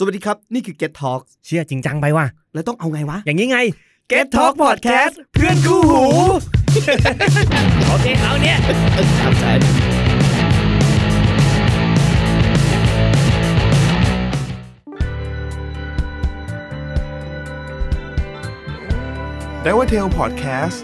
[0.00, 3.58] สวัสดีครับ นี่คือ Get Talk เชื่อจริงจังไปว่ะ แล้วต้องเอาไงวะ อย่างนี้ไง
[4.12, 6.04] Get Talk Podcast เพื่อนคู่หู
[7.88, 8.58] โอเค เอาเนี่ย
[9.20, 9.52] ครับใช่
[19.64, 20.78] d i v e r t a l Podcast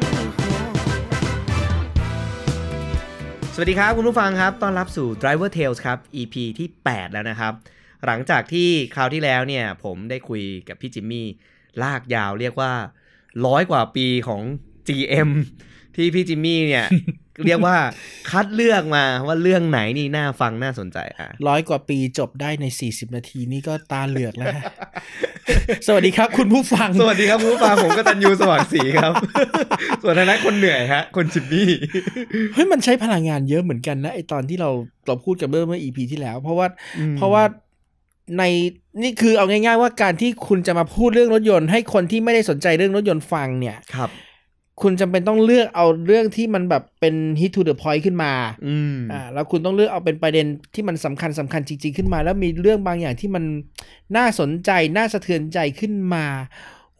[3.54, 7.54] สวัสดีครับ คุณผู้ฟังครับ ต้อนรับสู่ Driver Tales ครับ EP ที่ 8 แล้วนะครับ
[8.06, 11.26] หลังจากที่คราวที่แล้วเนี่ยผมได้คุยกับพี่จิมมี่
[11.82, 12.72] ลากยาวเรียกว่า
[13.46, 14.42] ร้อยกว่าปีของ
[14.88, 15.30] GM
[15.96, 16.86] ที่พี่จิมมี่เนี่ย
[17.46, 17.76] เรียกว่า
[18.30, 24.64] คัดเลือกมาว่าเรื่องไหนนี่น่าฟังน่าสนใจอะร้อยกว่าปีจบได้ใน 40 นาทีนี่ก็ตาเหลือกแล้วฮะ
[25.86, 29.12] สวัสดีครับคุณผู้ฟัง สวัสดีครับคุณผู้ฟังผมก็ตันยูสว่างสีครับ
[30.02, 31.70] ส่วนทางนั้นคนเหนื่อยฮะ คนจิมมี่
[32.54, 34.70] เฮ้ยมันใช้พลังงานเยอะเหมือนกันนะไอตอนที่เรา
[35.06, 36.66] เราพูดกันเมื่อเมื่อ EP ที่แล้ว เพราะว่า
[37.16, 37.42] เพราะว่า
[38.38, 38.42] ใน
[39.02, 44.10] นี่คือเอาง่าย ๆ ว่าการที่คุณจะมาพูดเรื่องรถยนต์ให้คนที่ไม่ได้สนใจเรื่องรถยนต์ฟังเนี่ยครับ
[44.82, 48.32] คุณจำเป็นต้องเลือกเอาเรื่องที่มันแบบเป็น hit to the point ขึ้นมา
[48.66, 53.44] อืมอ่าแล้วคุณต้องเลือกเอาเป็นประเด็นที่มันสำคัญสำคัญจริง ๆ ขึ้นมา แล้วมีเรื่องบางอย่างที่มัน
[54.16, 56.26] น่าสนใจน่าสะเทือนใจขึ้นมา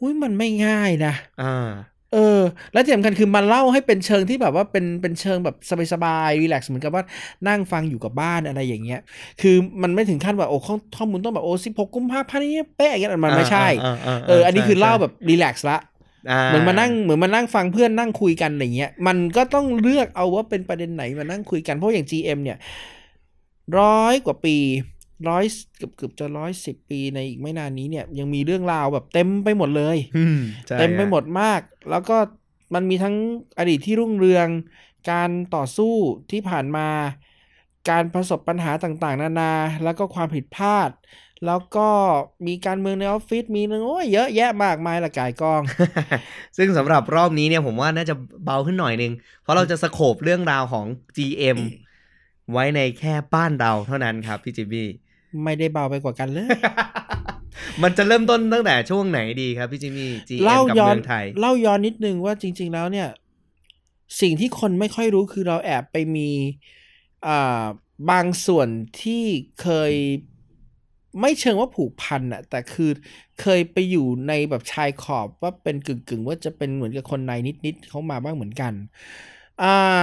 [0.00, 1.70] อุ้ยมันไม่ง่ายนะอ่า
[2.14, 2.40] เออ
[2.72, 5.56] และที่สำคัญคือมันเล่าให้เป็นเชิงที่แบบว่าเป็นเป็นเชิงแบบ
[5.92, 7.04] สบายๆรีแลกซ์เหมือนกับว่า
[7.48, 9.00] นั่งฟังอยู่กับบ้านอะไรอย่างเงี้ย
[9.40, 13.66] คือมันไม่ถึงขั้นว่าโอ้ข้อข้อมูลต้องแบบโอ้สิบหกกุมภาพันธ์นี้เป๊ะอย่างเงี้ยมันไม่ใช่
[14.28, 15.78] เอออันนี้คือเล่าแบบรีแลกซ์ละ
[16.46, 22.58] เหมือนมานั่งเหมือนมานั่งฟังเพื่อนนั่งคุยกันอะไรเงี้ย มันก็ต้องเลือกเอาว่าเป็นประเด็นไหนมานั่งคุยกันเพราะอย่าง GM เนี่ย
[23.78, 24.56] ร้อยกว่าปี
[25.28, 25.44] ร้อย
[25.76, 32.16] เกือบเกือบจะร้อยสิบปีในอีกไม่นานนี้เนี่ยยังมีเรื่องราวแบบเต็มไปหมดเลยอืมใช่เต็มไปหมฮะดมาก แล้วก็
[32.74, 33.16] มันมีทั้ง
[33.58, 34.48] อดีตที่รุ่งเรือง
[35.10, 35.94] การต่อสู้
[36.30, 36.88] ที่ผ่านมา
[37.90, 39.52] การประสบปัญหาต่างๆ นานา
[39.84, 40.90] แล้วก็ความผิดพลาด
[41.46, 41.88] แล้วก็
[42.46, 45.62] มีการเมืองในออฟฟิศมีเรื่องโอ้ยเยอะแยะมากมายละกายกอง
[46.56, 49.12] ซึ่งสำหรับรอบนี้เนี่ยผมว่าน่าจะเบาขึ้นหน่อยนึง
[49.42, 50.86] เพราะเราจะสโคบเรื่องราวของ
[51.16, 51.58] GM
[52.52, 54.88] ไว้ในแค่บ้านเราเท่านั้นครับพี่จิมมี่
[55.42, 56.48] ไม่ได้เบาไปกว่ากันเลย
[57.82, 63.08] มันจะเริ่มต้นตั้งแต่ช่วงไหนดีครับพี่จิมมี่ GM เล่ากับย้อเมืนองไทย เล่าย้อนนิดนึงว่าจริง ๆ แล้วเนี่ย
[64.20, 66.30] สิ่งที่คนไม่ค่อยรู้คือเราแอบไปมี
[67.26, 67.64] อ่า
[68.10, 68.68] บางส่วน
[69.00, 69.24] ที่
[69.62, 69.92] เคย
[71.20, 72.90] ไม่เชิงว่าผูกพันอะแต่คือ
[73.40, 77.32] เคยไปอยู่ในแบบชายขอบว่าเป็นกึ่งๆ ว่าจะเป็นเหมือนกับคนใน
[77.66, 78.72] นิดๆเขามาบ้างเหมือนกัน
[79.62, 80.02] อ่า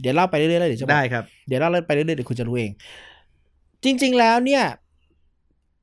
[0.00, 2.70] เดี๋ยวเล่าไปเรื่อยๆแล้วเดี๋ยวจะบอกได้ครับ เดี๋ยวเล่าไปเรื่อยๆเดี๋ยวคุณจะรู้เอง
[3.84, 4.64] จริงๆแล้วเนี่ย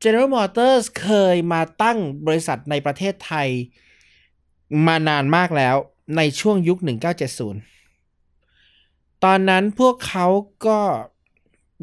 [0.03, 3.47] General Motors เคยมาตั้งบริษัทในประเทศไทย
[4.87, 5.75] มานานมากแล้ว
[6.17, 6.77] ในช่วงยุค
[7.61, 10.27] 1970 ตอนนั้นพวกเขา
[10.65, 10.79] ก็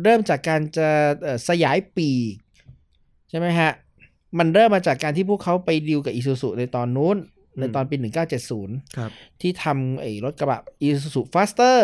[0.03, 0.89] เริ่มจากการจะ
[1.23, 2.35] เอ่อสยายปีก
[3.29, 3.73] ใช่ไหมฮะ
[4.39, 7.17] มันเริ่มมาจากการที่พวกเขาไปดีลกับ Isuzu ในตอนนู้น
[7.59, 7.97] ในตอนปี
[8.47, 11.79] 1970 ครับ ที่ทำไอ้รถกระบะ Isuzu Faster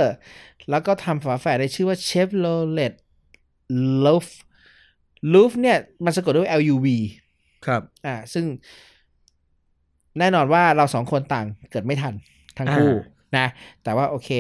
[0.70, 6.86] แล้วก็ทำฝาแฝดในชื่อว่า Chevrolet Luf Luf เนี่ยมันสะกดด้วย L U V
[7.66, 8.44] ครับ อ่า ซึ่ง
[10.18, 12.14] แน่นอนว่าเราสองคนต่างเกิดไม่ทัน
[12.58, 12.90] ทั้งคู่
[13.36, 13.46] นะ
[13.84, 14.30] แต่ว่าโอเค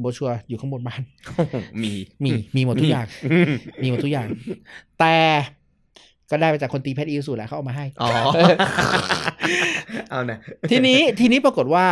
[0.00, 1.02] โบชัวร์อยู่ข้างบนบ้าน
[1.82, 1.92] มี
[2.24, 3.06] มี มีหมดทุกอย่าง
[3.82, 4.28] มีหมดทุกอย่าง
[5.00, 5.16] แต่
[6.30, 8.08] ก็ได้ไปจากคนตีเพชรอีสุแหละเขาเอามาให้ อ๋อ
[10.10, 10.38] เอานะ
[10.70, 11.86] ทีนี้ทีนี้ปรากฏว่า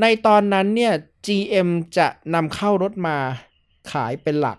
[0.00, 0.92] ในตอนนั้นเนี่ย
[1.26, 3.16] GM จะนำเข้ารถมา
[3.92, 4.58] ขายเป็นหลัก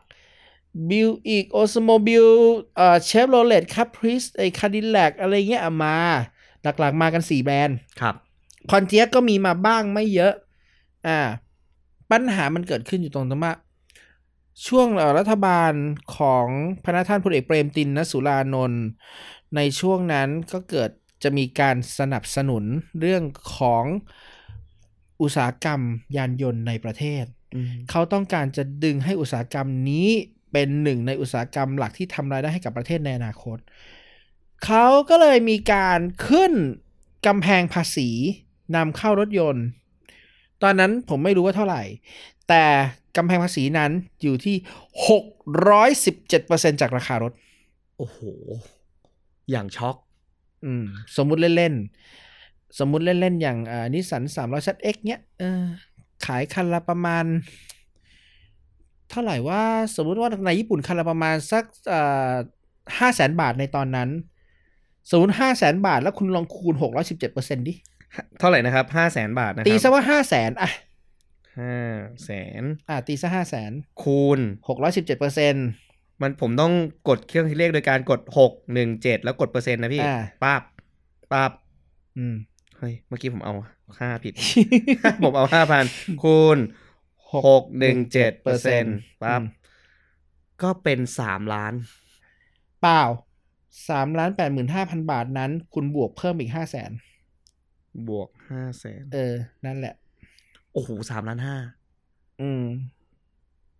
[0.90, 2.26] Buick Oldsmobile
[2.76, 5.98] เอ่อ Chevrolet Caprice ไอ Cadillac อะไรเงี้ยเอามา
[6.64, 8.16] หลักๆมากัน4แบรนด์ครับ
[8.72, 10.34] Pontiac ก็มีมาบ้างไม่เยอะ
[11.08, 11.20] อ่า
[12.12, 13.54] ปัญหามันเกิดขึ้นอยู่ตรงที่ว่า
[14.68, 15.74] ช่วงเอ่อรัฐบาล
[16.18, 16.46] ของ
[16.84, 18.84] พระนาท่านพลเอกเปรมติณสูลานนท์
[19.56, 20.90] ในช่วงนั้นก็เกิด
[21.24, 22.64] จะมีการสนับสนุน
[23.00, 23.24] เรื่อง
[23.58, 23.86] ของ
[25.22, 25.82] อุตสาหกรรม
[26.18, 27.24] ยานยนต์ในประเทศ
[27.90, 30.10] เขาต้องการจะดึงให้อุตสาหกรรมนี้
[30.52, 33.58] เป็นหนึ่งในอุตสาหกรรมหลักที่ทำรายได้ให้กับประเทศในอนาคต
[34.66, 36.54] เขาก็เลยมีการขึ้น
[37.28, 38.10] กำแพงภาษี
[38.76, 39.66] นำเข้ารถยนต์
[40.64, 41.82] ตอนนั้นผมไม่รู้ว่าเท่าไหร่
[42.50, 42.66] แต่
[43.18, 43.92] กำแพงภาษีนั้น
[44.22, 44.56] อยู่ที่
[45.54, 47.34] 617%จากราคารถ
[47.98, 48.20] โอ้โห
[49.52, 49.96] อย่างช็อก
[50.66, 50.86] อืม
[51.18, 55.64] สมมุติเล่นๆ สมมุติเล่นๆ อย่างอ่านิสสันสามร้อยชัดเอ็กเนี้ยเออ
[56.26, 57.26] ขายคันละประมาณ
[59.12, 59.64] เท่าไหร่ว่า
[59.96, 62.34] สมมุติว่าในญี่ปุ่นคันละประมาณสักอ่า
[63.00, 64.10] ห้าแสนบาทในตอนนั้น
[65.10, 67.74] สมมติห้าแสนบาท แล้วคุณลองคูณหกร้อยสิบเจ็ดเปอร์เซ็นดิ
[68.40, 70.70] เท่าไหร่นะครับห้าแสนบาทนะคตีรับซะว่าห้าแสนอะ
[71.60, 71.76] ห้า
[72.26, 72.32] แส
[72.62, 73.72] นอะตีซะห้าแสน
[74.04, 75.56] คูณหกร้อยสิบเจ็ดเปอร์เซ็น
[76.22, 76.74] มันผมต้อง
[77.08, 80.62] กดเครื่องคิดเลขโดยการกดหกหนึ่งเจ็ดแล้วกดเปอร์เซ็นต์นะพี่อ่าปั๊บ
[81.32, 81.52] ปั๊บ
[82.18, 82.36] อืม
[82.78, 83.54] เฮ้ยเมื่อกี้ผมเอา
[84.00, 84.34] ห้าผิด
[85.24, 85.86] ผมเอาห้าพัน
[86.24, 86.58] คูณ
[87.34, 89.46] หกหนึ่งเจ็ดเปอร์เซ็นต์ปั๊บอืม
[90.64, 91.74] ก็เป็นสามล้าน
[92.82, 93.04] เปล่า
[93.90, 96.92] สามล้านแปดหมื่นห้าพันบาทนั้น คุณบวกเพิ่มอีกห้าแสน
[98.08, 99.34] บวกห้าแสนเออ
[99.66, 99.94] นั่นแหละ
[100.74, 101.58] โอ้โหสามล้านห้า
[102.42, 102.64] อืม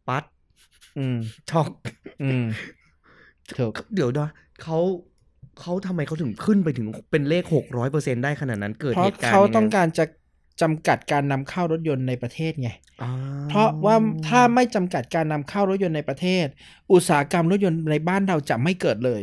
[0.08, 0.24] ปัด
[0.98, 1.18] อืม
[1.50, 1.70] ช็อก
[2.24, 2.46] อืม
[3.58, 4.30] ถูกเดี๋ยวนะ
[4.64, 4.80] เขา
[5.60, 10.06] เขาทำไมเขาถึงขึ้นไปถึงเป็นเลขหกร้อยเปอร์เซ็นได้ขนาดนั้นเกิดเพราะเหตุการณ์เขายังไงต้องการจะ
[10.62, 12.70] จำกัดการนำเข้ารถยนต์ในประเทศไง
[13.04, 13.12] อ่า
[13.50, 13.96] เพราะว่า
[14.28, 16.46] ถ้าไม่จำกัดการนำเข้ารถยนต์ในประเทศ
[16.92, 19.22] อุตสาหกรรมรถยนต์ในบ้านเราจะไม่เกิดเลย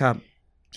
[0.00, 0.16] ครับ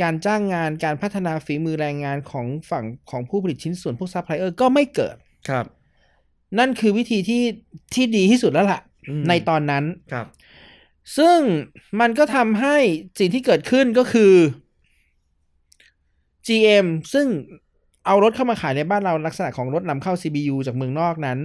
[0.02, 5.16] การจ้างงานการพัฒนาฝีมือแรงงานของฝั่งของผู้ผลิตชิ้นส่วนพวกซัพพลายเออร์ก็ไม่เกิด
[5.50, 5.66] ครับ
[6.60, 7.44] นั่นคือวิธีที่
[7.94, 9.84] ที่ดีที่สุดแล้วล่ะอืมในตอนนั้น
[10.14, 10.28] ครับ
[11.18, 11.40] ซึ่ง
[12.00, 12.78] มันก็ทำให้
[13.20, 14.34] สิ่งที่เกิดขึ้นก็คือ
[16.48, 17.28] GM ซึ่ง
[18.08, 21.40] เอารถเข้ามาขายในบ้านเราลักษณะของรถนำเข้า CBU จากเมืองนอกนั้น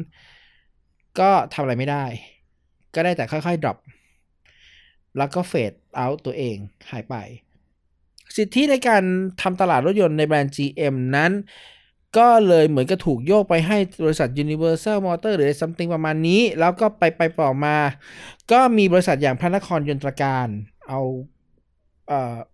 [1.21, 2.05] ก็ทำอะไรไม่ได้
[2.95, 3.79] ก็ได้แต่ค่อยๆ drop
[5.19, 6.57] แล้วก็เฟดเอาตัวเอง
[6.91, 7.15] หายไป
[8.37, 9.03] สิทธิในการ
[9.43, 11.33] ทำตลาดรถยนต์ในแบรนด์ GM นั้น
[12.19, 17.77] ก็เลยเหมือนกับถูกโยกไปให้บริษัท Universal Motor หรือ something ประมาณนี้ แล้วก็ไปไปต่อมา
[18.53, 20.47] ก็มีบริษัทอย่างพระนครยนตรการ
[20.89, 21.01] เอา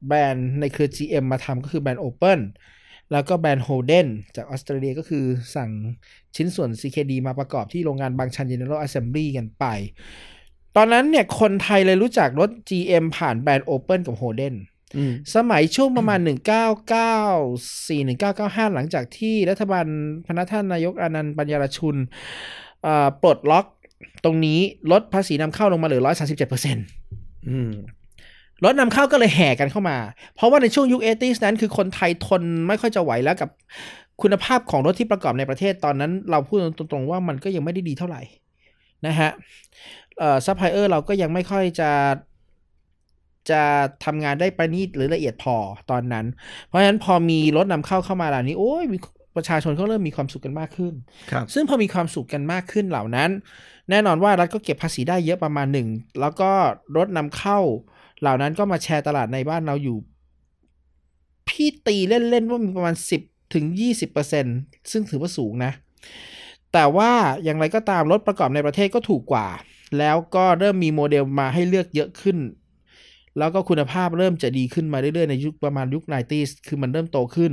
[0.06, 2.40] แบรนด์ในเครือ GM มาทำก็คือแบรนด์ Open
[3.12, 4.06] แล้วก็แบรนด์ Holden
[4.36, 5.24] จากออสเตรเลียก็คือ
[5.56, 5.70] สั่ง
[6.36, 9.64] ชิ้นส่วน CKD มาประกอบที่โรงงานบางชัน General Assembly กันไป
[10.76, 14.54] ตอนนั้นเนี่ยคนไทยเลยรู้จักรถ GM ผ่านแบรนด์ Open กับ Holden
[14.96, 16.28] อืมสมัยช่วงประมาณ 1994
[18.68, 19.86] 1995 หลังจากที่รัฐบาล
[20.26, 21.96] พนักท่านนายกอานันต์ปัญญารชุน
[22.82, 23.66] เอ่อปลดล็อก
[24.24, 24.58] ตรงนี้
[24.92, 26.02] ลดภาษีนำเข้าลงมาเหลือ
[26.70, 27.70] 137%อืม
[28.64, 29.98] รถนำเข้าก็เลยแห่กันเข้ามา
[30.34, 33.50] เพราะว่าในช่วงยุค 80s นั้นคือคนไทยทนไม่ค่อยจะไหวแล้วกับ
[34.22, 38.22] คุณภาพของรถที่ประกอบในประเทศตอนนั้น เราพูดตรงๆว่ามันก็ยังไม่ได้ดีเท่าไหร่
[39.06, 39.30] นะฮะ
[40.18, 41.90] เอ่อซัพพลายเออร์เราก็ยังไม่ค่อยจะ
[43.50, 43.62] จะ
[44.04, 45.56] ทำงานได้ประณีตหรือละเอียดพอ
[45.90, 46.26] ตอนนั้น
[46.66, 48.98] เพราะฉะนั้นพอมีรถนำเข้าเข้ามาเหล่านี้ โอ้ยมี
[49.36, 50.94] ประชาชนก็เริ่มมีความสุขกันมากขึ้น
[51.30, 53.30] ครับซึ่งพอมีความสุขกันมากขึ้นเหล่านั้น
[53.90, 55.88] แน่นอนว่ารัฐก็เก็บภาษีได้เยอะประมาณหนึ่ง
[56.20, 56.50] แล้วก็
[56.96, 57.58] รถนำเข้า
[58.20, 59.98] เหล่านั้นก็มาแชร์ตลาดในบ้านเราอยู่
[61.48, 63.22] พี่ตีเล่นๆว่ามีประมาณสิบ
[63.54, 64.46] ถึงยี่สิบเปอร์เซ็น
[64.90, 65.72] ซึ่งถือว่าสูงนะ
[66.72, 67.10] แต่ว่า
[67.44, 69.48] อย่างไรก็ตามรถประกอบในประเทศก็ถูกกว่า
[69.98, 72.38] แล้วก็เริ่มมีโมเดลมาให้เลือกเยอะขึ้น
[73.38, 77.52] แล้วก็คุณภาพเริ่มจะดีขึ้นมาเรื่อยๆในยุคประมาณยุค 90s คือมันเริ่มโตขึ้น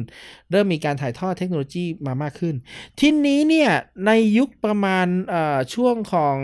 [0.52, 2.56] เริ่มมีการถ่ายทอดเทคโนโลยีมามากขึ้น
[3.00, 3.72] ทีนี้เนี่ย
[4.06, 5.08] ในยุคประมาณ
[5.74, 6.38] ช่วงของ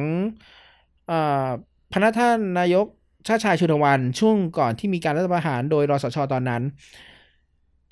[1.11, 1.47] อ่อ
[1.91, 2.87] พระท่านนายก
[3.27, 6.61] ชาติชายชุนวันช่วงก่อนที่มีการรัฐประหารโดยรสชตอนนั้น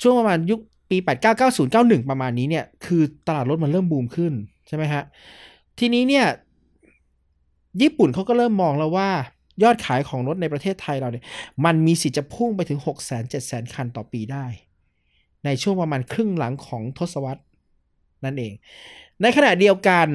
[0.02, 0.60] ช่วงประมาณยุค
[0.90, 0.98] ปี
[1.54, 4.34] 899091 ประมาณนี้เนี่ย คือตลาดรถมันเริ่มบูมขึ้น
[4.68, 5.04] ใช่ไหมฮะ
[5.80, 6.26] ทีนี้เนี่ย
[7.82, 9.10] ญี่ปุ่นเขาก็เริ่มมองแล้วว่า
[9.64, 11.26] ยอดขายของรถในประเทศไทยเราเนี่ย
[11.66, 14.46] มันมีสิทธิ์จะพุ่งไปถึง 6 0 0 0 0 7 0 0 0 คันต่อปีได้
[15.46, 17.42] ในช่วงประมาณครึ่งหลังของทศวรรษ
[18.26, 18.54] นั่นเอง
[19.22, 20.08] ในขณะเดียวกัน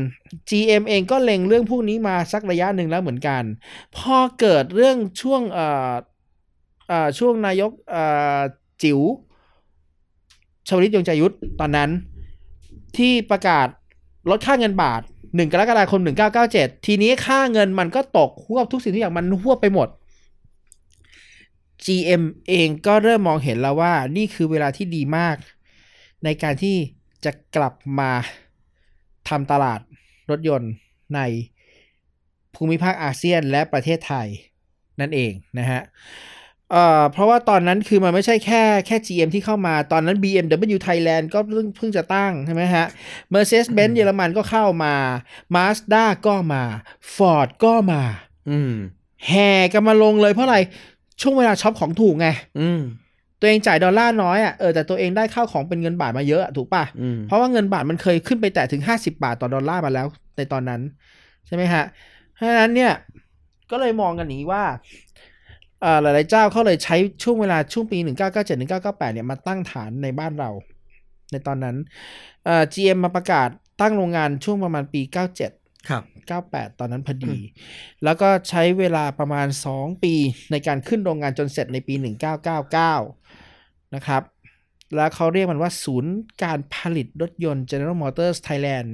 [0.50, 3.42] GM เองก็เล็งเรื่องพวกนี้มาสักระยะหนึ่งแล้วเหมือนกัน
[3.96, 5.42] พอเกิดเรื่องช่วง
[7.18, 7.70] ช่วงนายก
[8.82, 9.00] จิ๋ว
[10.68, 11.90] ชวลิตยงใจยุทธตอนนั้น
[12.96, 13.68] ที่ประกาศ
[14.30, 16.00] ลดค่าเงินบาท 1 กรกฎาคม
[16.44, 19.88] 1997 ทีนี้ค่าเงินมันก็ตกหวบทุกสิ่งทุกอย่างมันหวบไปหมด
[21.84, 25.36] GM เองก็เริ่มมองเห็นแล้วว่านี่คือเวลาที่ดีมาก
[26.24, 26.76] ในการที่
[27.24, 28.10] จะกลับมา
[29.28, 29.80] ทำตลาด
[30.30, 30.72] รถยนต์
[31.14, 31.20] ใน
[32.54, 34.26] ภูมิภาคอาเซียนและประเทศไทย
[35.00, 35.80] นั่นเองนะฮะ
[36.70, 42.86] เอ่อเพราะว่าตอนนั้นคือมันไม่ใช่แค่แค่ GM ที่เข้ามาตอนนั้น BMW Thailand ก็เพิ่งเพิ่งจะตั้งใช่ไหมฮะ
[43.32, 44.94] Mercedes-Benz เยอรมันก็เข้ามา
[45.54, 46.62] Mazda ก็มา
[47.14, 48.02] Ford ก็มา
[48.50, 48.72] อืม
[49.28, 50.58] แห่กันมาลงเลยเพราะอะไร
[51.20, 52.28] ช่วงเวลาช็อปของถูกไง
[52.60, 52.80] อืม
[53.40, 60.80] ตัวเองจ่ายดอลลาร์น้อยอะเออแต่ตัวเองได้ข้าวของเป็นเงินบาทมาเยอะอะถูกป่ะอืมเพราะว่าเงินบาทมันเคยขึ้นไปแตะถึง50บาทต่อดอลลาร์มาแล้วในตอนนั้น
[61.46, 61.84] ใช่ไหมฮะ
[62.34, 62.92] เพราะฉะนั้นเนี่ย
[63.70, 64.64] ก็เลยมองกันอย่างนี้ว่า
[65.80, 70.50] เอ่อหลายๆเจ้าเขาเลยใช้ช่วงเวลาช่วงปี 1997 1998 เนี่ยมาตั้งฐานในบ้านเรา
[71.32, 71.76] ในตอนนั้น
[72.44, 73.48] เอ่อ GM มาประกาศ
[73.80, 76.02] ตั้งโรงงานช่วงประมาณปี 97 ครับ
[76.46, 77.36] 98 ตอนนั้นพอดี
[78.04, 80.14] แล้วก็ใช้เวลาประมาณ 2 ปี
[80.50, 81.94] ในการขึ้นโรงงานจนเสร็จในปี
[82.62, 83.23] 1999
[83.94, 84.22] นะครับ
[84.96, 88.90] แล้วเขาเรียกมันว่าศูนย์การผลิตรถยนต์ General Motors Thailand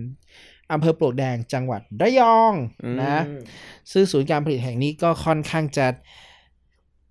[0.73, 2.55] อำเภอปลวกแดงจังหวัดระยอง
[3.03, 3.43] นะอืม
[3.93, 5.87] ซึ่งศูนย์การผลิตแห่งนี้ก็ค่อนข้างจะ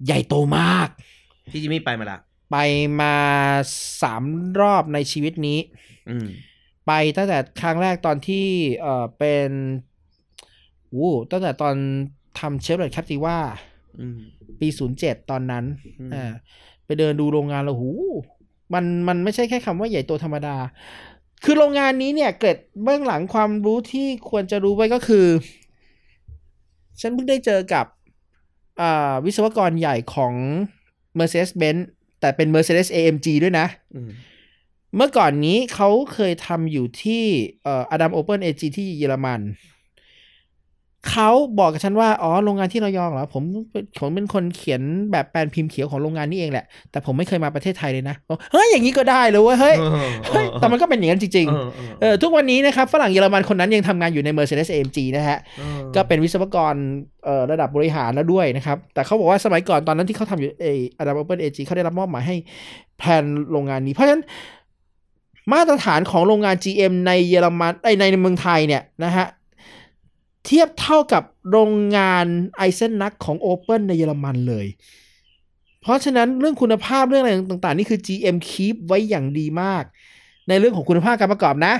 [0.05, 0.87] ใหญ่โตมาก
[1.51, 2.19] พี่จิมมี่ไปมาละ
[2.51, 2.57] ไป
[3.01, 3.15] มา
[4.01, 4.23] สาม
[4.59, 5.59] รอบในชีวิตนี้
[6.09, 6.27] อืม
[6.87, 8.45] ไปตั้งแต่ครั้งแรกตอนที่
[8.81, 9.49] เออเป็น
[10.97, 11.75] วู้ตั้งแต่ตอน
[12.39, 13.37] ทำ Chevrolet Captiva
[13.99, 14.17] อืม
[14.59, 15.65] ปีศูนย์เจ็ดตอนนั้น
[15.99, 16.31] อืมอ่า
[16.89, 17.89] ไปเดินดูโรงงานแล้วหู
[18.73, 20.55] มันมันไม่ใช่แค่คำว่าใหญ่โตธรรมดา
[21.43, 25.25] คือโรงงานนี้เนี่ยเกร็ดเบื้องหลังความรู้ที่ควรจะรู้ไว้ก็คือ
[26.99, 27.85] ฉันเพิ่งได้เจอกับ
[28.81, 30.33] อ่าวิศวกรใหญ่ของ
[31.17, 31.81] Mercedes-Benz
[32.19, 34.09] แต่เป็น Mercedes AMG ด้วยนะอืม
[34.95, 37.23] เมื่อก่อนนี้เขาเคยทำอยู่ที่
[37.63, 39.39] เอ่อ Adam Opel AG ที่เยอรมัน
[41.09, 41.29] เขา
[41.59, 43.43] บอกกับฉันว่า อ๋อ โรงงานที่ระยองเหรอ ผม
[43.99, 49.75] ผมเป็นคนเขียนแบบแปลนพิมพ์เขียวของโรงงานนี่เองแหละ แต่ผมไม่เคยมาประเทศไทยเลยนะบอกเฮ้ย อย่างนี้ก็ได้เลยเว้ยเฮ้ย
[50.29, 56.73] เฮ้ย แต่มันก็เป็นอย่างนั้นจริงเออๆเออ ทุกวันนี้นะครับ ฝรั่งเยอรมันคนนั้นยังทำงานอยู่ใน Mercedes AMG นะฮะเออก็เป็นวิศวกร
[57.25, 62.35] เอ่อระดับบริหารแล้วด้วยนะครับ แต่เขาบอกว่าสมัยก่อนตอนนั้นที่เขาทำอยู่ Adam Opel AG เขาได้รับมอบหมายให้
[62.99, 64.23] แผนโรงงานนี้ เพราะฉะนั้น
[65.53, 69.25] มาตรฐานของโรงงาน GM ในเยอรมันเอ้ยในเมืองไทยเนี่ยนะฮะ
[70.45, 72.25] เทียบเท่ากับโรงงาน
[72.57, 74.67] Eisenach ของ Opel ในเยอรมันเลย
[75.81, 79.83] เพราะฉะนั้นเรื่องคุณภาพเรื่องอะไรต่างๆ นี่คือ GM keep ไว้อย่างดีมาก
[80.47, 81.73] ในเรื่องของคุณภาพการประกอบนะ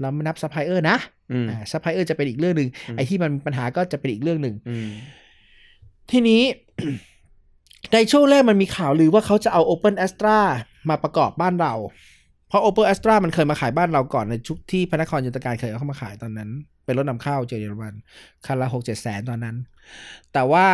[0.00, 0.96] เราไม่นับซัพพลายเออร์นะ
[1.32, 4.88] อืมอ่าซัพพลายเออร์จะเป็นอีกเรื่องหนึ่งอืมไอ้ที่มันมีปัญหาก็จะเป็นอีกเรื่องหนึ่งอืม
[6.10, 6.42] ทีนี้
[7.92, 10.38] ในช่วงแรกมันมีข่าวลือว่าเขาจะเอา Opel Astra
[10.88, 11.74] มาประกอบบ้านเรา
[12.48, 16.50] เพราะ Opel Astra มันเคยมาขายบ้านเราก่อนในยุคที่พระนครยนตการเคยเอาเข้ามาขายตอนนั้น
[16.86, 17.94] เป็นรถนำเข้าจากเยอรมัน
[18.46, 19.56] คันละหกเจ็ดแสนตอนนั้น
[20.32, 20.66] แต่ว่า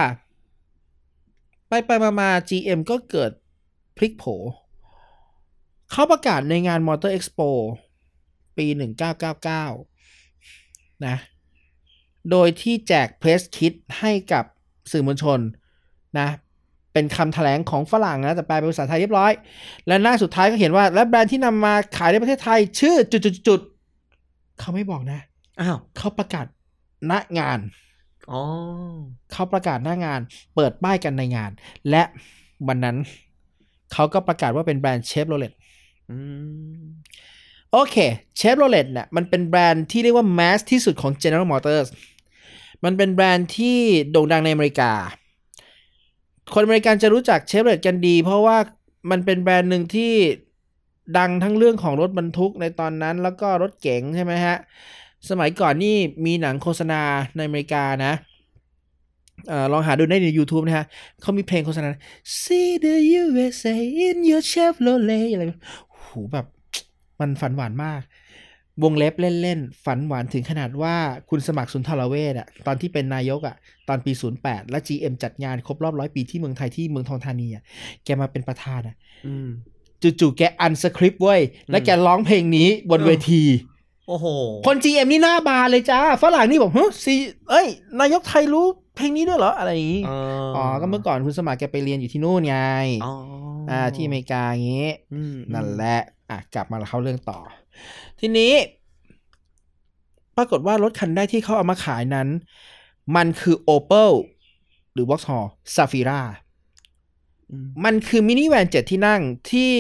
[1.69, 3.31] ไปไปมามา GM ก็เกิด
[3.97, 4.25] พลิกโผ
[5.91, 7.51] เขาประกาศในงาน Motor Expo
[8.57, 9.65] ปีหนึ่งเก้าเก้าเก้า
[11.07, 11.17] นะ
[12.31, 14.45] โดยที่แจกเพรสคิดให้กับ
[14.93, 15.41] สื่อมวลชน
[16.19, 16.29] นะ
[16.93, 19.33] เป็นคำแถลงของฝรั่งนะ แต่แปลเป็นภาษาไทยเรียบร้อย
[19.87, 25.21] และหน้าสุดท้ายก็เขียนว่า และแบรนด์ที่นำมาขายในประเทศไทย ชื่อจุดๆๆเขาไม่บอกนะ
[25.61, 26.47] อ้าวเขาประกาศ
[27.11, 27.59] ณงาน
[28.31, 28.43] อ๋อ
[29.33, 30.21] เขาประกาศหน้างาน
[30.55, 31.51] เปิดป้ายกันในงาน
[31.91, 32.03] และ
[32.69, 32.97] วันนั้น
[33.93, 35.53] เขาก็ประกาศว่าเป็นแบรนด์เชฟโรเลต
[36.11, 36.17] อื
[36.83, 36.85] ม
[37.73, 37.97] โอเค
[38.37, 41.89] เชฟโรเลตเนี่ยมันเป็นแบรนด์ที่เรียกว่า mass ที่สุดของ General Motors
[42.85, 43.79] มันเป็นแบรนด์ที่
[44.11, 44.93] โด่งดังในอเมริกา
[46.55, 48.57] คนอเมริกันจะรู้จักเชฟโรเลตกันดี เพราะว่า
[49.11, 50.13] มันเป็นแบรนด์หนึ่งที่
[51.19, 54.57] ดังทั้งเรื่องของรถบรรทุกในตอนนั้น แล้วก็รถเก๋งใช่ไหมฮะ
[55.31, 57.03] สมัยก่อนนี่มีหนังโฆษณา
[57.37, 58.13] ในอเมริกานะ
[59.49, 60.87] เออลองหาดูได้ใน YouTube นะฮะ
[61.21, 61.89] เขามีเพลงโฆษณา
[62.41, 63.77] See the USA
[64.07, 65.61] in your Chevrolet อะไรแบบ
[65.91, 66.47] โอ้โหแบบ
[67.21, 68.03] มันฝันหวานมาก
[68.83, 70.97] วงเล็บเล่น ๆ ฝันหวานถึงขนาดว่า
[71.31, 73.57] คุณสมัครสุนทรเวชอะตอนที่เป็นนายกอะ
[73.89, 74.13] ตอนปี
[74.43, 77.63] 08 และ GM จัดงานครบรอบร้อยปีที่เมืองไทยที่เมืองทองธานีอะ
[78.05, 79.49] แกมาเป็นประธานอะอืม
[80.03, 83.43] จู่ๆแกอันสคริปต์เว้ย และแกร้องเพลงนี้บนเวที
[84.09, 84.27] โอ้โห
[84.67, 87.15] คน GM นี่หน้าบานเลยจ้า ฝรั่งนี่บอกเฮ้ยซี
[87.51, 87.67] เอ้ย
[88.01, 88.67] นายกไทยรู้
[88.97, 90.19] เพลงนี้ด้วยเหรอ อะไรอย่างงี้อ๋อ
[90.57, 92.59] อ๋อก็เมื่อก่อนคุณสมัครแกไปเรียนอยู่ที่นู่นไง
[93.05, 93.13] อ๋อ
[93.71, 97.39] อ่า ที่อเมริกาอย่างงี้อืมนั่นแหละ อะ กลับมาเข้าเรื่องต่อ
[98.21, 98.53] ทีนี้
[100.37, 102.29] ปรากฏว่ารถคันแรกที่เขาเอามาขายนั้น
[103.17, 104.13] มันคือ Opel
[104.93, 106.21] หรือ Vauxhall Zafira
[107.51, 109.75] อืมมันคือมินิแวนเจ็ดที่นั่งที่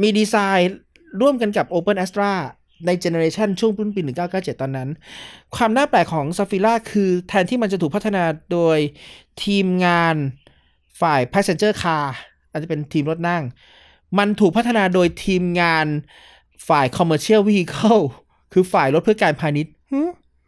[0.00, 0.78] มีดีไซน์
[1.20, 2.32] ร่วมกันกับ Opel Astra
[2.86, 4.00] ในเจเนอเรชันช่วงปี
[4.30, 4.88] 1997 ตอนนั้น
[5.56, 8.78] ความน่าแปลกของ s a f i r a คือแทนที่มันจะถูกพัฒนาโดย
[9.44, 10.16] ทีมงาน
[11.00, 12.04] ฝ่าย Passenger Car
[12.50, 13.42] อาจจะเป็นทีมรถนั่ง
[14.18, 15.86] มันถูกพัฒนาโดยทีมงาน
[16.68, 18.04] ฝ่าย Commercial Vehicle
[18.52, 19.72] คือฝ่ายรถเพื่อการพาณิชย์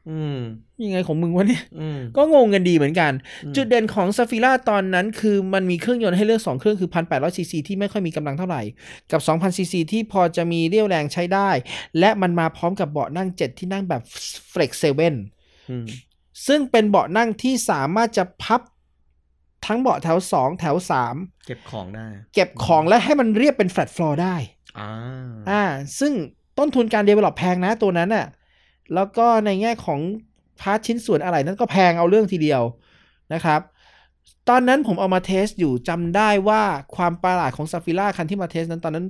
[0.09, 0.39] อืม
[0.87, 3.13] ยังไงของมึงวะเนี่ยอืมก็งงกันดีเหมือนกัน
[3.45, 8.63] อืมจุดเด่นของ Zafira ตอนนั้นคือมันมีเครื่องยนต์ให้เลือก 2 เครื่องคือ1,800ซีซีที่ไม่ค่อยมีกำลังเท่าไหร่
[9.13, 11.51] กับ2,000ซีซีที่พอจะมีเรี่ยวแรงใช้ได้
[11.99, 14.03] และมันมาพร้อมกับเบาะนั่ง 7 ที่นั่งแบบ
[14.53, 15.87] Flex 7อืม
[16.47, 18.61] ซึ่งเป็นเบาะนั่งที่สามารถจะพับ
[19.67, 20.77] ทั้งเบาะแถว 2 แถว
[21.11, 24.37] 3 เก็บของได้ เก็บของและให้มันเรียบเป็น flat floor ได้
[24.79, 24.91] อ่า
[25.51, 25.63] อ่า
[26.01, 26.13] ซึ่ง
[26.59, 28.27] ต้นทุนการ develop แพงนะตัวนั้นน่ะ
[28.95, 30.01] แล้วก็ในแง่ของ
[30.61, 32.63] part ชิ้นส่วนอะไรนั้นก็แพงเอาเรื่องทีเดียว
[33.35, 33.61] นะครับ
[34.49, 36.63] ตอนนั้นผมเอามา test อยู่จำได้ว่า
[36.97, 39.07] ความประหลาดของ Zafira คันที่มา test นั้นตอนนั้น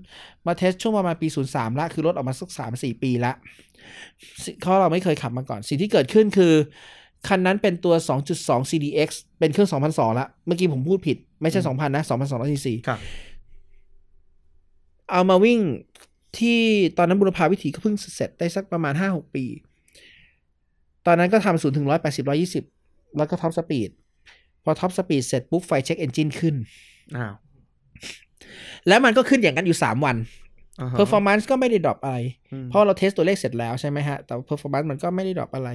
[0.47, 3.33] มา test ช่วงประมาณปี 03 ละ คือรถออกมาสัก 3-4 ปีละ
[4.43, 6.53] สิเขาเราไม่เคยขับมาก่อน สิ่งที่เกิดขึ้นคือ
[7.29, 7.95] คันนั้นเป็นตัว
[8.33, 13.01] 2.2 CDX เป็นเครื่อง 2002 ละ เมื่อกี้ผมพูดผิด ไม่ใช่ 2,000 นะ2,200 cc ครับ
[15.11, 15.61] เอามาวิ่ง
[16.39, 16.61] ที่
[16.99, 19.45] ตอนนั้นบุรพาวิถีก็เพิ่งเสร็จได้สักประมาณห้าหกปี
[21.07, 22.65] ตอนนั้นก็ทำศูนย์ถึงร้อยแปดสิบร้อยยี่สิบ
[23.17, 23.91] แล้วก็ top speed
[24.65, 26.55] พอ top speed เสร็จปุ๊บไฟ check engine ขึ้น
[27.17, 27.35] อ้าว
[28.89, 30.17] แล้วมันก็ขึ้นอย่างนั้นอยู่3วัน
[30.85, 32.19] นะฮะ performance ก็ไม่ได้ drop อะไร
[32.53, 35.71] อืมเพราะเรา test ตัวเลขเสร็จแล้วใช่ไหมฮะ แต่ performance มันก็ไม่ได้ drop อะไร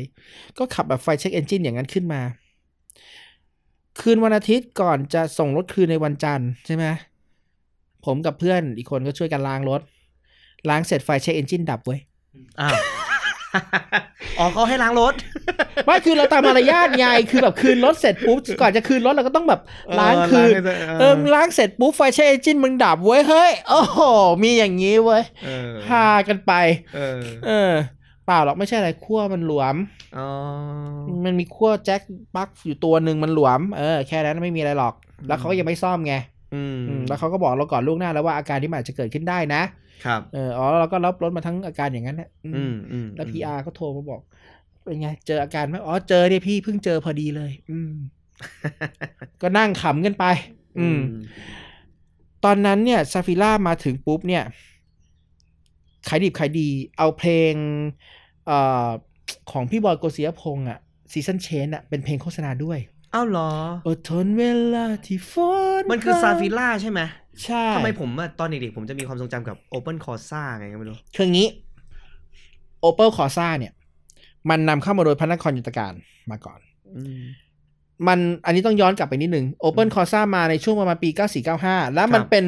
[0.58, 2.22] ก็ขับแบบไฟ check engine อย่างนั้นขึ้นมา
[4.01, 6.86] คืนวันอาทิตย์ก่อนจะส่งรถคืนในวันจันทร์ใช่ไหม
[8.05, 9.82] ผมกับเพื่อนอีกคนก็ช่วยกันล้างรถ
[10.70, 12.00] ล้างเสร็จไฟ check engine ดับเว้ย
[12.62, 12.75] อ้าว
[14.39, 15.13] อ๋อเขาให้ล้างรถ
[15.85, 19.62] ไม่คือเราตามมารยาทไงคือแบบคืนรถเสร็จปุ๊บก่อนจะคืนรถเราก็ต้องแบบ
[20.00, 24.01] ล้างคืนเออล้างให้ได้เออเออมึงล้างเสร็จปุ๊บไฟ check engine มึงดับเว้ยเฮ้ยโอ้โห
[24.43, 26.51] มีอย่างนี้เว้ยเออพากันไป
[26.95, 27.71] เออเออ
[28.25, 29.75] เปล่าหรอกไม่ใช่อะไรขั้วมันหลวม
[30.17, 30.27] อ๋อ
[31.25, 32.01] มันมีขั้วแจ็ค
[32.35, 34.93] ปลั๊กอยู่ตัวหนึ่งมันหลวมเออแค่นั้นไม่มีอะไรหรอก
[35.27, 36.15] แล้วเขาก็ยังไม่ซ่อมไง
[36.53, 39.62] อืมอืมแล้วเขาก็บอกเราก่อนล่วงหน้าแล้วว่าอาการที่มันอาจจะเกิดขึ้นได้นะ
[40.05, 44.21] ครับเอออ๋อเราก็รับรถมาทั้งอาการอย่างนั้นแหละอืมอืมอืมแล้ว PR ก็โทรมาบอก
[44.83, 47.91] เป็นไง เจออาการไหมอ๋อเจอเนี่ยพี่เพิ่งเจอพอดีเลย อืม
[49.41, 50.25] ก็นั่งขำกันไป
[50.79, 50.99] อืม
[52.45, 54.43] ตอนนั้นเนี่ย Zafira มาถึงปุ๊บเนี่ย
[56.07, 57.53] ขายดิบขายดี เอาเพลง
[58.45, 58.89] เอ่อ
[59.51, 60.79] ของพี่บอยโกศิยพงษ์อะ
[61.12, 62.79] Season Change อะเป็นเพลงโฆษณาด้วย
[63.13, 63.51] อ้าวเหรอ
[63.87, 65.33] อดทนเวลาที่ฝ
[65.81, 66.99] นมันคือพร Zafira ใช่ไหม
[67.44, 71.48] ใช่ทำไมผมอะตอนเด็กๆผมจะมีความทรงจำกับ Open Corsa ไงก็ไม่รู้ คืออย่างนี้
[72.84, 73.74] Opel Corsa เนี่ย
[74.50, 75.94] มันนำเข้ามาโดยพระนครยนตรการ
[76.32, 76.60] มาก่อน
[76.98, 77.24] อืม
[78.08, 81.10] มันอันนี้ต้องย้อนกลับไปนิดนึง Open Corsa มาในช่วงประมาณปี
[81.51, 82.46] 94-95 แล้วมันครับเป็น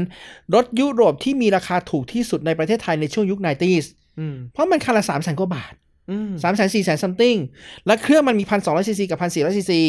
[0.56, 3.86] รถยุโรปที่มีราคาถูกที่สุดในประเทศไทยในช่วงยุค 90s
[4.20, 5.74] อืมเพราะมันคันละ3 0 0 0 0 0กว่าบาท
[6.12, 7.38] อืม3 0 0 0 0 4 0 0 0 something
[7.86, 9.82] และเครื่องมันมี1,200ซีซีกับ1,400ซีซี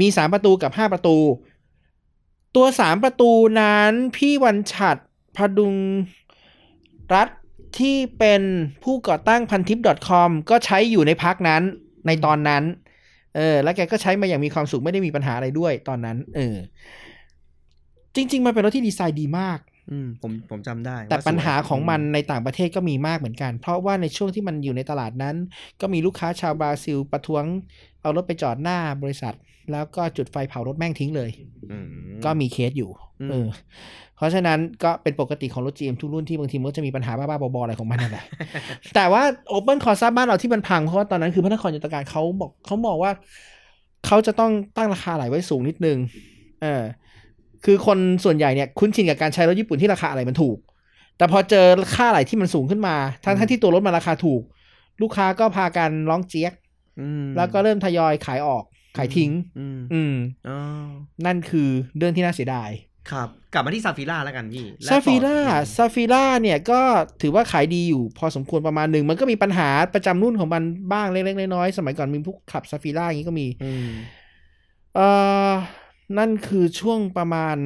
[0.00, 1.16] มี3ประตูกับ5ประตู
[2.60, 4.96] ตัว3ประตูนั้นพี่วันฉัด
[5.36, 5.76] พดุง
[7.14, 7.28] รัฐ
[7.78, 8.42] ที่เป็น
[8.84, 11.62] ผู้ก่อตั้งพันทิป .com ก็ใช้อยู่ในพักนั้น
[12.06, 12.62] ในตอนนั้น
[13.36, 16.56] เออ แล้วแกก็ใช้มาอย่างมีความสุขไม่ได้มีปัญหาอะไรด้วยตอนนั้น เออ
[18.14, 19.58] จริง ๆ มันเป็นรถที่ดีไซน์ดีมาก
[19.90, 25.36] อืม ผมผมจำได้ แต่ว่สวยปัญหาของมันในต่างประเทศก็มีมากเหมือนกัน เพราะว่าในช่วงที่มันอยู่ในตลาดนั้น
[25.80, 27.44] ก็มีลูกค้าชาวบราซิล ประท้วง
[28.02, 29.34] เอารถไปจอดหน้าบริษัท
[29.72, 31.30] แล้วก็จุดไฟเผารถแม่งทิ้งเลย
[31.70, 31.86] อืม
[32.24, 33.48] ก็มีเคสอยู่อืมเออ
[34.16, 38.24] เพราะฉะนั้นก็เป็นปกติของรถ GM ทุกรุ่นที่บางทีมันก็จะมีปัญหาบ้าๆบอๆอะไรของมันนั่นแหละ
[38.94, 39.22] แต่ว่า
[39.56, 43.12] Open Corsa บ้านเราที่มันพัง เพราะว่าตอนนั้นคือพระนครยุตการเขาบอกเขามองว่า
[44.06, 45.98] เขาจะต้องตั้งราคาไหลไว้สูงนิดนึง
[46.62, 46.82] เออ
[47.64, 50.56] คือคนส่วนใหญ่เนี่ยคุ้นชินกับการใช้รถญี่ปุ่นที่ราคาอะไรมันถูก
[51.18, 54.42] แต่พอเจอค่าอะไหล่ที่มันสูงขึ้นมา ทั้งทั้งที่ตัวรถมันราคาถูก
[55.02, 56.52] ลูกค้าก็พากันร้องเจี๊ยก
[57.00, 58.64] อืมแล้วก็เริ่มทยอยขายออก
[58.98, 60.14] ขายทิ้ง อืมอืม
[60.48, 60.58] อ๋อ
[61.26, 62.70] นั่นคือเรื่องที่น่าเสียดาย
[63.10, 66.80] ครับ กลับมาที่ Zafira แล้วกันพี่และซาฟิล่า Ford ซาฟิล่าเนี่ยก็
[67.22, 73.88] ถือว่าขายดีอยู่ พอสมควรประมาณหนึ่ง มันก็มีปัญหาประจำรุ่นของมันบ้างเล็กๆน้อยๆสมัยก่อนมีพวกคลับ Zafira อย่างนี้ก็มีอืม
[74.94, 75.08] เอ่
[75.48, 75.52] อ
[76.18, 77.56] นั่นคือช่วงประมาณ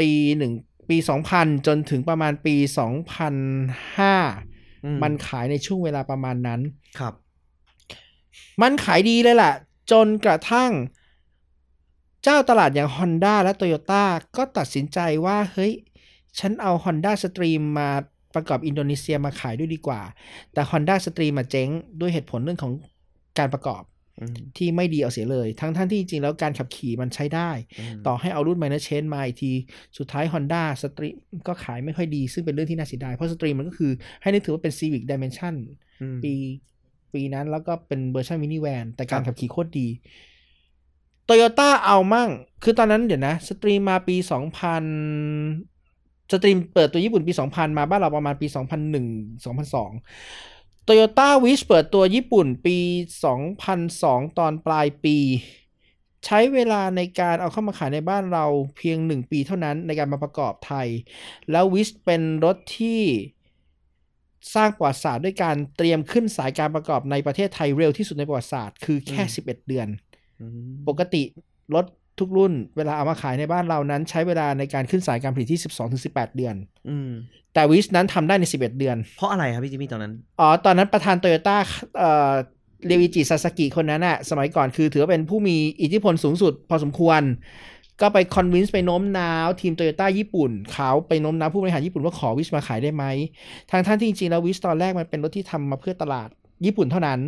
[0.00, 0.52] ปีหนึ่ง
[0.88, 3.34] ปีสองพันจนถึงประมาณปีสองพัน
[3.98, 4.14] ห้า
[4.84, 6.60] อืมันขายในช่วงเวลาประมาณนั้น
[6.98, 7.14] ครับ
[8.62, 9.54] มันขายดีเลยแหละ
[9.90, 10.72] จนกระทั่ง
[12.24, 14.04] เจ้าตลาดอย่าง Honda และ Toyota
[14.36, 15.72] ก็ตัดสินใจว่า เฮ้ย
[16.38, 17.90] ฉันเอา Honda Stream มา
[18.34, 20.00] ประกอบอินโดนีเซียมาขายด้วยดีกว่า
[20.52, 21.68] แต่ Honda Stream มาเจ๊ง
[22.00, 22.72] ด้วยเหตุผลเรื่องของ
[23.38, 23.82] การประกอบ
[24.20, 29.52] อืมที่ไม่ดีเอาเสียเลย ทั้งทั้งที่จริงๆแล้วการขับขี่มันใช้ได้ ต่อให้เอารุ่น Minor Change มาอีกที
[29.98, 31.14] สุดท้าย Honda Stream
[31.48, 33.92] ก็ขายไม่ค่อยดี ซึ่งเป็นเรื่องที่น่าเสียดาย เพราะ Stream มันก็คือ
[34.22, 35.54] ให้นึกถือว่าเป็น Civic Dimension
[36.02, 36.34] อืมปี
[37.14, 39.88] ปีนั้น แล้วก็เป็นเวอร์ชันมินิแวนแต่การครับขับขี่โคตรดี
[41.24, 42.28] โตโยต้าเอามั่ง
[42.62, 44.84] คือตอนนั้นเดี๋ยวนะ Stream มาปีสองพัน
[46.32, 49.06] Stream เปิดตัวญี่ปุ่นปีสองพันมาบ้านเราประมาณปีสองพันหนึ่ง
[49.44, 49.90] สองพันสอง
[50.84, 52.76] โตโยต้าวิชเปิดตัวญี่ปุ่นปี
[53.24, 55.16] สองพันสองตอนปลายปี
[56.24, 58.44] ใช้เวลาในการเอาเข้ามาขายในบ้านเรา
[58.76, 60.88] เพียงหนึ่งปีเท่านั้นในการมาประกอบไทย
[61.50, 63.00] แล้ววิชเป็นรถที่
[64.54, 69.88] สร้างประวัติศาสตร์ด้วยการเตรียมขึ้นสายการประกอบในประเทศไทยเร็วที่สุดในประวัติศาสตร์คือแค่อืม11 เดือน
[70.40, 71.22] อืมปกติ
[71.74, 71.86] รถ
[72.20, 75.60] ทุกรุ่นเวลาเอามาขายในบ้านเรานั้น ใช้เวลาในการขึ้นสายการผลิตที่
[75.98, 76.54] 12-18 เดือน
[76.88, 77.10] อืม
[77.54, 81.56] แต่ Wish นั้นทำได้ใน 11 เดือน เพราะอะไรครับพี่จิมมี่ตอนนั้น อ๋อ ตอนนั้นประธานโตโยต้า
[81.98, 82.32] เอ่อ
[82.86, 87.22] เรียวอิจิซาซากิคนนั้นอะสมัยก่อนคือถือว่าเป็นผู้มีอิทธิพลสูงสุดพอสมควร
[88.00, 93.04] ก็ไป convince ไปโน้มน้าวทีมโตโยต้าญี่ปุ่นเขาไปโน้มน้าวผู้บริหารญี่ปุ่นว่าขอ Wish มาขายได้ไหม
[93.70, 96.28] ทั้งทั้งที่จริงๆแล้ว Wish ตอนแรกมันเป็นรถที่ทำมาเพื่อตลาด
[96.64, 97.20] ญี่ปุ่นเท่านั้น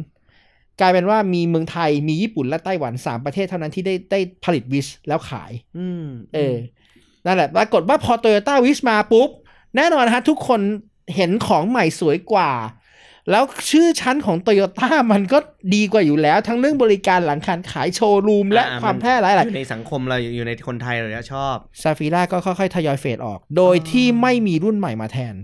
[0.81, 6.57] กลายเป็นว่ามีเมืองไทยมีญี่ปุ่นและไต้หวันสามประเทศเท่านั้นที่ได้ได้ผลิต Wish แล้วขาย อืมเออ
[7.27, 9.29] นั่นแหละปรากฏว่าพอโตโยต้า Wish มาปุ๊บ
[9.77, 10.61] แน่นอนฮะทุกคน
[11.15, 12.51] เห็นของใหม่สวยกว่า
[13.31, 15.39] แล้วชื่อชั้นของโตโยต้ามันก็
[15.75, 25.35] ดีกว่าอยู่แล้ว ทั้งเรื่องบริการหลังการขายโชว์รูมและอ่ความแพร่หลายหลายอยู่ในสังคมเราอยู่ในคนไทยเราเนี่ยชอบ Zafira ก็ค่อยๆ ทยอย fade ออก โดยที่ไม่มีรุ่นใหม่มาแทน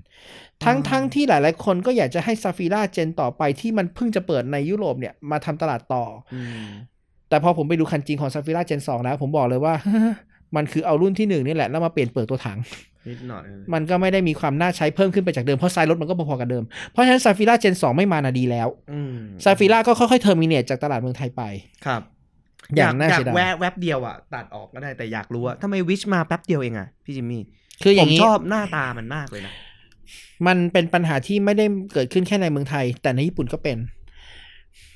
[0.65, 6.67] ทั้งทั้งที่หลายๆ คนก็อยากจะให้ Zafira gen ต่อไปที่มันเพิ่งจะเปิดในยุโรปเนี่ยมาทำตลาดต่ออืม
[7.29, 9.75] แต่พอผมไปดูคันจริงของ Zafira gen สองแล้วผมบอกเลยว่า
[10.57, 12.59] มันคือเอารุ่นที่หนึ่งนี่แหละแล้วมาเปลี่ยนเปลือกตัวถัง
[13.09, 21.43] นิดหน่อยมันก็ไม่ได้มีความน่าใช้เพิ่มขึ้นไปจากเดิม เพราะไซส์รถมันก็พอๆกับเดิม เพราะฉะนั้น Zafira gen สองไม่มาน่ะดีแล้วอืม Zafira ก็ค่อยๆ terminate จากตลาดเมืองไทยไป
[21.87, 22.03] ครับ
[22.77, 27.43] อย่างน่าอยาเสียดาย อยากแวะแวบเดียวอะ ตัดออกก็ได้แต่อยากรู้ว่าทำไม Wish มาแป๊บเดียวเองอะพี่จิมมี่
[27.83, 29.53] คืออย่างนี้ ผมชอบหน้าตามันมากเลยนะ
[30.47, 33.79] มันเป็นปัญหาที่ไม่ได้เกิดขึ้นแค่ในเมืองไทย แต่ในญี่ปุ่นก็เป็น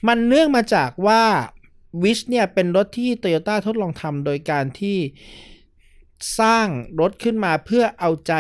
[0.09, 1.23] มันเนื่องมาจากว่า
[2.03, 4.99] Wish เนี่ยเป็นรถที่โตโยต้าทดลองทำโดยการที่
[6.41, 6.67] สร้าง
[7.01, 8.33] รถขึ้นมาเพื่อเอาใจ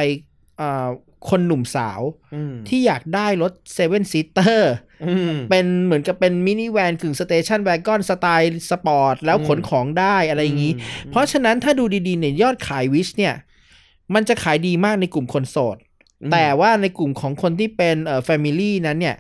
[0.61, 0.89] อ่า
[1.29, 2.01] คนหนุ่มสาว
[2.35, 4.75] อืมที่อยากได้รถ seven seater
[5.07, 10.73] อืมเป็นเหมือนกับเป็นมินิแวนกึ่ง station wagon สไตล์สปอร์ต แล้วขนของได้อะไรอย่างนี้
[11.11, 13.35] เพราะฉะนั้นถ้าดูดีๆเนี่ยยอดขาย Wish เนี่ย
[14.15, 15.77] มันจะขายดีมากในกลุ่มคนโสด
[16.23, 19.17] อืมแต่ว่าในกลุ่มของคนที่เป็นเอ่อ family นั้นเนี่ย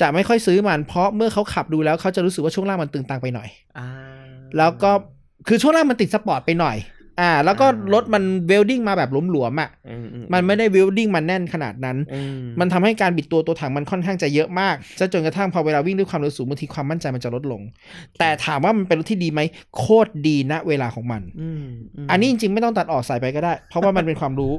[0.00, 3.88] จะไม่ค่อยซื้อมัน เพราะเมื่อเขาขับดูแล้วเขาจะรู้สึกว่าช่วงล่างมันตึงตังไปหน่อยอ่า
[4.58, 4.90] แล้วก็
[5.48, 6.76] คือช่วงล่างมันติดสปอร์ตไปหน่อย
[7.20, 12.20] อ่า แล้วก็อ่ารถมัน welding มาแบบหลวมๆอะอืมมันไม่ได้ welding มันแน่นขนาดนั้นอื
[12.60, 17.62] มันทำให้การบิดตัวตัวถังมันค่อนข้างจะเยอะมากซะจนกระทั่งพอเวลาวิ่งด้วยความเร็วสูงบางทีความมั่นใจมันจะลดลง
[18.18, 19.40] แต่ถามว่ามันเป็นรถที่ดีไหม
[19.78, 21.64] โคตรดีณเวลาของมันอืม
[22.04, 24.52] มอันนี้จริงๆไม่ต้องตัดออกใส่ไปก็ได้ เพราะว่ามันเป็นความรู้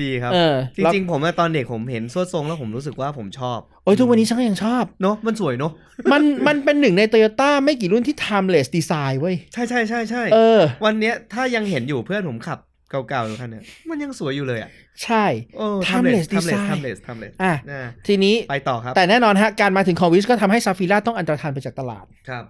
[0.00, 5.72] ดีครับเออจริงๆผมอะตอนเด็กผมเห็นสวดทรงแล้วผมรู้สึกว่าผมชอบๆโอ้ยทุกวันนี้ฉันก็ยังชอบ เนอะมันสวยเนอะ
[6.12, 12.58] มันมันเป็นหนึ่งในโตโยต้าไม่กี่รุ่นที่ timeless design เว้ย ใช่ใช่ใช่ใช่เออ วันเนี้ยถ้ายังเห็นอยู่เพื่อนผมขับ
[12.90, 14.70] เก่าๆอยู่คันเนี้ยมันยังสวยอยู่เลยอะ
[15.04, 15.24] ใช่
[15.56, 22.44] โอ้ Timeless ทำเลส design ทำเลสทำเลสอะนะทีนี้ไปต่อครับ แต่แน่นอนฮะ การมาถึงของ Wish ก็ทำให้ Zafira ต้องอันตรธานไปจากตลาดครับ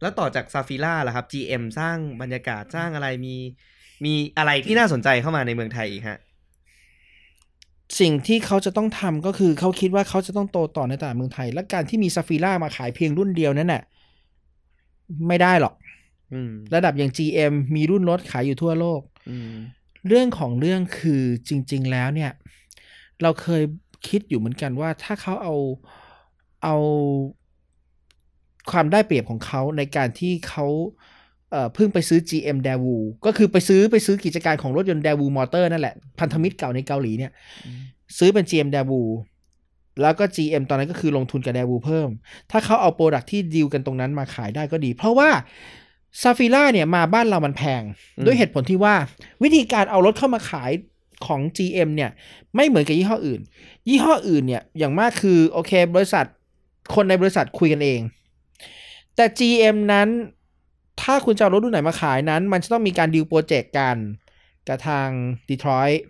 [0.00, 3.36] แล้วต่อจาก Zafira ล่ะครับ GM สร้างบรรยากาศสร้างอะไรมี
[4.04, 6.18] มีอะไรที่น่าสนใจเข้ามาในเมืองไทยอีกฮะ
[8.00, 13.82] สิ่งที่เขาจะต้องทำก็คือเขาคิดว่าเขาจะต้องโตต่อในตลาดเมืองไทย และการที่มี Zafira มาขายเพียงรุ่นเดียวนั้นน่ะ
[15.28, 15.74] ไม่ได้หรอก
[16.32, 19.52] อืมระดับอย่าง GM มีรุ่นรถขายอยู่ทั่วโลกอืม
[20.08, 22.32] เรื่องของเรื่องคือจริง ๆ แล้วเนี่ย
[23.22, 23.62] เราเคย
[24.08, 25.56] คิดอยู่เหมือนกันว่าถ้าเขาเอา
[26.64, 26.76] เอา
[28.70, 30.66] ความได้เปรียบของเขาในการที่เขา
[31.50, 37.32] เอ่อเพิ่งไปซื้อ GM d a w o ก็คือไปซื้อไปซื้อกิจการของรถยนต์ d a w o Motor นั่นแหละ พันธมิตรเก่าในเกาหลีเนี่ย
[38.18, 39.02] ซื้อเป็น GM d a w o
[40.02, 42.08] แล้วก็ GM ตอนนั้นก็คือลงทุนกับ d a w o เพิ่ม
[42.50, 45.30] ถ้าเขาเอา product ที่ดีลกันตรงนั้นมาขายได้ก็ดี เพราะว่า
[46.22, 47.82] Zafira เนี่ยมาบ้านเรามันแพง
[48.16, 48.94] อืมด้วยเหตุผลที่ว่า
[49.42, 50.70] วิธีการเอารถเข้ามาขาย
[51.26, 52.10] ของ GM เนี่ย
[52.56, 53.40] ไม่เหมือนกับยี่ห้ออื่น
[53.88, 56.24] ยี่ห้ออื่นเนี่ยอย่างมากคือโอเค บริษัท
[56.94, 58.00] คนในบริษัทคุยกันเอง
[59.16, 60.08] แต่ GM นั้น
[61.02, 63.96] ถ้าคุณจะเอารถรุ่นไหนมาขายนั้น มันจะต้องมีการ deal project กัน
[64.68, 65.08] กับทาง
[65.48, 66.02] ดีทรอยต์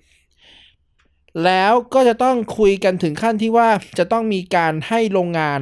[1.44, 5.60] แล้วก็จะต้องคุยกันถึงขั้นที่ว่าจะต้องมีการให้โรงงาน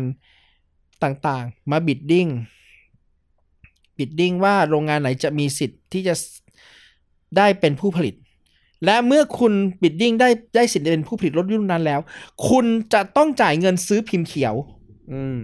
[1.03, 2.29] ต่างๆ มา bidding
[3.99, 6.15] bidding ว่าโรงงานไหนจะมีสิทธิ์ที่จะ
[7.37, 8.15] ได้เป็นผู้ผลิต
[8.85, 12.01] และเมื่อคุณ bidding ได้ได้สิทธิ์เป็นผู้ผลิตรถรุ่นนั้นแล้ว
[12.49, 14.55] คุณจะต้องจ่ายเงินซื้อพิมพ์เขียว
[15.13, 15.41] อืม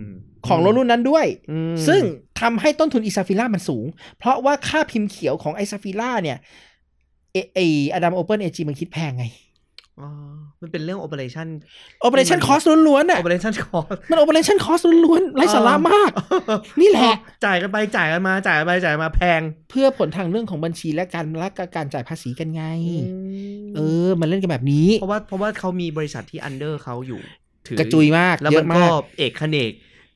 [0.46, 2.02] ของรถรุ่นนั้นด้วยอืมซึ่ง
[2.42, 3.86] ทำให้ต้นทุนอี Zafira มันสูง
[4.18, 6.38] เพราะว่าค่าพิมพ์เขียวของไอ Zafira เนี่ย
[7.32, 7.58] เอไอ
[7.92, 9.24] Adam Opel AG มันคิดแพงไง
[10.00, 10.08] อ๋อ
[10.62, 11.48] มันเป็นเรื่อง operation
[12.06, 16.10] Operation Cost ล้วนๆอะ operation cost มัน Operation Cost ล้วนๆไร้สาระมาก
[16.80, 17.12] นี่แหละ
[17.44, 22.64] จ่ายกันไปจ่ายกันมาจ่ายกันไปจ่ายกันมาแพง เพื่อผลทางเรื่องของบัญชีและการและการจ่ายภาษีกันไง
[23.76, 27.20] เออ มันเล่นกันแบบนี้ เพราะว่าเพราะว่าเขามีบริษัทที่ under เขาอยู่
[27.66, 29.72] ถือกระจุยมากแล้วเยมันอะก็มากเอกขเนก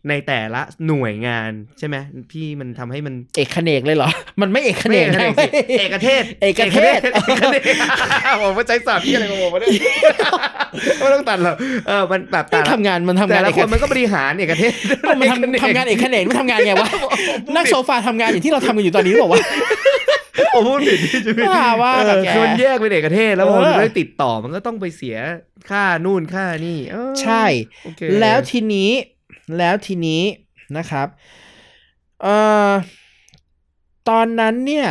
[0.08, 1.96] ในแต่ละหน่วยงานใช่ไหม
[2.32, 7.60] พี่มันทำให้มันเอกขเนกเลยเหรอ มันไม่เอกขเนกไม่นะเอกสิเอกเทศเอกเทศ เอกเทศ
[8.42, 9.70] ผมว่าใจสอบที่อะไรของผมวะเนี่ย
[10.98, 11.56] ไม่ต้องตัดหรอก
[11.88, 14.72] เออมันแบบมันทำงานมันทำแต่งานละเอกคนมันก็บริหารเอกเทศ
[15.08, 16.88] มันทำทำงานเอกขเนกมันทำงานไงวะ
[17.54, 19.40] นั่งโซฟาทำงานอย่างที่เราทำกันอยู่ตอนนี้หรือเปล่าวะ
[20.54, 25.16] ผมพูดผิดพี่จุ๊ยว่าว่าเออกับแกคือมันแยกเป็นเอกเทศแล้วพอเออมันได้ติดต่อมันก็ต้องไปเสีย
[25.70, 27.44] ค่านู่นค่านี่เออใช่
[27.84, 28.90] โอเคแล้วทีนี้
[29.58, 30.22] แล้วทีนี้
[30.76, 31.08] นะครับ
[32.22, 32.36] เอ่
[32.70, 32.72] อ
[34.08, 34.88] ตอนนั้นเนี่ย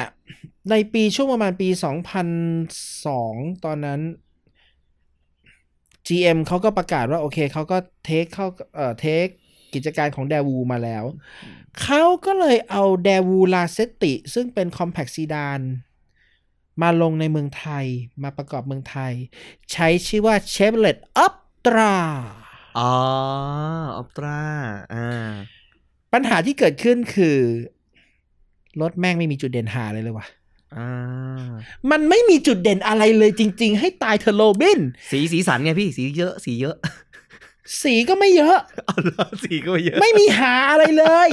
[0.72, 1.70] ในปีช่วงประมาณปี
[2.66, 4.02] 2002 ตอนนั้น
[6.08, 9.26] GM เขาก็ประกาศว่า โอเคเขาก็เทคเข้าเอ่อเทค
[9.74, 11.04] กิจการของแดวูมาแล้ว
[11.82, 15.62] เขาก็เลยเอาแดวูลาเซติ ซึ่งเป็น Compact Sedan
[16.82, 17.86] มาลงในเมืองไทย
[18.24, 19.14] มาประกอบเมืองไทย
[19.72, 21.94] ใช้ชื่อว่า Chevrolet Optra
[22.44, 22.45] อ๋
[22.78, 24.40] อออปตรา
[24.94, 25.32] อ่า
[26.14, 27.38] ปัญหาที่เกิดขึ้นคือ
[28.82, 30.26] รถแม่งไม่มีจุดเด่นหาเลยเลยว่ะ
[30.76, 30.90] อ่า
[31.92, 34.80] มันไม่มีจุดเด่นอะไรเลยจริง ๆ ให้ตายเธอะโรบิน
[35.12, 36.76] สีสีสันไงพี่สีเยอะ สีเยอะ
[37.84, 41.30] สีก็ไม่เยอะเอาละสีก็เยอะ ไม่มีหาอะไรเลย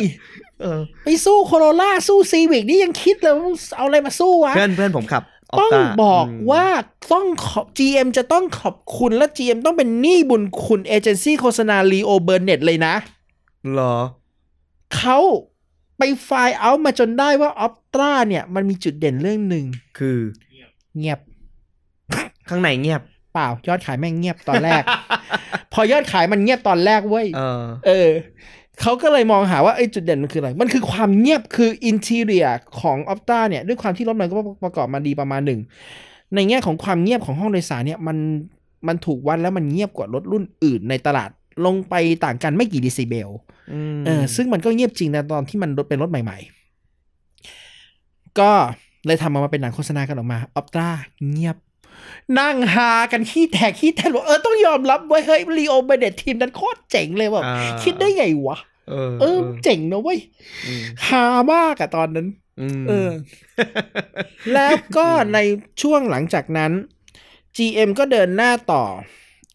[0.61, 3.45] เออไปสู้โคโรล่าสู้ซีวิกนี่ยังคิดเลยว่า
[3.77, 5.23] เอาอะไรมาสู้วะเพื่อนเพื่อนผมขับ
[5.61, 6.67] ต้อง Opta บอกมว่า
[7.13, 12.95] ต้องขอบ GM จะต้องขอบคุณและ GM ต้องเป็นหนี้บุญคุณเอเจนซี่โฆษณาลีโอเบอร์เน็ตเลยนะ
[13.71, 13.97] เหรอ
[14.97, 15.19] เขา
[15.99, 19.65] ไปไฟล์เอามาจนได้ว่าออปตราเนี่ย มันมีจุดเด่นเรื่องหนึ่ง
[19.99, 20.19] คือ
[20.97, 21.21] เงียบ
[22.49, 24.83] ข้างในเงียบ เปล่ายอดขายแม่งเงียบตอนแรก
[25.73, 27.27] พอยอดขายมันเงียบตอนแรกเว้ย
[27.87, 28.11] เออ
[28.79, 32.47] เออเขาก็เลยมองหาว่าไอ้จุดเด่นมันคืออะไร มันคือความเงียบคืออินเท i รีย
[32.81, 35.61] ของออ t ต a เนี่ยด้วยความที่รถมันก็ประกอบมาดีประมาณหนึ่ง
[36.35, 38.17] ในแง่ของความเงียบของห้องโดยสารเนี่ยมัน
[38.89, 41.31] มันถูกวัดแล้วมันเงียบกว่ารถรุ่นอื่นในตลาด
[41.67, 43.31] ลงไปต่างกันไม่กี่เดซิเบล
[43.73, 46.39] อืมเออซึ่งมันก็เงียบจริงนะตอนที่มันรถเป็นรถใหม่
[47.19, 48.51] ๆ ก็
[49.07, 50.89] เลยทำมาเป็นหนังโฆษณากันออกมาออ t ต a
[51.31, 51.57] เงียบ
[52.39, 60.19] นั่งหากันขี้แตกขี้แตกบอกเออต้องยอมรับไว้ยเฮ้ยลีโอเบเดตทีมนั้นโคตรเจ๋งเลยแบบอ่าคิดได้ไงวะเออเออเจ๋งนะเว้ย
[60.67, 62.27] อืมฮามากอะตอนนั้น
[62.81, 63.11] มเออ
[64.55, 65.39] แล้วก็ใน
[65.83, 66.73] ช่วงหลังจากนั้น
[67.57, 68.85] GM ก็เดินหน้าต่อ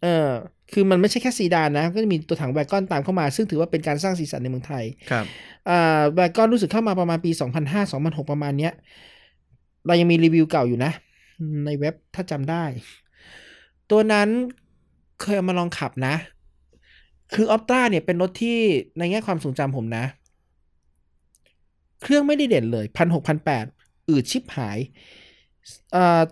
[0.04, 0.30] เออ
[0.74, 5.26] คือมันไม่ใช่แค่ซีดานนะ ก็จะมีตัวถังแวกอนตามเข้ามา ซึ่งถือว่าเป็นการสร้างสีสันในเมืองไทย ครับ
[5.70, 7.32] อ่าแวกอนรู้สึกเข้ามาประมาณปี
[7.66, 8.74] 2005 2006 ประมาณเนี้ย
[9.88, 10.92] เรายังมีรีวิวเก่าอยู่นะ
[11.66, 12.64] ในเว็บถ้าจำได้
[13.92, 14.30] ตัวนั้น
[15.22, 16.16] เคยเอามาลองขับนะ
[17.34, 18.58] คือออ t ต a เนี่ยเป็นรถที่
[18.98, 20.06] ในแง่ความทรงจำผมนะ
[22.02, 23.66] เครื่องไม่ได้เด่นเลยพันหกพันแปด
[24.10, 24.80] อืดชิบหาย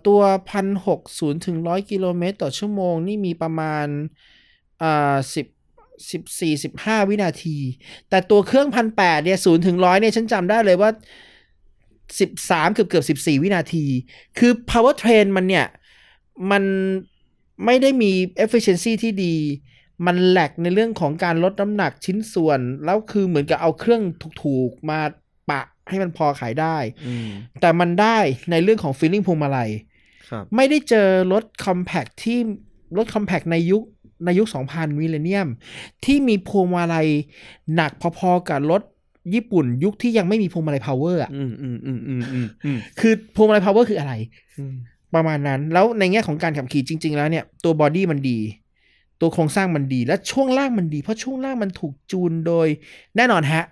[0.08, 3.88] ตัวพันหกศูนย์ถึงร้อยกิโลเมตรต่อชั่วโมง นี่มีประมาณ
[5.36, 5.48] สิบ
[6.12, 7.58] สิบสี่สิบห้าวินาที
[8.10, 10.90] แต่ตัวเครื่องพันแปดเนี่ยศูนย์ถึงร้อยเนี่ย ฉันจำได้เลยว่า
[12.20, 13.86] สิบสามเกือบเกือบสิบสี่วินาที
[14.38, 15.68] คือ power train มันเนี่ย
[16.52, 16.64] มัน
[17.66, 18.12] ไม่ได้มี
[18.44, 19.36] efficiency ที่ดี
[20.06, 24.02] มันแหลกในเรื่องของการลดน้ำหนักชิ้นส่วน แล้วคือเหมือนกับเอาเครื่อง
[24.44, 25.00] ถูกๆ มา
[25.50, 27.30] ปะให้มันพอขายได้อืม
[27.62, 28.18] แต่มันได้
[28.52, 29.70] ในเรื่องของ feeling พวงมาลัย
[30.30, 32.40] ครับไม่ได้เจอรถ compact ที่
[32.98, 33.84] รถ compact ในยุค
[34.26, 35.48] ในยุค 2000 มิเลเนียม
[36.06, 37.08] ที่มีพวงมาลัย
[37.76, 38.82] หนักพอๆกับรถ
[39.34, 44.14] ญี่ปุ่นยุคที่ยังไม่มีพวงมาลัย power อะอืมอืมอืมอืมอืมอืมคือพวงมาลัย power คืออะไร
[44.60, 44.76] อืม
[45.16, 48.40] ประมาณนั้น แล้วในแง่ของการขับขี่จริง ๆ แล้วเนี่ย ตัวบอดี้มันดี
[49.22, 52.68] ตัวโครงสร้างมันดี และช่วงล่างมันดี เพราะช่วงล่างมันถูกจูนโดย
[53.18, 53.64] แน่นอนฮะ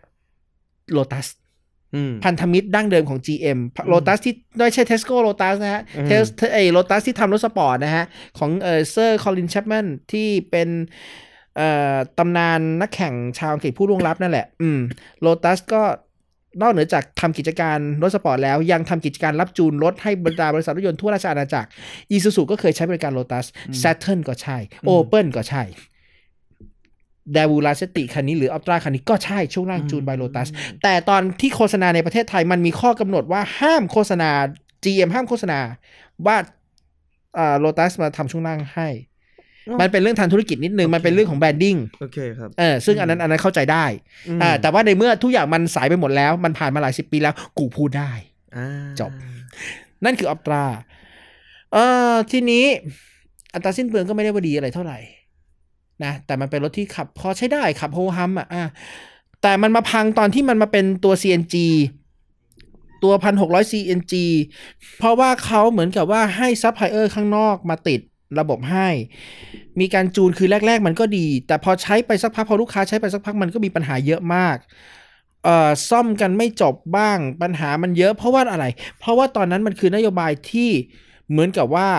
[0.94, 1.28] โ o ตัส
[1.96, 8.06] อืมพันธมิตรดั้งเดิมของ GM โ o ตัสที่ไม่ใช่เทสโก้โ o ตัสนะฮะอืมเทสไอโ o ตัสที่ทำรถสปอร์ตนะฮะ
[8.38, 11.33] ของเออเซอร์ Colin Chapman ที่เป็นเอ่อ
[12.18, 14.80] ตำนานนักแข่งชาวอังกฤษผู้ล่วงลับนั่นแหละ อืม
[15.22, 15.82] โ o ตัสก็
[16.62, 21.68] นอกเหนือจากทำกิจการรถสปอร์ตแล้วยังทำกิจการรับจูนรถให้บรรดาบริษัทรถยนต์ทั่วราชอาณาจักร
[22.12, 23.46] อีซูซูก็เคยใช้บริการโ o ตัส
[23.82, 24.58] Saturn ก็ใช่
[24.90, 25.64] Opel ก็ใช่
[27.36, 30.48] ด v วูลาเซติคันนี้หรือ Optra คันนี้ก็ใช่ช่วงล่างจูนไบโ o ตัส
[30.84, 34.30] แต่ตอนที่โฆษณาในประเทศไทยมันมีข้อกำหนดว่าห้ามโฆษณา
[34.84, 35.60] GM ห้ามโฆษณา
[36.26, 36.38] ว่า
[37.38, 38.88] อ่าโ o ตัสมาทำช่วงล่างให้
[39.82, 43.86] มันเป็นเรื่องทางธุรกิจนิดนึง มันเป็นเรื่องของ brandingโอเคครับเออซึ่งอันนั้นอันนั้นเข้าใจได้
[44.28, 48.12] อืมอ่าแต่ว่าในเมื่อทุกอย่างมันสายไปหมดแล้ว มันผ่านมาหลายสิบปีแล้ว กูพูดได้
[48.56, 48.68] อ่า
[49.00, 49.12] จบ
[50.06, 50.64] นั่นคือ Optra
[51.74, 52.66] เอ่อทีนี้
[53.54, 55.00] อัตราสิ้นเปลืองก็ไม่ได้ว่าดีอะไรเท่าไหร่
[56.04, 58.64] นะแต่มันเป็นรถที่ขับพอใช้ได้ขับ ho-hum อะอะ
[59.42, 61.56] แต่มันมาพังตอนที่มันมาเป็นตัว CNG
[63.04, 64.14] ตัวพันหกร้อย CNG
[64.98, 68.00] เพราะว่าเขาเหมือนกับว่าให้ซัพพลายเออร์ข้างนอกมาติด
[68.40, 68.88] ระบบให้
[69.80, 74.58] มีการจูนคือแรก ๆ มันก็ดี แต่พอใช้ไปสักพักพอลูกค้าใช้ไปสักพักมันก็มีปัญหาเยอะมาก
[75.44, 78.66] เอ่อซ่อมกันไม่จบบ้างปัญหามันเยอะเพราะว่าอะไร
[79.00, 80.70] เพราะว่าตอนนั้นมันคือนโยบายที่
[81.30, 81.90] เหมือนกับว่า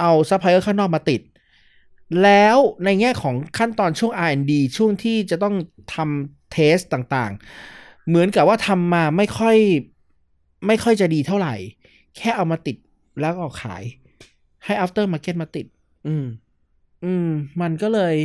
[0.00, 1.20] เอาซัพพลายเออร์ข้างนอกมาติด
[2.22, 5.54] แล้วในแง่ของขั้นตอนช่วง R&D ช่วงที่จะต้อง
[5.94, 9.56] ทำ test ต่างๆ เหมือนกับว่าทำมาไม่ค่อย
[10.66, 11.54] ไม่ค่อยจะดีเท่าไหร่
[12.16, 12.76] แค่เอามาติด
[13.20, 13.82] แล้วก็เอาขาย
[14.66, 15.66] ให้ after market มาติด
[16.06, 16.26] อืม
[17.04, 17.28] อืม
[17.60, 18.16] มันก็เลย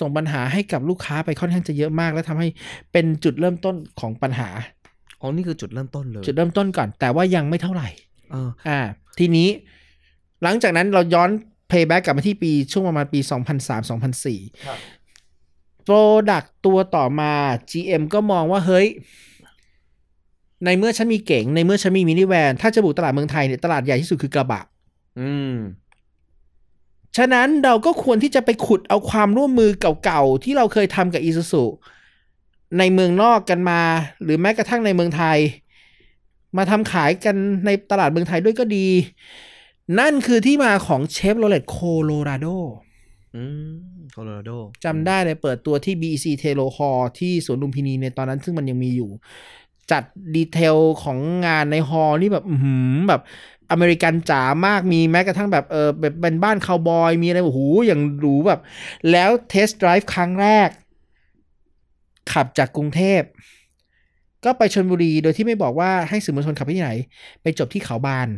[0.00, 2.48] ส่งปัญหาให้กับลูกค้าไปค่อนข้างจะเยอะมาก และทำให้
[2.92, 4.48] เป็นจุดเริ่มต้นของปัญหา
[5.20, 7.88] อ๋อ นี่คือจุดเริ่มต้นเลย จุดเริ่มต้นก่อน แต่ว่ายังไม่เท่าไหร่
[8.30, 8.80] เอออ่า
[9.18, 9.48] ทีนี้
[10.42, 11.30] หลังจากนั้นเราย้อน
[11.70, 13.20] payback กลับมาที่ปีช่วงประมาณปี
[13.92, 14.78] 2003-2004ครับ
[15.86, 17.32] Product ตัวต่อมา
[17.70, 18.86] GM ก็มองว่าเฮ้ย
[20.64, 24.62] ในเมื่อฉันมีเก๋ง ในเมื่อฉันมีมินิแวน ถ้าจะบุกตลาดเมืองไทยเนี่ย ตลาดใหญ่ที่สุดคือกระบะ
[25.18, 25.54] อืม
[27.16, 29.70] ฉะนั้นเราก็ควรที่จะไปขุดเอาความร่วมมือ
[30.04, 31.64] เก่าๆ ที่เราเคยทำกับอีซูซู
[32.78, 33.80] ในเมืองนอกกันมา
[34.22, 35.38] หรือแม้กระทั่งในเมืองไทย
[36.56, 38.86] มาทำขายกันในตลาดเมืองไทยด้วยก็ดี
[39.98, 42.46] นั่นคือที่มาของเชฟโรเลตโคโลราโด
[43.34, 43.42] อื
[43.94, 44.50] มโคโลราโด
[44.84, 49.10] จำได้เลยเปิดตัวที่ BEC t a y l o r Hall ที่สวนลุมพินีในตอนนั้นซึ่งมันยังมีอยู่
[49.90, 50.02] จัด
[50.36, 53.22] detail ของงานใน hall นี่แบบ อื้อหือแบบ
[53.70, 58.60] อเมริกันจ๋ามากมีแม้กระทั่งแบบเออแบบเป็นบ้านคาวบอย มีอะไรแบบโอ้โหอย่างหรูแบบ
[59.10, 60.68] แล้ว test drive ครั้งแรก
[62.32, 63.22] ขับจากกรุงเทพ
[64.44, 66.92] ก็ไปชนบุรีโดยที่ไม่บอกว่าให้สื่อมวลชนขับไปที่ไหน
[67.42, 68.28] ไปจบที่เขาบาน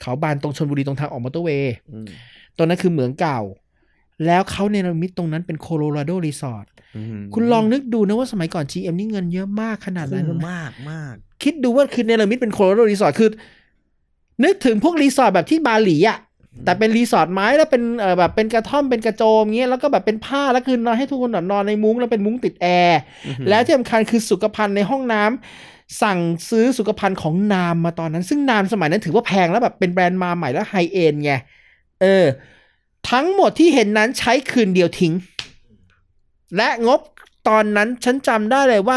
[0.00, 2.06] เขาบานตรงชนบุรีตรงทางออกมอเตอร์เวย์อืม
[2.56, 3.40] ตรงนั้นคือเหมืองเก่า
[4.26, 13.30] แล้วเขาเนรมิตตรงนั้นเป็น Colorado Resortอืมคุณลองนึกดูนะว่าสมัยก่อน GM นี่เงินเยอะมากขนาดไหนคุณรู้ไหมมากมากคิดดูว่าคือเนรมิตเป็น Colorado Resort คือ
[14.42, 16.18] นึกถึงพวกรีสอร์ทแบบที่บาหลีอะ
[16.64, 26.18] แต่เป็นรีสอร์ทไม้แล้วเป็นเออแบบเป็นกระท่อมเป็นกระโจมเงี้ยแล้วก็แบบเป็นผ้าแล้วคือนอนให้ทุกคนแบบนอนในมุ้งแล้วเป็นมุ้งติดแอร์อืมแล้วที่สำคัญคือสุขภัณฑ์ในห้องน้ำสั่ง
[26.50, 31.32] ซื้อสุขภัณฑ์ของ Nahm มาตอนนั้น ซึ่ง Nahm สมัยนั้นถือว่าแพงแล้วแบบเป็นแบรนด์มาใหม่แล้ว high-end ไง
[32.00, 32.24] เออ
[33.10, 35.14] ทั้งหมดที่เห็นนั้นใช้คืนเดียวทิ้ง
[36.56, 37.00] และงบ
[37.48, 38.96] ตอนนั้นฉันจำได้เลยว่า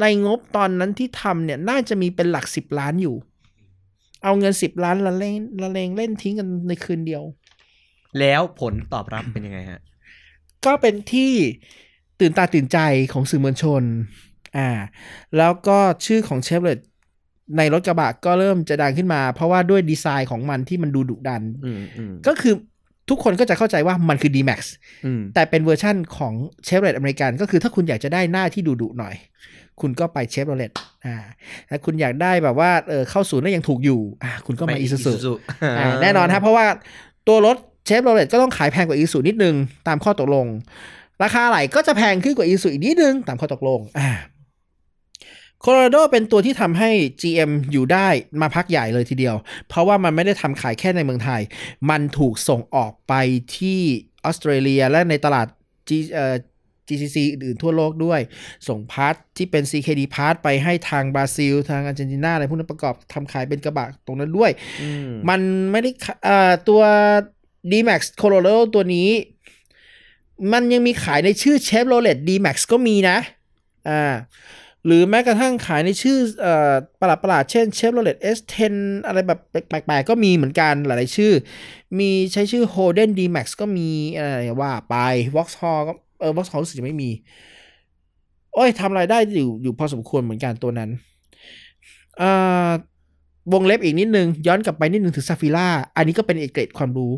[0.00, 3.16] ในงบตอนนั้นที่ทำเนี่ยน่าจะมีเป็นหลักสิบล้านอยู่
[4.24, 7.22] เอาเงินสิบล้านละเลงละเลงเล่นทิ้งกันในคืนเดียว
[8.20, 9.80] แล้วผลตอบรับเป็นยังไงฮะ
[10.66, 11.32] ก็เป็นที่
[12.20, 12.78] ตื่นตาตื่นใจ
[13.12, 13.82] ของสื่อมวลชน
[14.56, 14.68] อ่า
[15.38, 16.78] แล้วก็ชื่อของเชฟเลต
[17.56, 22.54] ในรถกระบะก็เริ่มจะดังขึ้นมา เพราะว่าด้วยดีไซน์ของมันที่มันดูดุดันอืมอืมก็คือ
[23.10, 24.60] ทุกคนก็จะเข้าใจว่ามันคือ D-Max
[25.06, 26.34] อืมแต่เป็นเวอร์ชั่นของ
[26.64, 29.14] เชฟโรเลตอเมริกัน ก็คือถ้าคุณอยากจะได้หน้าที่ดุดุๆหน่อย
[29.80, 30.72] คุณก็ไปเชฟโรเลต
[31.06, 31.16] อ่า
[31.70, 35.32] ถ้าคุณอยากได้แบบว่าเออเข้าศูนย์แล้วยังถูกอยู่อ่าคุณก็มาอีซูซู Isuzu
[35.78, 36.66] อ่าแน่นอนครับเพราะว่า
[37.28, 37.56] ตัวรถ
[37.86, 39.54] เชฟโรเลตก็ต้องขายแพงกว่าอีซูนิดนึง
[39.88, 40.46] ตามข้อตกลง
[41.22, 44.10] ราคาไหลก็จะแพงขึ้นกว่าอีซูอีกนิดนึง ตามข้อตกลงอ่า
[45.60, 48.08] โคโลราโดเป็นตัวที่ทำให้ GM อยู่ได้
[48.42, 49.36] มาพักใหญ่เลยทีเดียว
[49.68, 51.40] เพราะว่ามันไม่ได้ทำขายแค่ในเมืองไทย
[51.90, 53.12] มันถูกส่งออกไป
[53.56, 53.80] ที่
[54.24, 55.46] ออสเตรเลียและในตลาด
[55.88, 56.34] G เอ่อ
[56.88, 58.20] GCC อื่นๆทั่วโลกด้วย
[58.68, 64.50] ส่งพาร์ทที่เป็น CKD พาร์ทไปให้ทางบราซิล ทางอาร์เจนตินาอะไรพวกนั้นประกอบทำขายเป็นกระบะตรงนั้นด้วย
[64.82, 66.82] อืมมันไม่ได้ขะเอ่อตัว
[67.70, 69.10] D-Max Colorado ตัวนี้
[70.52, 73.18] มันยังมีขายในชื่อ Chevrolet D-Max ก็มีนะ
[73.88, 74.14] อ่า
[74.86, 78.72] หรือแม้กระทั่งขายในชื่อเอ่อประหลาดประหลาดๆเช่น Chevrolet S10
[79.06, 81.32] อะไรแบบแปลกๆ ก็มีเหมือนกันหลายๆชื่อ
[81.98, 84.96] มีใช้ชื่อ Holden D-Max ก็มีอะไรว่าไป
[85.36, 87.10] Vauxhall ก็ เออ Vauxhall รู้สึกจะไม่มี
[88.54, 90.90] โอ้ยทำรายได้อยู่อยู่พอสมควรเหมือนกันตัวนั้น
[92.20, 92.70] อ่า
[93.52, 97.12] วงเล็บอีกนิดนึง ย้อนกลับไปนิดนึงถึง Zafira อันนี้ก็เป็นเอกเกร็ดความรู้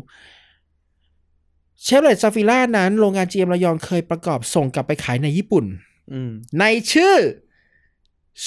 [1.83, 5.65] เชฟโรเลต Zafira นั้น โรงงาน GM ระยองเคยประกอบส่งกลับไปขายในญี่ปุ่น
[6.11, 7.15] อืมในชื่อ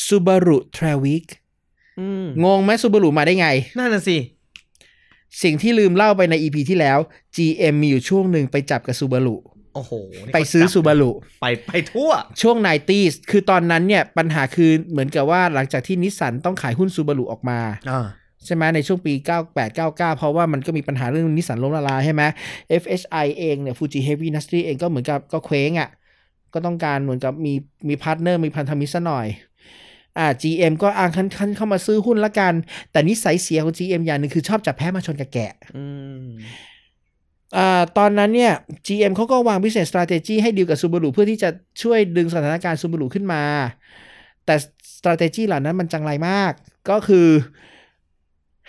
[0.04, 1.26] Subaru Traviq
[2.00, 4.16] อืมงงไหม Subaru มาได้ไง นั่นน่ะสิ
[5.42, 6.98] สิ่งที่ลืมเล่าไปใน EP ที่แล้ว
[7.36, 9.36] GM มีอยู่ช่วงหนึ่งไปจับกับ Subaru
[9.74, 9.92] โอ้โห
[10.26, 12.10] นี่ไปซื้อเขาจับ Subaru ไปไปทั่ว
[12.42, 18.06] ช่วง 90s คือตอนนั้นเนี่ยปัญหาคือเหมือนกับว่าหลังจากที่นิสสันต้องขายหุ้น Subaru ออกมาอ่า
[18.44, 19.12] ใช่ไหมในช่วงปี
[19.50, 22.22] 98 99 เพราะว่ามันก็มีปัญหาเรื่องนิสสันล้มละลายใช่ไหม
[22.82, 25.88] FHI เองเนี่ย Fuji Heavy Industry เองก็เหมือนกับก็เคว้งอะ่ะ
[26.54, 27.52] ก็ต้องการเหมือนกับมี
[27.88, 29.26] มี partner มีพันธมิตรซะหน่อย
[30.18, 32.54] อ่า GM ก็อ่ะงั้นฉันเข้ามาซื้อหุ้นละกัน
[32.90, 35.84] แต่นิสัยเสียของ GM อย่างหนึ่งคือชอบจับแพะมาชนกับแกะอื
[36.24, 36.69] มอ่า
[37.98, 38.52] ตอนนั้นเนี่ย
[38.86, 41.48] GM เขาก็วาง business strategy ให้ดีลกับ Subaru เพื่อที่จะ
[41.82, 43.42] ช่วยดึงสถานการณ์ Subaru ขึ้นมา
[44.44, 44.54] แต่
[44.96, 46.52] strategy เหล่านั้นมันจังไรมาก
[46.90, 47.28] ก็คือ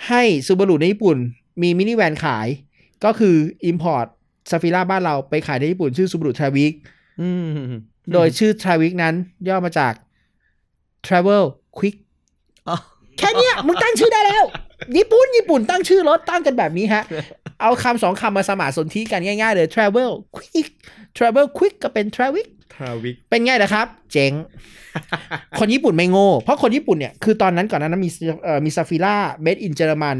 [0.07, 1.17] ให้ Subaru ในญี่ปุ่น
[1.61, 2.47] มีมินิแวนขาย
[3.05, 3.35] ก็คือ
[3.71, 4.07] import
[4.49, 6.73] ซาฟิล่าบ้านเราไปขายในญี่ปุ่นชื่อ Subaru Travic
[7.21, 7.29] อื
[7.67, 7.71] ม
[8.13, 9.13] โดยชื่อ Travic นั้น
[9.47, 9.93] ย่อมาจาก
[11.07, 11.43] Travel
[11.77, 11.97] Quick
[12.69, 12.77] อ๋อ
[13.17, 14.43] แค่เนี้ยมึงตั้งชื่อได้แล้ว
[14.97, 17.03] ญี่ปุ่นญี่ปุ่นตั้งชื่อรถตั้งกันแบบนี้ฮะ
[17.61, 20.69] เอาคำสองคำมาสมานสนธิกันง่ายๆเลย travel quick
[21.17, 24.31] travel quick ก็เป็น travic ทราวิกเป็นไงนะครับ เจ๋ง
[25.59, 28.09] คนญี่ปุ่นไม่โง่ เพราะคนญี่ปุ่นเนี่ย คือตอนนั้นก่อนหนานั้นมี
[28.43, 29.15] เอ่อมีซาฟิล่า
[29.45, 30.17] made in เยอรมัน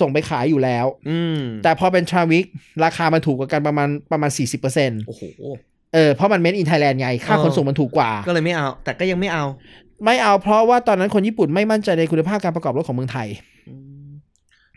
[0.00, 2.44] ส่งไปขายอยู่แล้ว อืมแต่พอเป็น travic
[2.84, 4.30] ราคามันถูกกว่ากันประมาณประมาณ
[4.68, 5.22] 40%โอ้โห
[5.94, 9.44] เออ เพราะมัน made in Thailand ไง ค่าขนส่งมันถูกกว่า ก็เลยไม่เอา แต่ก็ยังไม่เอา
[10.04, 13.28] ไม่เอาเพราะว่าตอนนั้นคนญี่ปุ่นไม่มั่นใจในคุณภาพการประกอบรถของเมืองไทย
[13.68, 13.87] อืม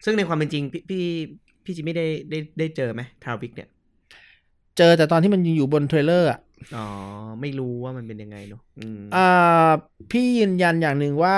[0.06, 1.04] ซึ่งในความเป็นจริงพี่พี่
[1.64, 3.70] พี่จิมไม่ได้ได้ได้เจอไหมทราวิกเนี่ย
[4.78, 6.40] เจอแต่ตอนที่มันยังอยู่บนเทรลเลอร์อะ
[6.76, 6.86] อ๋อ
[7.42, 9.70] ไม่รู้ว่ามันเป็นยังไงเนอะอืมอ่า
[10.12, 11.38] พี่ยืนยันอย่างหนึ่งว่า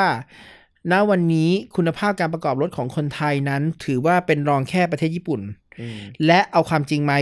[0.92, 5.42] ณวันนี้คุณภาพการประกอบรถของคนไทยนั้น ถือว่าเป็นรองแค่ประเทศญี่ปุ่น
[5.82, 7.14] อืมและเอาความจริงไหม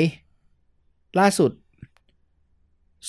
[1.20, 1.52] ล่าสุด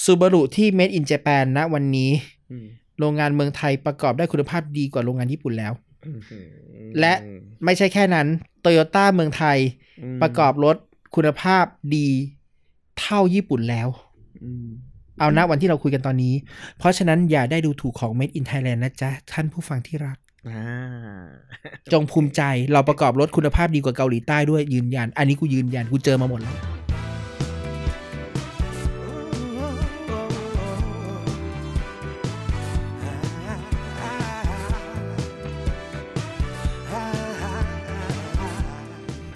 [0.04, 2.10] ซูบารุที่ made in Japan ณวันนี้
[2.50, 2.66] อืม
[2.98, 5.91] โรงงานเมืองไทยประกอบได้คุณภาพดีกว่าโรงงานญี่ปุ่นแล้วอืม
[7.00, 7.14] และ
[7.64, 8.26] ไม่ใช่แค่นั้น
[8.60, 9.58] โตโยต้าเมืองไทย
[10.14, 10.76] มประกอบรถ
[11.16, 11.64] คุณภาพ
[11.96, 12.08] ดี
[13.00, 13.88] เท่าญี่ปุ่นแล้ว
[14.44, 14.68] อืม
[15.18, 16.34] เอานะวันที่เราคุยกันตอนนี้
[16.78, 20.16] เพราะฉะนั้นอย่าได้ดูถูกของ Made in Thailand นะจ๊ะ ท่านผู้ฟังที่รัก
[20.48, 20.64] อ่า
[21.92, 22.42] จงภูมิใจ
[22.72, 26.56] เราประกอบรถคุณภาพดีกว่าเกาหลีใต้ด้วยยืนยัน อันนี้กูยืนยันกูเจอมาหมดแล้ว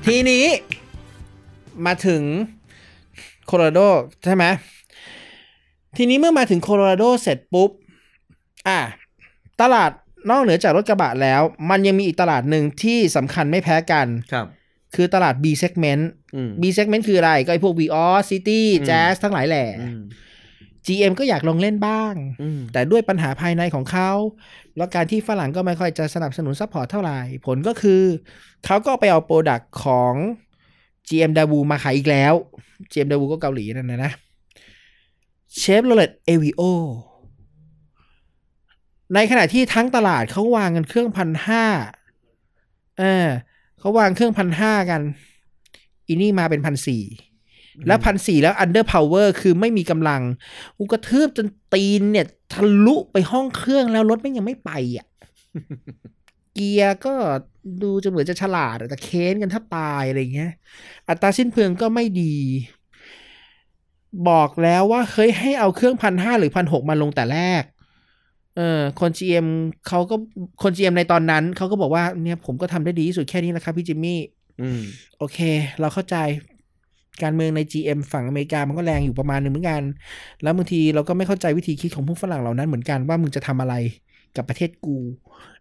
[0.06, 0.44] ทีนี้
[1.86, 2.22] มาถึง
[3.46, 3.80] โคโลราโด
[4.24, 4.44] ใช่ไหม
[5.96, 7.70] ทีนี้เมื่อมาถึงโคโลราโดเสร็จปุ๊บ
[8.68, 8.80] อะ
[9.60, 9.90] ตลาด
[10.30, 11.40] นอกเหนือจากรถกระบะแล้ว
[11.70, 14.46] มันยังมีอีกตลาดหนึ่งที่สำคัญไม่แพ้กันครับ
[14.94, 16.02] คือตลาด B segment
[16.34, 20.00] อืม B segment คืออะไร ก็ไอพวก Vios City อืม Jazz ทั้งหลายแหล่อืม
[20.86, 24.10] GM ก็อยากลงเล่นบ้างอืมแต่ด้วยปัญหาภายในของเขา
[24.76, 28.02] แล้วการที่ฝรั่งก็ไม่ค่อยจะสนับสนุน support เท่าไหร่ ผลก็คือ
[28.66, 30.14] เขาก็ไปเอาโปรดักต์ของ
[31.08, 32.34] GM d a w o มาขายอีกแล้ว
[32.92, 34.12] GM d a w o ก็เกาหลีนั่นนะนะ
[35.60, 36.62] Chevrolet Aveo
[39.14, 41.64] ในขณะที่ทั้งตลาดเขาวางกันเครื่องพันห้า
[42.98, 43.26] เออ
[43.78, 45.00] เขาวางเครื่องพันห้ากัน
[46.06, 47.02] อีนี่มาเป็นพันสี่
[47.86, 50.22] แล้วพันสี่แล้ว under power คือไม่มีกำลัง
[50.78, 55.06] กูกระทืบจนตีนเนี่ย ทะลุไปห้องเครื่องแล้วรถไม่งยังไม่ไปอะ
[56.54, 57.14] เกียร์ก็
[57.82, 60.52] ดูจะเหมือนจะฉลาดอะแต่เค้นกันถ้าตายอะไรเงี้ย
[61.08, 62.36] อัตราสิ้นเปลืองก็ไม่ดี
[64.28, 67.62] บอกแล้วว่าเฮ้ยให้เอาเครื่องพันห้าหรือพันหกมาลงแต่แรก
[68.56, 69.46] เออคน GM
[69.88, 70.16] เขาก็
[70.62, 74.20] คน GM ในตอนนั้นเขาก็บอกว่าเนี่ยผมก็ทำได้ดีที่สุดแค่นี้แหละครับพี่จิมมี่
[74.60, 74.80] อืม
[75.18, 75.38] โอเค
[75.80, 76.16] เราเข้าใจ
[77.22, 79.82] การเมืองใน GM ฝั่งอเมริกามันก็แรงอยู่ประมาณหนึ่งเหมือนกัน
[80.42, 83.74] แล้วบางทีเราก็ไม่เข้าใจวิธีคิดของผู้ฝรั่งเหล่านั้นเหมือนกันว่ามึงจะทำอะไร
[84.36, 84.96] กับประเทศกู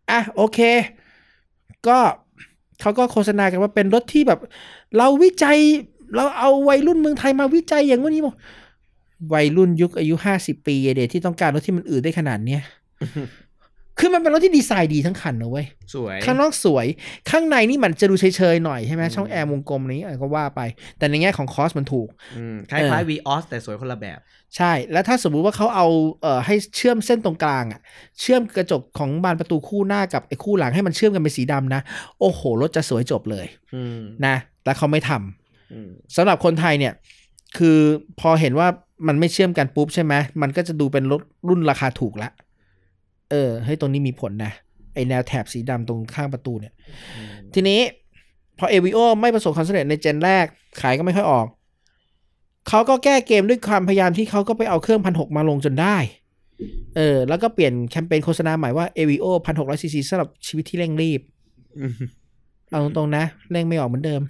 [0.10, 0.60] อะโอเค
[1.88, 1.98] ก็
[2.82, 4.40] เขาก็โฆษณากันว่าเป็นรถที่แบบ
[4.98, 5.58] เราวิจัย
[6.16, 8.36] เราเอาวัยรุ่นเมืองไทยมาวิจัยอย่างนู้นนี้บอก
[9.34, 12.62] วัยรุ่นยุคอายุห้าสิบปีเดทที่ต้องการรถที่มันอืดได้ขนาดเนี้ย
[14.00, 15.66] คือมันเป็นรถที่ดีไซน์ดีทั้งคันนะเว้ย
[15.96, 16.86] สวย ข้างนอกสวย
[17.30, 20.62] ข้างในนี่มันจะดูเฉยๆหน่อยใช่ไหมอืมช่องแอร์วงกลมอะไรนี้ก็ว่าไป
[20.98, 24.20] แต่ในแง่ของคอสมันถูกอืมคล้ายๆ Vios แต่สวยคนละแบบ
[24.58, 25.88] ใช่ แล้วถ้าสมมุติว่าเขาเอา
[26.22, 27.80] เอ่อให้เชื่อมเส้นตรงกลางอะ
[28.20, 31.82] เชื่อมกระจกของบานประตูคู่หน้ากับไอ้คู่หลังให้มันเชื่อมกันเป็นสีดำนะ
[32.20, 36.94] โอ้โห รถจะสวยจบเลยอืมนะ แต่เขาไม่ทำอืมสำหรับคนไทยเนี่ย
[37.58, 37.78] คือ
[38.20, 38.68] พอเห็นว่า
[39.08, 42.30] มันไม่เชื่อมกันปุ๊บใช่ไหมมันก็จะดูเป็นรถรุ่นราคาถูกละ
[43.32, 44.52] เออเฮ้ยตรงนี้มีผลนะ
[44.94, 46.74] ไอแนวแถบสีดำตรงข้างประตูเนี่ย
[47.18, 47.80] อืมทีนี้
[48.60, 50.46] พอ AVO ไม่ประสบความสำเร็จในเจนแรก
[50.82, 51.46] ขายก็ไม่ค่อยออก
[52.70, 55.98] เขาก็แก้เกมด้วยความพยายามที่เขาก็ไปเอาเครื่องพันหกมาลงจนได้
[56.96, 61.22] เออ แล้วก็เปลี่ยนแคมเปญโฆษณาใหม่ว่า AVO พันหกร้อยซีซีสำหรับชีวิตที่เร่งรีบ
[61.80, 61.94] อืม
[62.72, 64.22] เอาตรงๆนะ เร่งไม่ออกเหมือนเดิม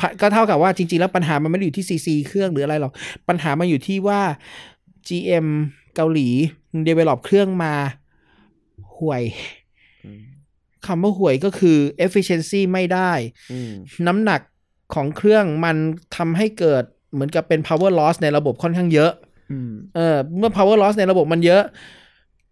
[0.00, 2.92] พะก็เท่ากับว่าจริง ๆ แล้วปัญหามันไม่ได้อยู่ที่ซีซีเครื่องหรืออะไรหรอก
[3.28, 4.20] ปัญหามันอยู่ที่ว่า
[5.08, 5.46] GM
[5.96, 6.28] เกาหลี
[6.84, 7.74] เดเวลลอปเครื่องมา
[8.98, 9.22] ห่วย
[10.04, 10.22] อืม
[10.86, 13.12] คำว่าห่วยก็คือ efficiency ไม่ได้
[13.52, 13.72] อืม
[14.06, 14.40] น้ำหนัก
[14.94, 15.76] ของเครื่องมัน
[16.16, 19.12] ทำให้เกิดเหมือนกับเป็น power loss ในระบบค่อนข้างเยอะ
[19.52, 21.62] อืมเออ เมื่อ power loss ในระบบมันเยอะ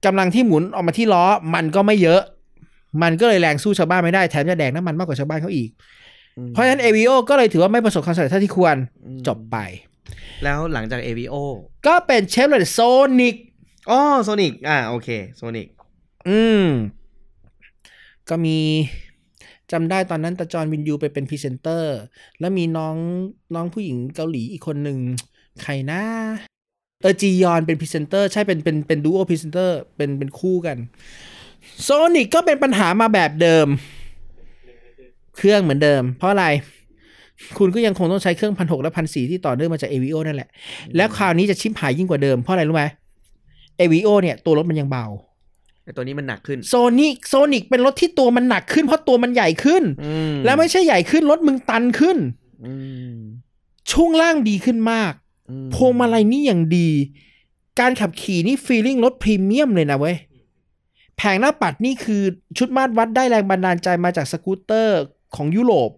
[0.06, 1.24] กำลังที่หมุนออกมาที่ล้อ
[1.54, 2.20] มันก็ไม่เยอะ
[3.02, 5.68] มันก็เลยแรงสู้ชาวบ้านไม่ได้แถมจะแดกน้ำมันมากกว่าชาวบ้านเขาอีก
[6.48, 8.76] เพราะฉะนั้น AVO ก็เลยถือว่าไม่ประสบความสำเร็จเท่าที่ควร
[9.06, 9.56] อืมจบไป
[10.44, 11.36] แล้วหลังจาก Aveo
[11.86, 13.36] ก็เป็น Chevrolet Sonic
[13.90, 15.68] อ๋อ Sonic อ่าโอเค Sonic
[16.28, 16.66] อืม
[18.28, 18.58] ก็มี
[19.72, 21.96] จำได้ตอนนั้นตาจอห์นวิญญูไปเป็นพรีเซนเตอร์
[22.40, 22.96] แล้วมีน้อง
[23.54, 24.98] น้องผู้หญิงเกาหลีอีกคนหนึ่ง
[25.62, 26.02] ใครนะ
[27.02, 30.76] เออจียอนเป็นพรีเซนเตอร์ใช่เป็นเป็นเป็น duo presenter เป็นเป็นคู่กัน
[31.82, 33.66] Sonic ก็เป็นปัญหามาแบบเดิม
[35.36, 36.46] เครื่องเหมือนเดิม เพราะอะไร
[37.58, 40.48] คุณก็ยังคงต้องใช้เครื่องพันหกและพันสี่ที่ต่อเนื่องมาจาก Aveo นั่นแหละ
[40.96, 42.84] แล้วคราวนี้จะชิบหายยิ่งกว่าเดิมเพราะอะไรรู้ไหม
[43.80, 45.06] AVO เนี่ยตัวรถมันยังเบา
[45.84, 52.16] แต่ตัวนี้มันหนักขึ้น Sonic Sonic เป็นรถที่ตัวมันหนักขึ้นเพราะตัวมันใหญ่ขึ้นอืมแล้วไม่ใช่ใหญ่ขึ้นรถมึงตันขึ้น
[52.64, 52.72] อื
[53.14, 53.16] ม
[53.92, 55.12] ช่วงล่างดีขึ้นมาก
[55.50, 56.88] อืมพวงมาลัยนี่อย่างดี
[57.80, 60.16] การขับขี่นี่ feeling รถพรีเมียมเลยนะเว้ย
[61.16, 62.22] แผงหน้าปัดนี่คือ
[62.58, 65.00] ชุดมาตรวัดได้แรงบันดาลใจมาจากสกูตเตอร์
[65.36, 65.90] ของยุโรป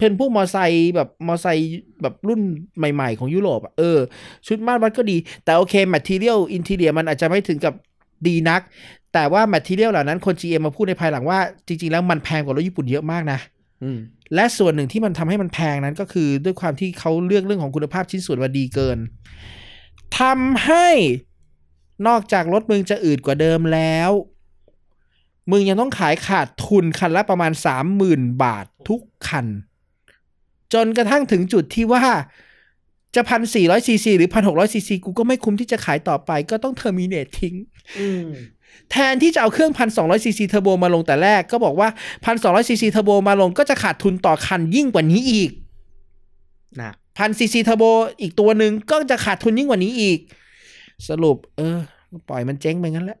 [0.00, 1.68] เป็นพวกมอไซค์แบบมอไซค์
[2.02, 2.40] แบบรุ่น
[2.78, 3.98] ใหม่ ๆ ของยุโรปอะเออ
[4.46, 7.74] ชุดมาตรวัดก็ดี แต่โอเค material interior มันอาจจะไม่ถึงกับ
[8.26, 8.60] ดีนัก
[9.14, 13.38] แต่ว่าแมทเทียลเหล่านั้นคน GM มาพูดในภายหลังว่า จริง ๆ แล้วมันแพงกว่ารถญี่ปุ่นเยอะมากนะ
[13.82, 13.98] อืม
[14.34, 18.98] และส่วนหนึ่งที่มันทำให้มันแพงนั้นก็คือด้วยความที่เขาเลือกเรื่องของคุณภาพชิ้นส่วนมาดีเกิน
[20.18, 20.88] ทำให้
[22.06, 24.10] นอกจากรถมึงจะอืดกว่าเดิมแล้ว
[25.50, 29.46] มึงยังต้องขายขาดทุนคันละประมาณสามหมื่นบาททุกคัน
[30.74, 32.04] จนกระทั่งถึงจุดที่ว่า
[33.14, 37.54] จะพันสี่ร้อยซีซีหรือพันหกร้อยซีซีกูก็ไม่คุ้มที่จะขายต่อไปก็ต้อง terminate ทิ้ง
[38.00, 38.26] อืม
[38.90, 41.88] แทนที่จะเอาเครื่องพันสองร้อยซีซีเทอร์โบมาลงแต่แรก ก็บอกว่า
[42.24, 45.50] พันสองร้อยซีซีเทอร์โบมาลงก็จะขาดทุนต่อคันยิ่งกว่านี้อีก
[46.76, 47.84] หนักพันซีซีเทอร์โบ
[48.20, 50.18] อีกตัวหนึ่งก็จะขาดทุนยิ่งกว่านี้อีก
[51.08, 51.78] สรุป เออ
[52.28, 53.18] ปล่อยมันเจ๊งไปงั้นแหละ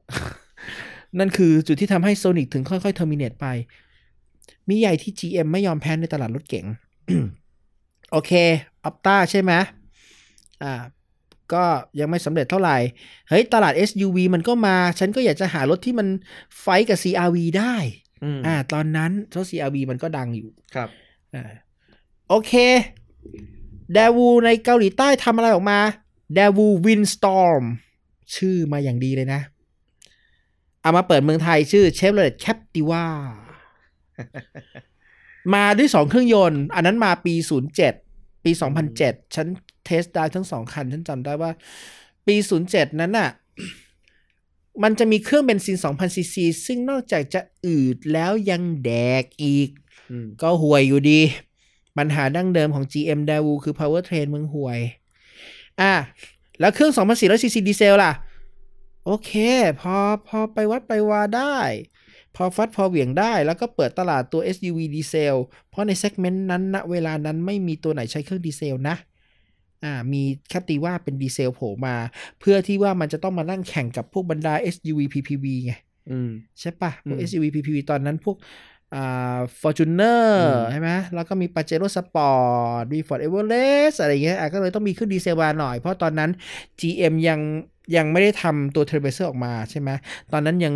[1.18, 3.46] นั่นคือจุดที่ทำให้ Sonic ถึงค่อยๆ terminate ไป
[4.68, 6.66] มีหรือที่ GM ไม่ยอมแพ้ในตลาดรถเก๋ง
[8.10, 8.32] โอเค
[8.84, 9.52] Optra ใช่ไหม
[10.62, 10.72] อ่า
[11.52, 11.64] ก็
[12.00, 12.76] ยังไม่สำเร็จเท่าไหร่
[13.28, 16.08] เฮ้ย ตลาด SUV มันก็มา ฉันก็อยากจะหารถที่มัน
[16.60, 17.74] fight กับ CRV ได้
[18.22, 20.88] อืมอ่า ตอนนั้นเพราะ CRV มันก็ดังอยู่ ครับ
[21.34, 21.42] อ่า
[22.28, 22.52] โอเค
[23.92, 25.78] Daewoo ในเกาหลีใต้ทำอะไรออกมา
[26.34, 27.62] Daewoo Winstorm
[28.34, 29.40] ชื่อมาอย่างดีเลยนะ
[30.82, 32.00] เอามาเปิดเมืองไทยชื่อเช
[35.54, 37.34] มาด้วยสองเครื่องยนต์ อันนั้นมาปี
[37.88, 38.50] 07ปี
[38.92, 39.46] 2007ฉัน
[39.84, 41.52] test ได้ทั้งสองคัน ฉันจำได้ว่า
[42.26, 42.36] ปี
[42.68, 43.30] 07นั้นน่ะ
[44.82, 49.68] มันจะมีเครื่องเบนซิน2,000ซีซีซึ่งนอกจากจะอืดแล้วยังแดกอีก
[50.10, 51.20] อืมก็ห่วยอยู่ดี
[51.98, 54.80] ปัญหาดั้งเดิมของ GM d a w o คือ powertrain มึงห่วย
[55.80, 55.94] อะ
[56.60, 58.12] แล้วเครื่อง2,400 cc ดีเซลล่ะ
[59.04, 59.32] โอเค
[59.80, 59.96] พอ
[60.28, 61.56] พอไปวัดไปวาได้
[62.36, 65.36] พอฟัดพอเหวี่ยงได้แล้วก็เปิดตลาดตัว SUV ดีเซล
[65.70, 68.96] เพราะใน segment นั้นณเวลานั้นไม่มีตัวไหนใช้เครื่องดีเซลนะ
[69.84, 71.96] อ่ามี Captiva เป็นดีเซลโผล่มา
[72.40, 75.72] เพื่อที่ว่ามันจะต้องมานั่งแข่งกับพวกบรรดา SUV PPV ไง
[76.10, 78.36] อืมใช่ปะพวกอืม SUV PPV ตอนนั้นพวก
[78.94, 86.30] อ่า Fortuner อืมใช่ไหมแล้วก็มี Pajero Sport มี Ford Everest อะไรเงี้ยอะก็เลยต้องมีเครื่องดีเซลมาหน่อย เพราะตอนนั้น
[86.80, 87.40] GM ยัง
[87.96, 89.90] ยังไม่ได้ทำตัว Trailblazer ออกมาใช่ไหม
[90.32, 90.74] ตอนนั้นยัง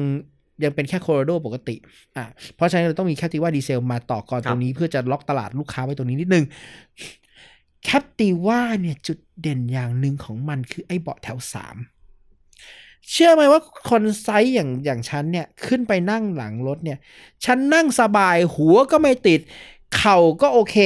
[0.65, 1.77] ยังเป็นแค่ Colorado ปกติ
[2.17, 2.25] อะ
[2.57, 6.45] เพราะฉะนั้นเราต้องมีแคปติว่าดีเซลมาต่อกรครับตรงนี้เพื่อจะล็อกตลาดลูกค้าไว้ตรงนี้นิดนึง
[7.85, 11.77] แคปติว่าเนี่ยจุดเด่นอย่างหนึ่งของมันคือไอ้เบาะแถวสาม
[13.11, 16.99] เชื่อไหมว่าคนไซส์อย่างอย่างฉันเนี่ยขึ้นไปนั่งหลังรถเนี่ย
[17.45, 19.41] ฉันนั่งสบายหัวก็ไม่ติด
[19.97, 20.77] เข่าก็โอเค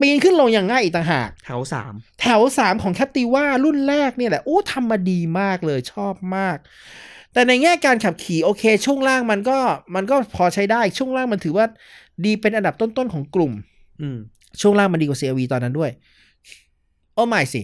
[0.00, 6.58] ปีนขึ้นลงอย่างง่ายอีกต่างหาก แถวสามแถวสามของ Captiva รุ่นแรกเนี่ยแหละโอ้ทำมาดีมากเลยชอบมาก
[7.34, 9.58] แต่ในแง่การขับขี่โอเค ช่วงล่างมันก็
[9.94, 11.66] มันก็พอใช้ได้ ช่วงล่างมันถือว่า
[12.24, 13.52] ดีเป็นอันดับต้นๆของกลุ่ม
[14.00, 14.18] อืม
[14.60, 15.90] ช่วงล่างมันดีกว่า CRV ตอนนั้นด้วย
[17.14, 17.62] โอ้ไม่สิ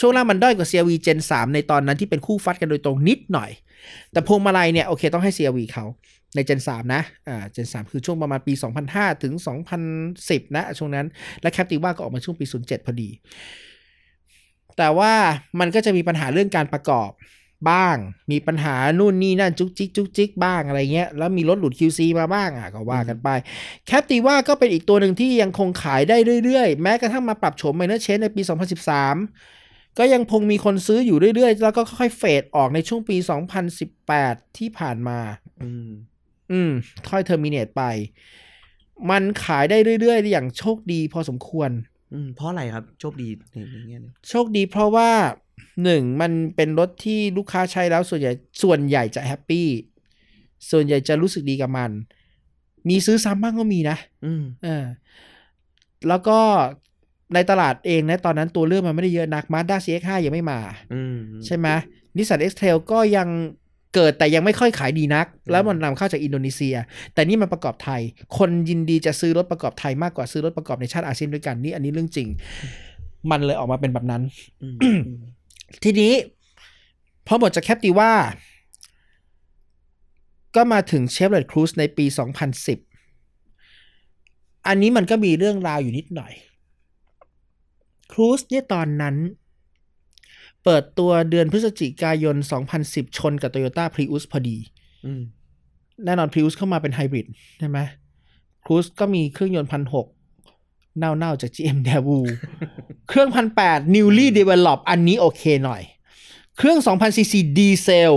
[0.00, 3.50] ช่วงล่างมันด้อยกว่า CRV Gen 3 ในตอนนั้นที่เป็นคู่ฟัดกันโดยตรงนิดหน่อย
[4.12, 5.84] แต่พวงมาลัยเนี่ยโอเคต้องให้ CRV เขา
[6.34, 8.52] ใน Gen 3 นะ อ่า Gen 3 คือช่วงประมาณปี
[8.88, 9.32] 2005 ถึง
[9.94, 11.06] 2010 นะ ช่วงนั้น
[11.42, 13.10] และ Captiva ก็ออกมาช่วงปี 07 พอดี
[14.78, 15.12] แต่ว่า
[15.60, 17.10] มันก็จะมีปัญหาเรื่องการประกอบ
[17.70, 17.96] บ้าง
[18.30, 23.28] มีปัญหานู่นนี่นั่นจุกจิกจุกจิกบ้างอะไรเงี้ย แล้วมีรถหลุด QC มาบ้างอะก็ว่ากันไป
[23.86, 28.42] Captiva ก็เป็นอีกตัวหนึ่งที่ยังคงขายได้เรื่อยๆ แม้กระทั่งมาปรับโฉม minor change ในปี
[29.20, 33.16] 2013 ก็ยังคงมีคนซื้ออยู่เรื่อยๆ แล้วก็ค่อยๆ fade ออกในช่วงปี
[33.86, 35.18] 2018 ที่ผ่านมา
[35.62, 35.88] อืม
[36.52, 36.70] อืม
[37.10, 37.82] ค่อย terminate ไป
[39.10, 41.70] มันขายได้เรื่อยๆ อย่างโชคดีพอสมควร
[42.12, 45.10] อืม เพราะอะไรครับ โชคดีในในแง่นี้โชคดีเพราะว่า
[45.84, 49.68] หนึ่งมันเป็นรถที่ลูกค้าใช้แล้วส่วนใหญ่ส่วนใหญ่จะ happy
[50.70, 51.90] ส่วนใหญ่จะรู้สึกดีกับมัน
[52.88, 54.84] มีซื้อซ้ำบ้างก็มีนะ อืมเออ
[56.08, 56.38] แล้วก็
[57.34, 60.60] ในตลาดเองนะตอนนั้นตัวเลือกมันไม่ได้เยอะนัก Mazda CX5 ยังไม่มา
[60.92, 61.16] อืม
[61.46, 61.68] ใช่ไหม
[62.16, 63.28] นิสสัน X-Trail ก็ยัง
[63.94, 66.76] เกิดแต่ยังไม่ค่อยขายดีนัก แล้วมันนำเข้าจากอินโดนีเซีย
[67.14, 68.00] แต่นี่มันประกอบไทย
[68.38, 72.28] คนยินดีจะซื้อรถประกอบไทยมากกว่าซื้อรถประกอบในชาติอาเซียนด้วยกันนี่อันนี้เรื่องจริง
[73.30, 74.22] มันเลยออกมาเป็นแบบนั้น
[74.62, 75.20] อืมอืม
[75.84, 76.12] ทีนี้
[77.26, 78.12] พอหมดจาก Captiva
[80.56, 82.04] ก็มาถึงเชฟเลตครู e ในปี
[82.96, 86.32] 2010 อันนี้มันก็มีเรื่องราวอยู่นิดหน่อย
[88.12, 89.16] ครู e เนี่ยตอนนั้น
[90.64, 92.36] เปิดตัวเดือนพฤศจิกายน
[92.76, 94.56] 2010 ชนกับ Toyota Prius พอดี
[95.04, 95.22] อืม
[96.04, 97.26] แน่นอน Prius เข้ามาเป็นไฮบริด
[97.58, 97.78] ใช่ไหม
[98.64, 100.06] ครู e ก็มีเครื่องยนต์พันหก
[100.98, 102.18] เน่าๆจาก GM d a w o
[103.08, 105.82] เครื่องพันแปด newly develop อันนี้โอเคหน่อย
[106.58, 108.12] เครื่อง2,000ซีซีดีเซล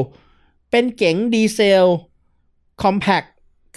[0.71, 1.85] เป็นเก๋งดีเซล
[2.83, 3.27] compact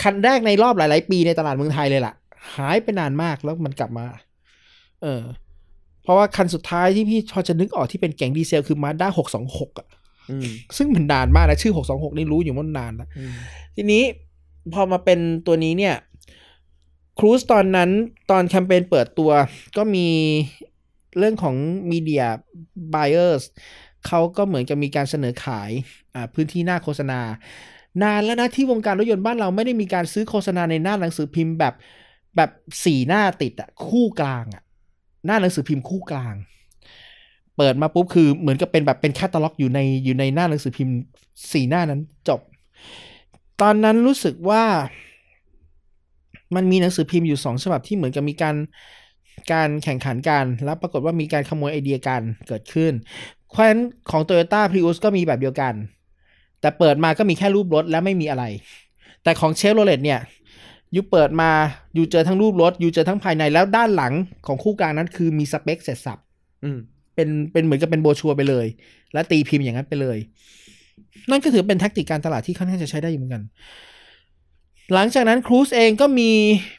[0.03, 2.15] คันแรกในรอบหลาย ๆ ปีในตลาดเมืองไทยเลยล่ะ
[2.55, 4.07] หายไปนานมากแล้วมันกลับมา
[5.03, 5.23] เออ
[6.03, 9.09] เพราะว่าคันสุดท้ายที่พี่พอจะนึกออกที่เป็นเก๋งดีเซลคือ Mazda
[9.45, 9.89] 626อะ
[10.31, 13.33] อืมซึ่งมันนานมากนะ ชื่อ 626 นี่รู้อยู่ว่ามันนานแล้วอืม
[13.77, 14.03] ทีนี้
[14.73, 15.95] พอมาเป็นตัวนี้เนี่ย
[17.19, 17.91] ครูซตอนนั้น
[18.31, 19.31] ตอนแคมเปญเปิดตัว
[19.77, 20.09] ก็มี
[21.19, 21.57] เรื่องของ
[21.91, 22.25] Media
[22.95, 23.43] Buyers
[24.07, 25.71] เขาก็เหมือนกับมีการเสนอขาย
[26.35, 27.21] พื้นที่หน้าโฆษณา
[28.03, 31.75] นานแล้วนะที่วงการรถยนต์บ้านเราไม่ได้มีการซื้อโฆษณาในหน้าหนังสือพิมพ์แบบ
[32.37, 32.51] แบบ
[32.85, 34.63] สี่หน้าติดอะคู่กลางอะ
[35.27, 36.35] หน้าหนังสือพิมพ์คู่กลาง
[37.57, 40.97] เปิดมาปุ๊บคือเหมือนกับเป็นแบบเป็นแคตตาล็อกอยู่ในอยู่ในหน้าหนังสือพิมพ์
[41.53, 42.41] สี่หน้านั้นจบ
[43.61, 44.63] ตอนนั้นรู้สึกว่า
[46.55, 48.57] มันมีหนังสือพิมพ์อยู่สองฉบับที่เหมือนกับมีการ
[49.53, 52.93] การแข่งขันกัน แล้วปรากฏว่ามีการขโมยไอเดียกันเกิดขึ้น
[53.51, 53.81] เพราะฉะนั้น
[54.11, 55.75] ของ Toyota Prius ก็มีแบบเดียวกัน
[56.61, 58.45] แต่เปิดมาก็มีแค่รูปรถและไม่มีอะไร
[59.23, 60.21] แต่ของเชฟโรเลตเนี่ย
[60.95, 61.51] you เปิดมา
[61.97, 64.13] you เจอทั้งรูปรถ you เจอทั้งภายในแล้วด้านหลัง
[64.47, 66.19] ของคู่กลางนั้นคือมีสเปคเสร็จสับ
[66.65, 66.79] อืม
[67.15, 68.67] เป็นเป็นเหมือนกับเป็นโบรชัวร์ไปเลย
[69.13, 70.19] และตีพิมพ์อย่างนั้นไปเลย
[71.31, 73.43] นั่นก็ถือเป็นแท็กติกการตลาดที่ค่อนข้างจะใช้ได้อยู่เหมือนกัน
[74.95, 76.31] หลังจากนั้นครูซเองก็มี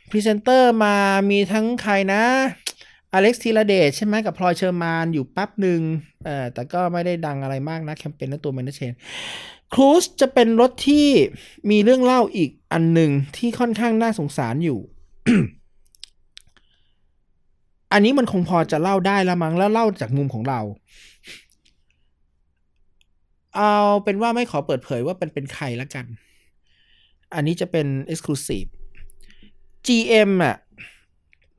[0.10, 0.95] พรีเซนเตอร์มา
[1.30, 2.24] มีทั้งใครนะ
[3.14, 5.82] อเล็กซ์ธีรเดชใช่ไหมกับพลอยเฌอมาลย์อยู่แป๊บหนึ่ง
[6.26, 8.93] เออแต่ก็ไม่ได้ดังอะไรมากนะแคมเปญและตัวแมนเชน
[9.74, 11.07] ครูซจะเป็นรถที่
[11.70, 14.80] มีเรื่องเล่าอีกอันหนึ่งที่ค่อนข้างน่าสงสารอยู่
[17.93, 20.60] อันนี้มันคงพอจะเล่าได้ละมั้งแล้วเล่าจากมุมของเรา
[23.55, 26.05] เอาเป็นว่าไม่ขอเปิดเผยว่าเป็นเป็นใครละกัน
[27.34, 28.69] อันนี้จะเป็น Exclusive
[29.86, 30.55] GM อะ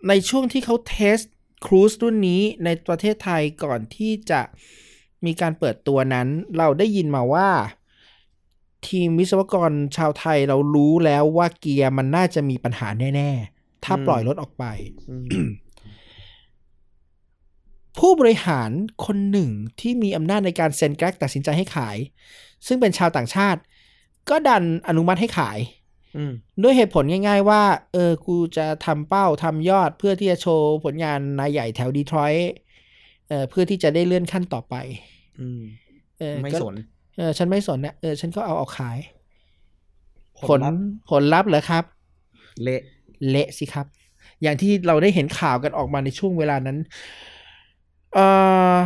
[0.09, 1.19] ในช่วงที่เขาเทส
[1.67, 4.41] ครูซรุ่นนี้ในประเทศไทยก่อนที่จะ
[5.27, 7.49] มีการเปิดตัวนั้น เราได้ยินมาว่า
[8.89, 14.65] ทีมวิศวกรชาวไทยเรารู้แล้วว่าเกียร์มันน่าจะมีปัญหาแน่ ๆ ถ้าอืมปล่อยรถออกไป
[15.11, 15.17] อื
[15.47, 15.49] ม
[17.99, 18.71] ผู้บริหาร
[19.07, 19.51] คนหนึ่ง
[19.81, 21.97] ที่มีอำนาจในการเซ็นแกรกตัดสินใจให้ขาย
[22.67, 23.61] ซึ่งเป็นชาวต่างชาติ
[24.31, 25.59] ก็ดันอนุมัติให้ขาย
[26.17, 27.63] อืมด้วยเหตุผลง่าย ๆ ว่า
[27.93, 32.53] เออ กูจะทำเป้าทำยอดเพื่อที่จะโชว์ผลงานนายใหญ่แถวดีทรอยต์
[33.29, 34.75] เออเพื่อที่จะได้เลื่อนขั้นต่อไป
[35.41, 35.63] อืม
[36.19, 36.75] เออไม่ก็สน
[37.19, 38.99] เออ ฉันไม่สนนะเออ ฉันก็เอาออกขาย
[40.39, 41.85] ผผลลลัพธ์ผลลัพธ์เหรอครับ
[42.63, 42.83] เละ
[43.31, 43.87] เละสิครับ
[44.43, 46.79] อย่างที่เราได้เห็นข่าวกันออกมาในช่วงเวลานั้น
[48.15, 48.27] เอ่
[48.75, 48.77] อ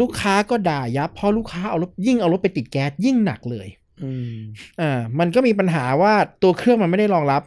[0.00, 3.68] ลูกค้าก็ด่ายับเพราะลูกค้าเอารถยิ่งเอารถไปติดแก๊สยิ่งหนักเลย
[4.02, 4.34] อืม
[4.80, 7.42] อ่ามันก็มีปัญหาว่าตัวเครื่องมันไม่ได้รองรับ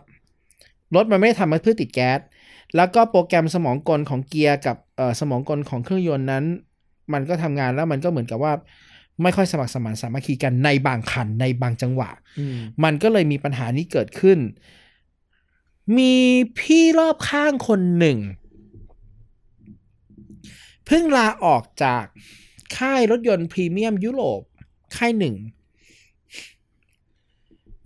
[0.95, 2.19] รถมันไม่ได้ทำมาเพื่อติดแก๊ส
[2.75, 6.43] แล้วก็โปรแกรมสมองกลของเกียร์กับเอ่อสมองกลของเครื่องยนต์นั้น
[7.13, 8.53] มันก็ทำงานแล้วมันก็เหมือนกับว่า
[9.23, 14.39] ไม่ค่อยสมัครสมานสามัคคีกันในบางคันในบางจังหวะอืมมันก็เลยมีปัญหานี้เกิดขึ้น
[15.97, 16.15] มี
[16.59, 18.17] พี่รอบข้างคนหนึ่ง
[20.85, 22.03] เพิ่งลาออกจาก
[22.77, 24.41] ค่ายรถยนต์พรีเมียมยุโรป
[24.97, 25.35] ค่ายหนึ่ง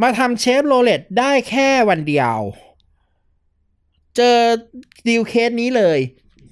[0.03, 2.39] มาทำเชฟโรเลตได้แค่วันเดียว
[4.15, 4.37] เจอ
[5.07, 5.99] ดีลเคสนี้เลย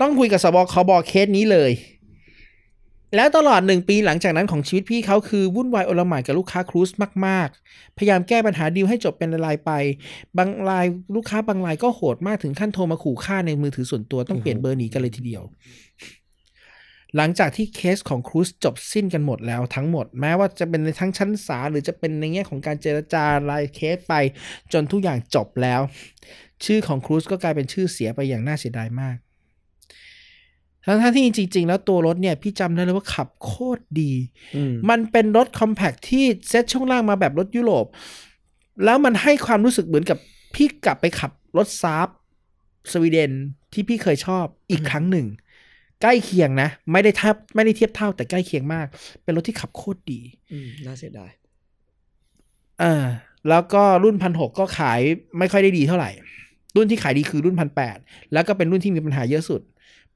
[0.02, 1.72] ต้องคุยกับสบคบอเคสนี้เลย
[3.16, 6.89] แล้วตลอดหนึ่งปีหลังจากนั้นของชีวิตพี่เขาคือ วุ่นวายโอลหม่านกับลูกค้าครูซ
[7.26, 9.72] มาก ๆ พยายามแก้ปัญหาดีลให้จบเป็นรายไป
[10.38, 10.86] บางราย
[11.16, 15.43] ลูกค้าบางรายก็โหดมากถึงขั้นโทรมาขู่ฆ่าในมือถือส่วนตัวต้องเปลี่ยนเบอร์หนีกันเลยทีเดียว
[17.18, 24.14] หลังจากที่เคสของครูซจบสิ้นกันหมดแล้วทั้งหมด แม้ว่าจะเป็นในทั้งชั้นศาลหรือจะเป็นในแง่ของการเจรจารายเคสไป
[24.74, 25.82] จนทุกอย่างจบแล้ว
[26.66, 29.18] ชื่อของครูซก็กลายเป็นชื่อเสียไปอย่างน่าเสียดายมาก
[30.86, 34.12] ทั้งๆที่จริง ๆ แล้วตัวรถเนี่ย พี่จำได้เลยว่าขับโคตรดี
[34.55, 37.86] อืมมันเป็นรถคอมแพคที่เซ็ตช่วงล่างมาแบบรถยุโรป
[38.84, 40.18] แล้วมันให้ความรู้สึกเหมือนกับ
[40.55, 42.07] พี่กลับไปขับรถซาร์ฟ
[42.91, 43.32] สวีเดน
[43.74, 45.28] ที่พี่เคยชอบอีกครั้งหนึ่ง
[46.02, 48.88] ใกล้เคียงนะ ไม่ได้ทับไม่ได้เทียบเท่าแต่ใกล้เคียงมาก
[49.24, 50.22] เป็นรถที่ขับโคตรดี
[50.52, 51.32] อืมน่าเสียดาย
[52.82, 53.06] อ่า
[53.49, 54.99] แล้วก็รุ่นพันหกก็ขาย
[55.39, 56.12] ไม่ค่อยได้ดีเท่าไหร่
[56.76, 57.97] รุ่นที่ขายดีคือรุ่นพันแปด
[58.34, 59.62] แล้วก็เป็นรุ่นที่มีปัญหาเยอะสุด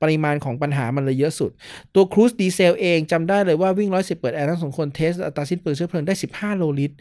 [0.01, 1.51] ปริมาณของปัญหามันเลยเยอะสุด
[1.93, 6.95] ตัวครูซดีเซลเองจำได้เลยว่าวิ่งร้อยสิบเปิดแอร์ทั้งสองคนเทสอัตราสิ้นเปลืองเชื้อเพลิงได้สิบห้าโลลิตร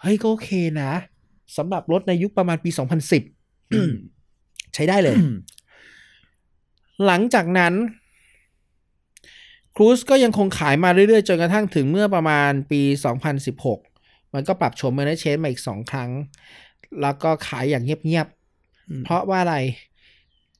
[0.00, 0.50] เฮ้ยก็โอเค
[0.80, 0.92] นะ
[1.56, 3.22] สำหรับรถในยุคประมาณปีสองพันสิบ
[4.74, 5.16] ใช้ได้เลย
[7.06, 7.74] หลังจากนั้น
[9.76, 12.82] ครูซก็ยังคงขายมาเรื่อยๆ จนกระทั่งถึงเมื่อประมาณปี
[13.58, 16.10] 2016 มันก็ปรับโฉมเมอร์เชนมาอีกสองครั้ง
[17.02, 18.26] แล้วก็ขายอย่างเงียบ
[18.90, 19.56] อืมๆเพราะว่าอะไร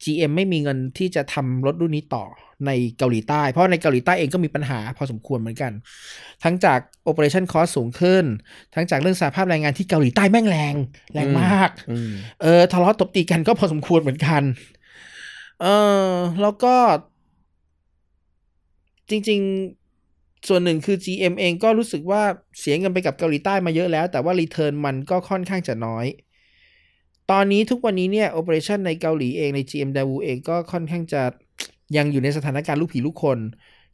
[0.02, 2.24] GM ไม่มีเงินที่จะทำรถรุ่นนี้ต่อ
[2.66, 5.72] ในเกาหลีใต้ เพราะในเกาหลีใต้เองก็มีปัญหาพอสมควรเหมือนกัน
[6.44, 8.24] ทั้งจาก operation cost สูงขึ้น
[8.74, 10.74] ทั้งจากเรื่องสภาพแรงงานที่เกาหลีใต้แม่งแรง
[11.14, 12.10] แรงมากอืม
[12.42, 14.42] เออทะเลาะตบตีกันก็พอสมควรเหมือนกัน
[15.62, 15.66] เอ
[16.08, 16.10] อ
[16.42, 16.74] แล้วก็
[19.10, 19.40] จริง
[19.94, 22.22] ๆ ส่วนหนึ่งคือ GM เองก็รู้สึกว่า
[22.60, 26.06] เสียเงินไปกับเกาหลีใต้มาเยอะแล้ว แต่ว่ารีเทิร์นมันก็ค่อนข้างจะน้อย
[27.30, 31.22] ตอนนี้ทุกวันนี้เนี่ยโอเปอเรชันในเกาหลีเองใน GM d a w o เองก็ค่อนข้างจะ
[31.96, 33.38] ยังอยู่ในสถานการณ์ลูกผีลูกคน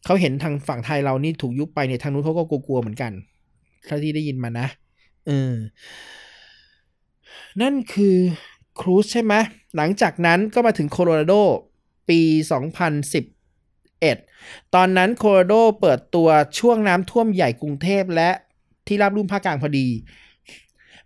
[0.04, 3.12] เขาเห็นทางฝั่งไทยเรานี่ถูกยุบไปเนี่ยทางนู้นเขาก็กลัวๆเหมือนกัน
[3.86, 4.66] เท่าที่ได้ยินมานะ
[5.26, 5.54] เออ
[7.62, 8.16] นั่นคือ
[8.80, 9.34] ครูซใช่ไหม
[9.76, 11.34] หลังจากนั้นก็มาถึงโคโลราโด
[12.08, 12.20] ปี
[14.04, 16.28] 2011 ตอนนั้นโคโลราโดเปิดตัว
[16.58, 18.30] ช่วงน้ำท่วมใหญ่กรุงเทพและ
[18.86, 19.86] ที่ราบรุ่มภาคกลางพอดี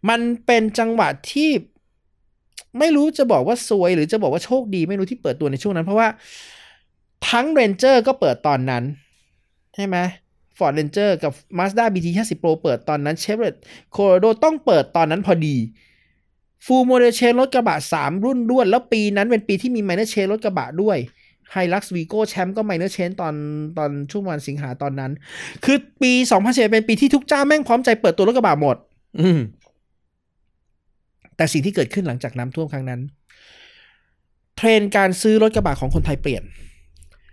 [0.09, 1.51] มันเป็นจังหวะที่
[2.79, 6.09] ไม่รู้จะบอกว่าซวย หรือจะบอกว่าโชคดีไม่รู้ที่เปิดตัวในช่วงนั้น เพราะว่า
[7.29, 8.85] ทั้ง Ranger ก็เปิดตอนนั้น
[9.75, 9.97] ใช่ไหม
[10.59, 13.57] Ford Ranger กับ Mazda BT 50 Pro เปิดตอนนั้น Chevrolet
[13.95, 15.57] Colorado ต้องเปิดตอนนั้นพอดี
[16.65, 20.99] Full Model Change รถกระบะ 3 รุ่นด้วน แล้วปีนั้นเป็นปีที่มี Minor Change รถกระบะด้วย
[21.53, 23.35] Hilux Vigo แชมป์ก็ Minor Change ตอน
[23.79, 25.13] ตอนช่วงวันสิงหาตอนนั้น
[25.65, 28.77] คือปี2011เป็นปีที่ทุกเจ้าแม่งพร้อมใจเปิดตัวรถกระบะหมด
[29.21, 29.41] อืม
[31.37, 33.01] แต่สิ่งที่เกิดขึ้นหลังจากน้ำท่วมครั้งนั้น
[34.57, 36.43] เทรนด์การซื้อรถกระบะของคนไทยเปลี่ยน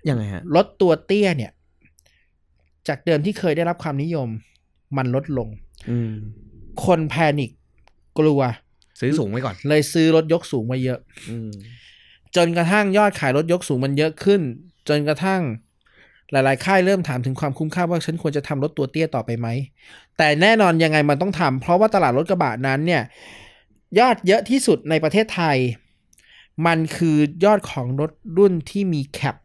[0.10, 1.52] ยังไงฮะรถตัวเตี้ยเนี่ย
[2.88, 4.28] จากเดิมที่เคยได้รับความนิยม
[4.98, 5.48] มันลดลง
[5.90, 6.14] อืม
[6.86, 7.52] คนแพนิค
[8.20, 8.42] กลัว
[9.00, 11.00] ซื้อสูงไว้ก่อน เลยซื้อรถยกสูงมาเยอะ
[11.30, 11.52] อืม
[12.36, 14.42] จนกระทั่งยอดขายรถยกสูงมันเยอะขึ้น
[14.90, 15.42] จนกระทั่ง
[16.32, 19.48] หลาย ๆ ค่ายเริ่มถามถึงความคุ้มค่าว่าฉันควรจะทำรถตัวเตี้ยต่อไปไหม
[20.18, 23.04] แต่แน่นอนยังไงมันต้องทำเพราะว่าตลาดรถกระบะนั้นเนี่ย
[24.00, 25.58] ยอดเยอะที่สุดในประเทศไทย
[26.68, 29.36] มันคือยอดของรถรุ่นที่มีแคป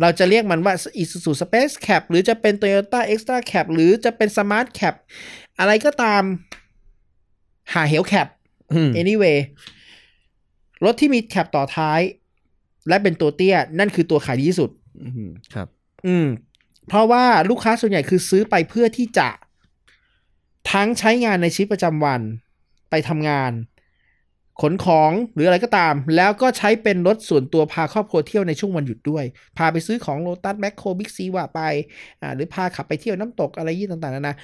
[0.00, 4.94] เราจะเรียกมันว่า Isuzu Space Cap หรือจะเป็น Toyota Extra Cap หรือจะเป็น Smart Cap
[5.58, 6.22] อะไรก็ตาม
[7.72, 8.28] หาเหวแคป
[8.72, 9.38] อืม anyway
[10.84, 12.00] รถที่มีแคปต่อท้าย
[12.88, 14.70] และเป็นตัวเตี้ย นั่นคือตัวขายดีที่สุด
[15.02, 15.68] อืมครับ
[16.06, 16.26] อืม
[16.88, 19.28] เพราะว่าลูกค้าส่วนใหญ่คือซื้อไปเพื่อที่จะ
[20.72, 22.20] ทั้งใช้งานในชีวิตประจำวัน
[22.90, 23.52] ไปทำงาน
[24.62, 29.24] ขนของหรืออะไรก็ตาม แล้วก็ใช้เป็นรถส่วนตัวพาครอบครัวเที่ยวในช่วงวันหยุดด้วย
[29.58, 31.60] พาไปซื้อของโลตัสแมคโครบิ๊กซีว่าไป
[32.22, 34.34] อ่าหรือพาขับไปเที่ยวน้ำตกอะไรนี่ต่างๆนานา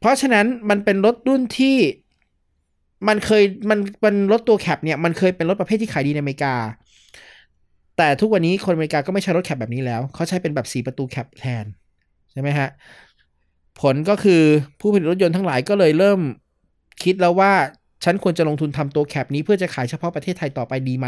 [0.00, 1.76] เพราะฉะนั้นมันเป็นรถรุ่นที่
[3.08, 6.54] มันเคยมันมันรถตัว cab เนี่ยมันเคยเป็นรถประเภทที่ขายดีในอเมริกา
[7.96, 11.64] แต่ทุกวันนี้คนอเมริกาก็ไม่ใช้รถ cab แบบนี้แล้ว เขาใช้เป็นแบบสี่ประตู cab แทน
[12.32, 12.68] ใช่ไหมฮะ
[13.80, 14.42] ผลก็คือ
[14.80, 16.20] ผู้ผลิตรถยนต์ทั้งหลายก็เลยเริ่ม
[17.02, 17.52] คิดแล้วว่า
[18.04, 21.06] ฉันควรจะลงทุนทำตัว cab นี้เพื่อจะขายเฉพาะประเทศไทยต่อไปดีไหม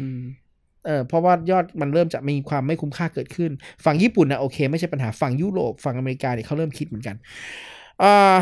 [0.00, 0.20] อืม
[0.86, 3.50] เออเพราะว่ายอดมันเริ่มจะมีความไม่คุ้มค่าเกิดขึ้น
[3.84, 7.16] ฝั่งญี่ปุ่นนะโอเค ไม่ใช่ปัญหาฝั่งยุโรปฝั่งอเมริกาเนี่ยเขาเริ่มคิดเหมือนกัน
[8.02, 8.36] อ่า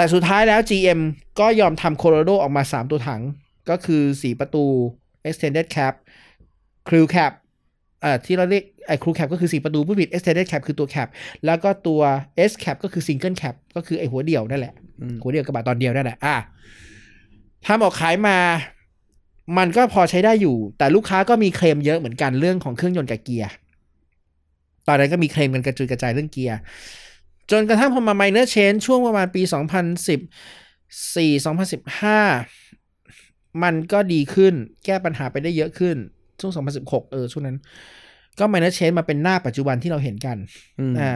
[0.00, 1.00] แต่สุดท้ายแล้ว GM
[1.40, 3.22] ก็ยอมทำโคโ r โดออกมา 3 ตัวถัง
[3.70, 4.64] ก็คือ 4 ประตู
[5.28, 5.94] extended cap
[6.88, 7.32] crew cap
[8.04, 11.08] อ่าที่เราเรียกไอ้ crew cap ก็คือ 4 ประตูผู้ผิด extended cap คือตัว cap
[11.46, 12.00] แล้วก็ตัว
[12.50, 16.36] S cap ก็คือ single cap ก็คือไอ้หัวเดี่ยวนั่นแหละอืมหัวเดียวกระบะตอนเดียวนั่นแหละอะ
[17.66, 18.36] ทำออกขายมา
[19.58, 23.50] มันก็พอใช้ได้อยู่ แต่ลูกค้าก็มีเคลมเยอะเหมือนกันเรื่องของเครื่องยนต์กับเกียร์
[24.88, 26.58] ตอนนั้นก็มีเคลมกันกระจุยกระจายเรื่องเกียร์
[27.50, 31.22] จนกระทั่งพอมา minor change ช่วงประมาณปี 2014
[31.94, 35.96] 2015 มันก็ดีขึ้นแก้ปัญหาไปได้เยอะขึ้น
[36.40, 37.58] ช่วง 2016 เออ ช่วงนั้น
[38.38, 40.36] ก็ minor change มาเป็นหน้าปัจจุบันที่เราเห็นกัน
[40.78, 41.12] อืมอ่า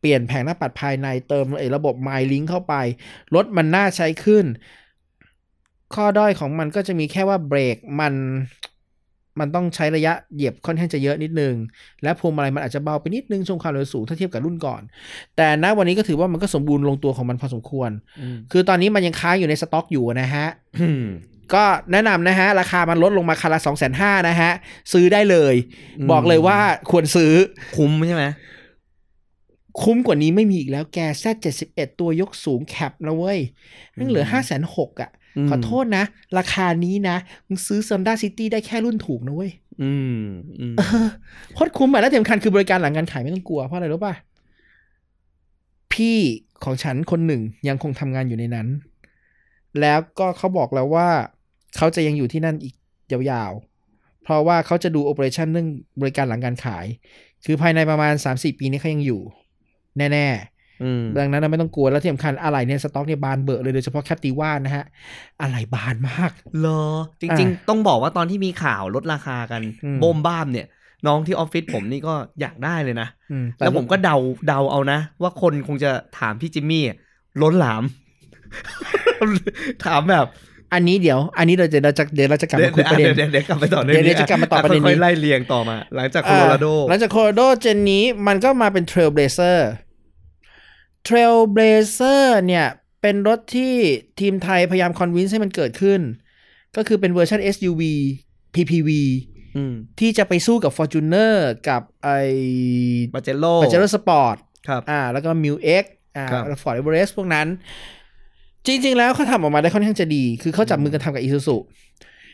[0.00, 2.74] เปลี่ยนแผงหน้าปัดภายในเติมไอ้ระบบ My Link เข้าไป
[3.34, 4.44] รถมันน่าใช้ขึ้น
[5.94, 8.14] ข้อด้อยของมันก็จะมีแค่ว่าเบรกมัน
[9.40, 11.54] มันต้องใช้ระยะเหยียบค่อนข้างจะเยอะนิดนึง
[12.02, 14.82] และพวงมาลัยมันอาจจะเบาไปนิดนึงช่วงความเร็วสูงถ้าเทียบกับรุ่นก่อน
[15.36, 20.46] แต่ณวันนี้ก็ถือว่ามันก็สมบูรณ์ลงตัวของมันพอสมควรอืมคือตอนนี้มันยังค้างอยู่ในสต็อกอยู่นะฮะ
[20.80, 21.04] อืม
[21.54, 24.50] ก็แนะนำนะฮะ ราคามันลดลงมาคันละสองแสนห้านะฮะ
[24.92, 25.54] ซื้อได้เลย
[25.98, 26.58] อืมบอกเลยว่า
[26.90, 27.32] ควรซื้อ
[27.76, 28.24] คุ้มใช่ไหม
[29.82, 33.38] คุ้มกว่านี้ไม่มีอีกแล้วแกแซดเจ็ดสิบเอ็ดตัวยกสูงแคปนะเว้ย
[33.98, 35.12] นั่งเหลือห้าแสนหกอะม
[35.48, 36.04] ขอโทษนะ
[36.38, 37.16] ราคานี้นะ
[37.48, 39.50] มึงซื้อซัมด้าซิตี้ได้แค่รุ่นถูกนะเว้ย
[39.82, 40.20] อืม
[40.60, 41.08] อืมเออ
[41.54, 44.14] โคตรคุ้มอะแล้วที่สำคัญคือบริการหลังการขายไม่ต้องกลัว เพราะอะไรรู้ป่ะ
[45.92, 46.18] พี่
[46.64, 48.68] ของฉันคนหนึ่งยังคงทำงานอยู่ในนั้น
[49.80, 51.08] แล้วก็เขาบอกแล้วว่า
[51.76, 52.74] เขาจะยังอยู่ที่นั่นอีก
[53.12, 55.68] ยาวๆ เพราะว่าเขาจะดู operation เรื่อง
[56.00, 56.86] บริการหลังการขาย
[57.44, 59.20] คือภายในประมาณ 3-4 ปีนี้เขายังอยู่
[59.98, 60.55] แน่อืมๆ
[61.18, 64.84] ดังนั้นเราไม่ต้องกลัวแล้วที่สำคัญอะไรเนี่ยสต็อกเนี่ยบานเบอะเลยโดยเฉพาะแคปติว่านะฮะ
[65.42, 66.84] อะไรบานมากเหรอ
[67.20, 70.66] จริง ๆ ต้องบอกว่าตอนที่มีข่าวลดราคากันอืมโบมบ้ามเนี่ย
[71.06, 74.16] น้องที่ออฟฟิศผมนี่ก็อยากได้เลยนะอืแล้วผมก็เดา
[74.48, 76.96] เดาเอานะ ว่าคนคงจะถามพี่จิมมี่อะ
[77.42, 77.82] ล้นหลาม
[79.84, 80.26] ถามแบบ
[80.74, 92.66] อันนี้เดี๋ยว อันนี้เราจะเราจะเดี๋ยวเราจะกลับเดี๋ยมาวคุยประเด็นเดี๋ยวเดี๋ยวกลับไปต่อเดี๋ยวเดี๋ยวจะกลับมาต่อประเด็นนี้ค่อยๆไล่เรียงต่อมา หลังจากโคโลราโดอ่าหลังจากโคโลราโดเจนนี้มันก็มาเป็น Trailblazer Trailblazer เนี่ย
[93.02, 93.74] เป็นรถที่
[94.20, 96.00] ทีมไทยพยายามคอนวินส์ให้มันเกิดขึ้น
[96.76, 97.82] ก็คือเป็นเวอร์ชัน SUV
[98.54, 98.90] PPV
[99.56, 101.34] อืมที่จะไปสู้กับ Fortuner
[101.68, 102.18] กับไอ้
[103.14, 104.36] Pajero Sport
[104.68, 105.84] ครับอ่าแล้วก็ MU-X
[106.16, 107.46] อ่าครับฟอร์ดเอเวอเรสพวกนั้น
[108.66, 111.56] จริง ๆ แล้วเขาทำออกมาได้ค่อนข้างจะดี คือเขาจับมือกันทำกับ Isuzu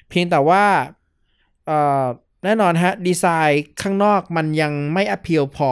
[0.08, 0.64] เพียงแต่ว่า
[1.66, 2.04] เอ่อ
[2.44, 5.70] แน่นอนฮะ ดีไซน์ข้างนอกมันยังไม่ appeal พอ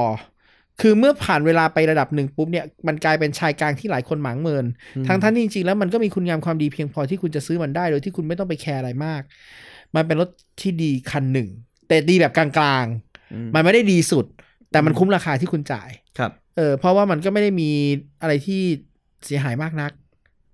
[0.80, 4.64] คือเมื่อผ่านเวลาไประดับหนึ่งปุ๊บเนี่ยมันกลายเป็นชายกลางที่หลายคนหมางเมิน
[5.06, 9.22] ทั้งท่านที่จริงๆแล้วมันก็มีคุณงามความดีเพียงพอที่คุณจะซื้อมันได้ โดยที่คุณไม่ต้องไป care อะไรมาก
[9.96, 10.28] มันเป็นรถ
[10.60, 11.48] ที่ดีคันหนึ่ง
[11.88, 12.48] แต่ดีแบบกลา
[12.82, 14.24] งๆ มันไม่ได้ดีสุด
[14.70, 17.70] แต่มันคุ้มราคาที่คุณจ่ายครับเออเพราะว่ามันก็ไม่ได้มี
[18.20, 18.62] อะไรที่
[19.24, 19.92] เสียหายมากนัก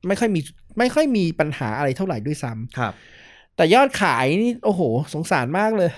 [0.08, 0.40] ไม่ค่อยมี
[0.78, 2.92] ไม่ค่อยมีปัญหาอะไรเท่าไหร่ด้วยซ้ำครับ
[3.56, 4.80] แต่ยอดขายนี่โอ้โห
[5.14, 5.90] สงสารมากเลย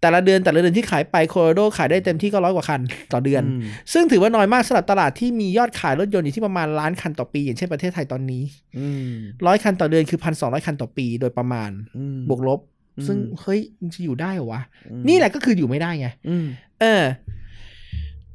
[0.00, 2.80] แต่ละเดือนแต่ละเดือนที่ขายไปโคโรโดขายได้เต็มที่ก็ร้อยกว่าคัน
[3.12, 3.62] ต่อเดือนอืม
[3.92, 8.42] ซึ่งถือว่าน้อยมากสำหรับตลาดที่มียอดขายรถยนต์อยู่ที่ประมาณล้านคันต่อปี อย่างเช่นประเทศไทยตอนนี้
[8.78, 9.12] อืม
[9.46, 12.60] ร้อยคันต่อเดือนคือพันสองร้อยคันต่อปีโดยประมาณอืมบวกลบ
[12.98, 16.46] อืมซึ่งเฮ้ยมันจะอยู่ได้เหรอวะอืมนี่แหละก็คืออยู่ไม่ได้ไงอืม
[16.80, 17.04] เออ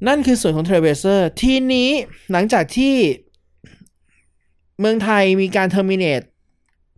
[0.08, 1.90] นั่นคือส่วนของ Trailblazer ทีนี้
[2.32, 2.94] หลังจากที่
[4.80, 6.26] เมืองไทยมีการ terminate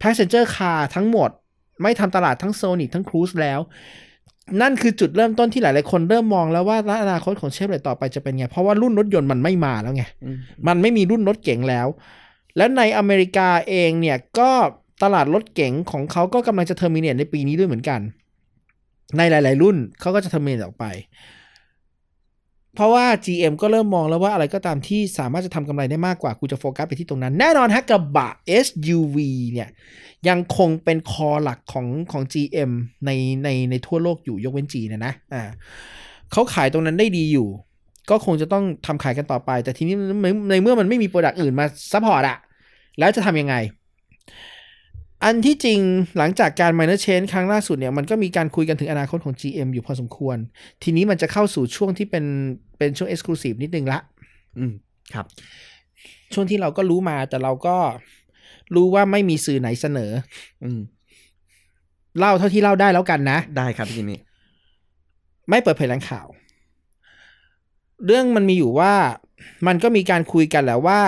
[0.02, 1.30] passenger car ทั้งหมด
[1.82, 3.60] ไม่ทำตลาดทั้ง Sonic ทั้ง Cruise แล้ว
[4.62, 10.38] นั่นคือจุดเริ่มต้นที่หลาย ๆ คนเริ่มมองแล้วว่าแล้วอนาคตของเชฟเลยต่อไปจะเป็นไง เพราะว่ารุ่นรถยนต์มันไม่มาแล้วไงอืม
[10.68, 11.88] มันไม่มีรุ่นรถเก๋งแล้ว
[12.58, 14.52] แล้วในอเมริกาเองเนี่ยก็
[15.04, 18.00] ตลาดรถเก๋งของเขาก็กำลังจะ terminate ในปีนี้ด้วยเหมือนกัน
[19.18, 20.86] ในหลาย ๆ รุ่นเขาก็จะ terminate ออกไป
[22.78, 28.30] เพราะว่า GM ก็เริ่มมองแล้วว่าอะไรก็ตามที่สามารถจะทำกำไรได้มากกว่ากูจะโฟกัสไปที่ตรงนั้น แน่นอนฮะกระบะ
[28.66, 29.18] SUV
[29.52, 29.70] เนี่ย
[30.28, 32.72] ยังคงเป็น core หลักของของ GM
[33.06, 33.12] ใน
[33.44, 35.44] ในในทั่วโลกอยู่ยกเว้นจีนนะนะอ่า
[36.32, 37.48] เขาขายตรงนั้นได้ดีอยู่
[38.10, 42.38] ก็คงจะต้องทำขายกันต่อไป แต่ทีนี้ในในเมื่อมันไม่มี product อื่นมา support อะ
[43.00, 43.56] แล้วจะทำยังไง
[45.24, 45.80] อันที่จริง
[46.18, 50.38] หลังจากการ minor change ครั้งล่าสุดเนี่ยมันก็มีการคุยกันถึงอนาคตของ GM อยู่พอสมควร
[50.84, 52.26] ทีนี้มันจะเข้าสู่ช่วงที่เป็น
[52.78, 54.00] เป็นช่วง exclusive นิดนึงละ
[54.58, 54.74] อืม
[55.14, 55.26] ครับ
[56.34, 57.78] ช่วงที่เราก็รู้มาแต่เราก็
[58.76, 60.12] รู้ว่าไม่มีสื่อไหนเสนอ
[60.64, 60.80] อืม
[62.20, 64.20] เล่าเท่าที่เล่าได้แล้วกันนะ ได้ครับพี่จิมมี่
[65.50, 66.28] ไม่เปิดเผยแหล่งข่าว
[68.06, 68.94] เรื่องมันมีอยู่ว่า
[69.68, 71.02] มันก็มีการคุยกันแหล้วว่า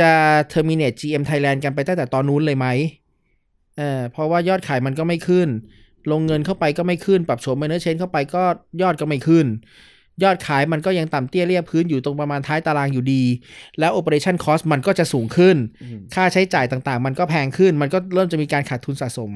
[0.00, 0.12] จะ
[0.52, 2.66] terminate GM Thailand กันไปตั้งแต่ตอนนู้นเลยไหม
[3.78, 5.48] เออเพราะว่ายอดขายมันก็ไม่ขึ้น
[6.10, 8.44] ลงเงินเข้าไปก็ไม่ขึ้น ปรับโฉม minor change เข้าไปก็
[8.82, 9.46] ยอดก็ไม่ขึ้น
[10.22, 13.22] ยอดขายมันก็ยังต่ำเตี้ยเรียบพื้นอยู่ตรงประมาณท้ายตารางอยู่ดี
[13.78, 19.32] แล้ว operation cost มันก็จะสูงขึ้นอืมค่าใช้จ่ายต่างๆ มันก็แพงขึ้น มันก็เริ่มจะมีการขาดทุนสะสม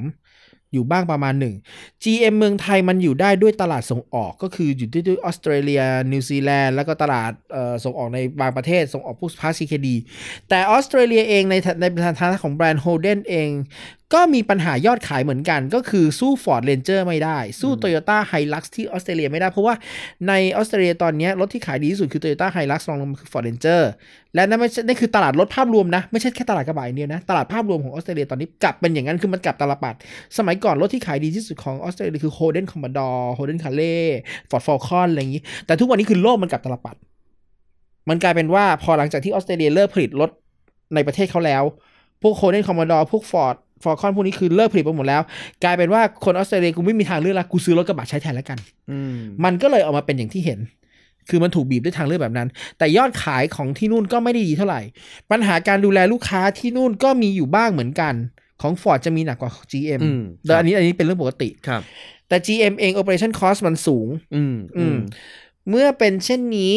[0.73, 1.55] อยู่บ้างประมาณหนึ่ง
[2.03, 9.95] GM เมืองไทยมันอยู่ได้ด้วยตลาดส่งออกก็คืออยู่ได้ด้วยออสเตรเลีย นิวซีแลนด์ แล้วก็ตลาดเอ่อส่งออกในบางประเทศ ส่งออกพวก part CKD
[10.49, 11.85] แต่ออสเตรเลียเองในใน
[12.19, 13.49] ฐานะของแบรนด์ Holden เอง
[14.13, 19.75] ก็มีปัญหายอดขายเหมือนกัน ก็คือสู้ Ford Ranger ไม่ได้ สู้ Toyota Hilux ที่ออสเตรเลียไม่ได้ เพราะว่า
[20.27, 23.81] ในออสเตรเลียตอนนี้รถที่ขายดีที่สุดคือ Toyota Hilux รองลงมาคือ Ford Ranger
[24.35, 29.95] และนั่นไม่ใช่นั่นคือตลาดรถภาพรวมนะ ไม่ใช่แค่ตลาดกระบะอย่างเดียวนะ ตลาดภาพรวมของออสเตรเลียตอนนี้กลับเป็นอย่างนั้นคือมันกลับตาลปัตร
[30.37, 34.07] สมัยก่อนรถที่ขายดีที่สุดของออสเตรเลียคือ Holden Commodore Holden Calais
[34.49, 36.95] Ford Falcon อะไรอย่างนี้ แต่ทุกวันนี้คือโลกมันกลับตาลปัตร
[38.09, 40.29] มันกลายเป็นว่าพอหลังจากที่ออสเตรเลียเลิกผลิตรถ
[40.93, 41.63] ในประเทศเขาแล้ว
[42.21, 45.21] พวก Holden Commodore พวก Ford Falcon พวกนี้คือเลิกผลิตไปหมดแล้ว
[45.63, 48.57] กลายเป็นว่าคนออสเตรเลียกูไม่มีทางเลือกละกูซื้อรถกระบะใช้แทนแล้วกัน
[48.91, 50.59] อืมมันก็เลยออกมาเป็นอย่างที่เห็น
[51.29, 52.47] คือมันถูกบีบด้วยทางเลือกแบบนั้น
[52.77, 54.81] แต่ยอดขายของที่นู่นก็ไม่ได้ดีเท่าไหร่
[55.31, 58.13] ปัญหาการดูแลลูกค้าที่นู่นก็มีอยู่บ้างเหมือนกัน
[58.61, 61.81] ของ Ford จะมีหนักกว่า GM อืมแต่อันนี้อันนี้เป็นเรื่องปกติครับ
[62.27, 64.97] แต่ GM เอง operation cost มันสูง อืมอืม
[65.69, 66.73] เมื่อเป็นเช่นนี้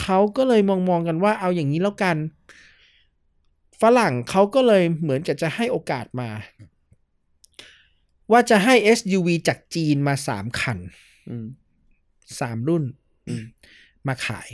[0.00, 2.16] เขาก็เลยมองมองกันว่าเอาอย่างนี้แล้วกัน
[3.82, 6.30] ฝรั่งเขาก็เลยเหมือนกับจะให้โอกาสมา
[8.32, 10.78] ว่าจะให้ SUV จากจีนมาสามคัน
[11.28, 11.46] อืม
[12.40, 12.84] สามรุ่น
[13.28, 13.44] อืม
[14.08, 14.48] มาขาย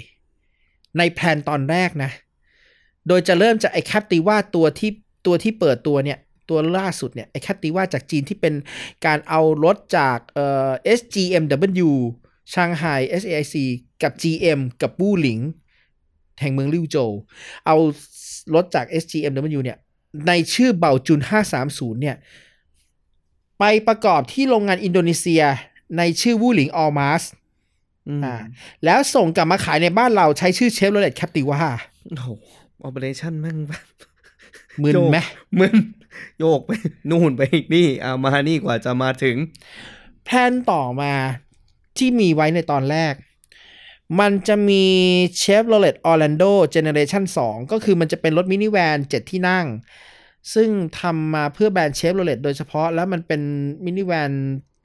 [0.99, 2.11] ในแพลนตอนแรกนะ
[3.09, 4.91] โดยจะเริ่มจากไอ้แคปติว่าตัวที่
[5.27, 6.19] ตัวที่เปิดตัวเนี่ย
[6.51, 8.55] ตัวล่าสุดเนี่ย ไอ้แคปติว่าจากจีนที่เป็น
[9.07, 11.91] การเอารถจากเอ่อ SGMW
[12.53, 12.85] ชางไฮ
[13.23, 13.55] SAIC
[14.03, 15.41] กับ GM กับบู้หลิง
[16.41, 17.11] แห่งเมืองลิวโจว
[17.67, 17.77] เอา
[18.55, 19.79] รถจาก SGMW เนี่ย
[20.29, 21.21] ในชื่อ Baojun
[21.61, 22.17] 530 เนี่ย
[23.59, 25.43] ไปประกอบที่โรงงานอินโดนีเซีย
[25.99, 27.23] ในชื่อ Wuling Almaz
[28.09, 28.37] อืมอ่า
[28.85, 31.61] แล้วส่งกลับมาขายในบ้านเราใช้ชื่อเชฟโรเลตแคปติว่า
[32.11, 32.29] โอ้โห
[32.89, 33.85] operation แม่งแบบ
[34.83, 35.19] มึนไหม
[35.59, 35.77] มึน
[36.39, 36.71] โยกไป
[37.11, 37.43] นู่นไป
[37.75, 39.37] นี่เอามานี่กว่าจะมาถึง
[40.25, 41.13] plan ต่อมา
[41.99, 43.15] ที่มีไว้ในตอนแรก
[44.21, 44.85] มันจะมี
[45.43, 49.67] Chevrolet Orlando Generation 2 ก็คือมันจะเป็นรถมินิแวน 7 ที่นั่ง
[50.55, 50.69] ซึ่ง
[51.01, 53.41] ทำมาเพื่อแบรนด์ Chevrolet โดยเฉพาะ แล้วมันเป็น
[53.85, 54.31] มินิแวน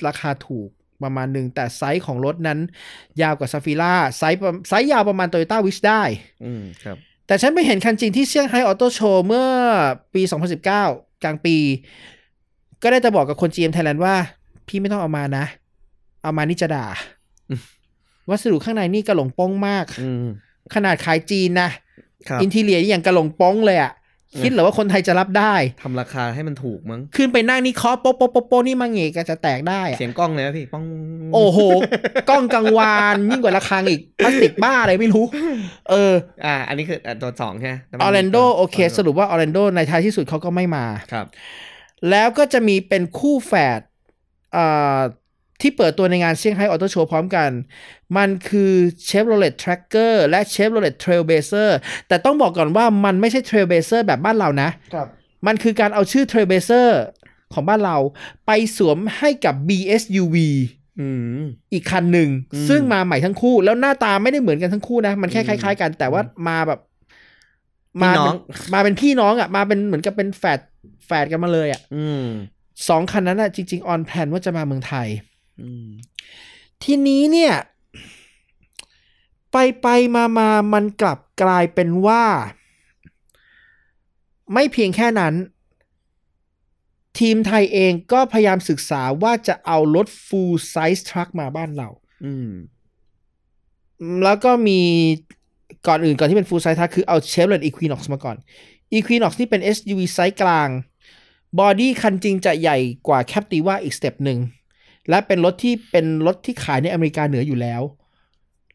[0.08, 0.70] ราคาถูก
[1.04, 2.60] ประมาณหนึ่ง แต่ไซส์ของรถนั้น
[3.22, 6.04] ยาวกว่า Zafira ไซส์ประไซส์ยาวประมาณ Toyota Wish ได้
[6.44, 6.98] อืมครับ
[7.28, 9.48] แต่ฉันไปเห็นคันจริงที่เซี่ยงไฮ้ Auto Show เมื่อ
[10.14, 10.22] ปี
[10.72, 11.58] 2019 กลางปี
[12.84, 14.16] ก็ได้จะบอกกับคน GM Thailand ว่า
[14.68, 15.46] พี่ไม่ต้องเอามานะ
[16.24, 17.19] เอามานี่จะด่าอืม
[18.30, 20.26] วัสดุข้างในนี่กระหลงโป้งมากอืม
[20.74, 21.70] ขนาดขายจีนนะ
[22.28, 23.94] ครับอินทีเลียอย่างกระหลงโป้งเลยอะ
[24.32, 25.54] เออคิดเหรอว่าคนไทยจะรับได้
[25.84, 30.84] ทำราคาให้มันถูกมั้ง ขึ้นไปนั่งนี่เคาะโป๊ะโป๊ะโป๊ะโป๊ะนี่มาเงกก็จะแตกได้อะเสียงกล้องเลยนะพี่ป้อง
[31.34, 31.60] โอ้โห
[32.30, 35.24] กล้องกังวานยิ่งกว่าระฆังอีกพลาสติกบ้าอะไรไม่รู้
[35.90, 36.14] เออ
[36.46, 41.26] อ่า อันนี้คืออะตัวสองใช่ไหมแต่อมัอนร์แลนโดมีตัวโอเค สรุปว่าออร์แลนโดในท้ายที่สุดเขาก็ไม่มาครับ
[42.10, 43.80] แล้วก็จะมีเป็นคู่แฝด
[44.56, 45.00] อ่า
[45.62, 47.50] ที่เปิดตัวในงานเซี่ยงไฮ้ออโต้โชว์พร้อมกัน
[48.18, 48.74] มันคือ
[49.10, 51.70] Chevrolet Tracker และ Chevrolet Trailblazer
[52.08, 55.08] แต่ต้องบอกก่อนว่ามันไม่ใช่ Trailblazer แบบบ้านเรานะ ครับ
[55.48, 56.88] มันคือการเอาชื่อ Trailblazer
[57.54, 57.98] ของบ้านเรา
[58.48, 60.36] ไปสวมให้กับ BSUV
[61.00, 61.08] อื
[61.40, 61.42] ม
[61.74, 66.80] อีกคันหนึ่งอืมซึ่งมาใหม่ทั้งคู่ แล้วหน้าตาไม่ได้เหมือนกันทั้งคู่นะ มันแค่คล้าย ๆ กัน แต่ว่ามาแบบ
[68.00, 68.38] พี่มาน้เป็องน
[68.74, 70.60] มาเป็นพี่น้องอะ มาเป็นเหมือนกับเป็นแฝด
[71.06, 72.26] แฝดกันมาเลยอะอืม
[72.88, 75.29] สองคันนั้นอะจริง ๆ ออนแพลนว่าจะมาเมืองไทยอืม
[76.84, 77.54] ทีนี้เนี่ย
[79.52, 82.24] ไปไปมามามันกลับกลายเป็นว่า
[84.54, 85.34] ไม่เพียงแค่นั้น
[87.20, 91.90] ทีมไทยเองก็พยายามศึกษาว่าจะเอารถ full size truck มาบ้านเรา
[92.26, 92.50] อืม
[94.24, 94.82] แล้วก็มี
[95.88, 98.38] ก่อนอื่นก่อนที่เป็น full size truck คือเอา Chevrolet Equinox มาก่อน
[98.94, 100.70] Equinox นี่เป็น SUV ไซส์กลาง
[101.60, 104.40] body คันจริงจะใหญ่กว่า Captiva อีก step หนึ่ง
[105.10, 107.82] และเป็นรถที่เป็นรถที่ขายในอเมริกาเหนืออยู่แล้ว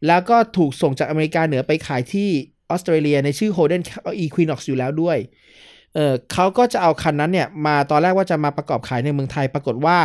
[0.06, 2.28] แล้วก็ถูกส่งจากอเมริกาเหนือไปขายที่
[2.70, 3.82] ออสเตรเลียในชื่อ Holden
[4.24, 5.18] Equinox อยู่แล้วด้วย
[5.94, 9.96] เออเขาก็จะเอาคันนั้นเนี่ยมาตอนแรกว่าจะมาประกอบขายในเมืองไทย ปรากฏว่า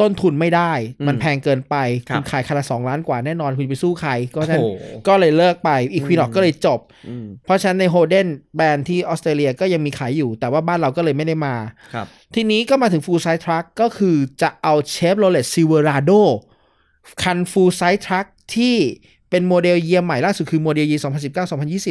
[0.00, 0.72] ต้นทุนไม่ได้
[1.06, 1.76] มันอืมแพงเกินไป
[2.08, 4.66] ครับคุณขายคันละสองล้านกว่าแน่นอนคุณไปสู้ใคร ก็โอ้ฉะนั้นโห
[5.08, 8.26] ก็เลยเลิกไป Equinox อืมก็เลยจบอืมเพราะฉะนั้นใน Holden
[8.56, 11.54] แบรนด์ที่ออสเตรเลียก็ยังมีขายอยู่ แต่ว่าบ้านเราก็เลยไม่ได้มา
[11.94, 16.22] ครับทีนี้ก็มาถึง Full Size Truck ก็คือจะเอา Chevrolet Silverado
[17.22, 18.76] คัน Full Size Truck ที่
[19.30, 21.02] เป็น model year ใหม่ล่าสุดคือ model year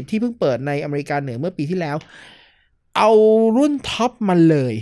[0.04, 1.98] 2019-2020 ที่เพิ่งเปิดในอเมริกาเหนือเมื่อปีที่แล้ว
[2.98, 3.12] เอา
[3.58, 4.76] รุ่นท็อปมันเลย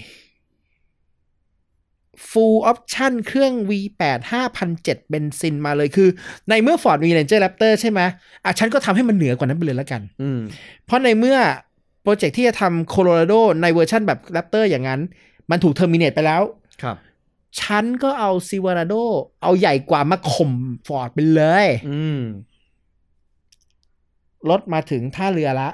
[2.29, 4.19] Full Option เครื่อง V8
[4.65, 6.09] 5,007เบนซินมาเลยคือ
[6.49, 7.99] ในเมื่อ Ford มี Ranger Raptor ใช่ไหม
[8.45, 10.39] อะฉันก็ทำให้มันเหนือกว่านั้นไปเลยแล้วกันอืม
[10.85, 11.37] เพราะในเมื่อ
[12.03, 15.01] โปรเจกต์ที่จะทำโคโลราโดในเวอร์ชันแบบ Raptor อย่างนั้น
[15.49, 16.41] มันถูก terminate ไปแล้ว
[16.83, 16.95] ครับ
[17.61, 18.93] ฉันก็เอา Silverado
[19.41, 20.51] เอาใหญ่กว่ามาข่ม
[20.87, 22.21] ฟอร์ดไปเลยอืม
[24.49, 25.69] รถมาถึงท่าเรือละ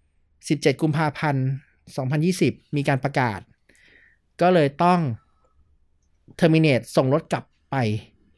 [0.00, 1.46] 17 กุมภาพันธ์
[2.10, 3.40] 2020 มีการประกาศ
[4.40, 5.00] ก็เลยต้อง
[6.36, 7.76] terminate ส่งรถกลับไป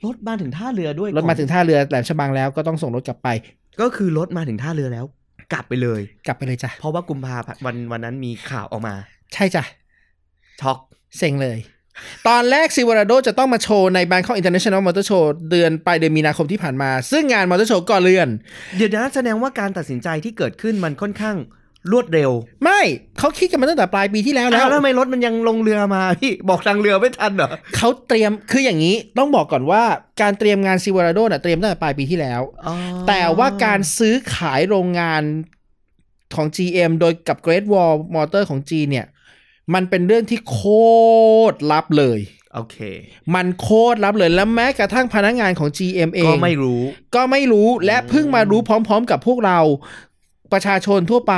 [0.07, 3.29] รถมาถึงท่าเรือด้วยรถมาถึงก่อนท่าเรือแหลมฉบังแล้วก็ต้องส่งรถกลับไป
[3.81, 5.05] ก็คือรถมาถึงท่าเรือแล้ว
[5.53, 8.95] กลับไปเลย กลับไปเลยจ้ะเพราะว่ากุมภาพันธ์วันวันนั้นมีข่าวออกมา
[9.35, 9.65] ใช่จ้ะ
[10.61, 10.79] ช็อก
[11.19, 11.59] เซ็งเลย
[12.29, 18.29] ตอนแรก Silverado จะต้องมาโชว์ใน Bangkok International Motor Show เดือนปลายเดือนมีนาคมที่ผ่านมา ซึ่งงานมอเตอร์โชว์ก็เลื่อน
[18.77, 21.37] เดี๋ยวนะแสดงว่าการตัดสินใจที่เกิดขึ้นมันค่อนข้าง
[21.93, 22.31] รวดเร็ว
[22.65, 22.81] ไม่
[23.19, 29.83] เขาคิดกันมาตั้งแต่ปลายปีที่แล้วแล้แล้ววแล้วทำไมรถมันยังลงเรือมาพี่บอกทางเรือไม่ทันเหรอเขาเตรียมคืออย่างนี้ต้องบอกก่อนว่า
[30.21, 32.75] การเตรียมงานซิวาราโดน่ะเตรียมตั้งแต่ปลายปีที่แล้วอ๋อ
[33.09, 35.23] แต่ว่าการซื้อขายโรงงาน
[36.35, 39.07] ของ GM โดยกับ Great Wall Motor ของ G เนี่ย
[39.75, 40.61] มันเป็นเรื่องที่โค
[41.53, 42.21] ตรลับเลย
[42.55, 42.77] โอเค
[43.35, 46.81] มันโคตรลับเลยแล้วแม้กระทั่งพนักงานของ GM เอง ก็ไม่รู้
[47.15, 49.61] ก็ไม่รู้และเพิ่งมารู้พร้อม ๆ กับพวกเรา
[50.55, 51.35] ประชาชนทั่วไป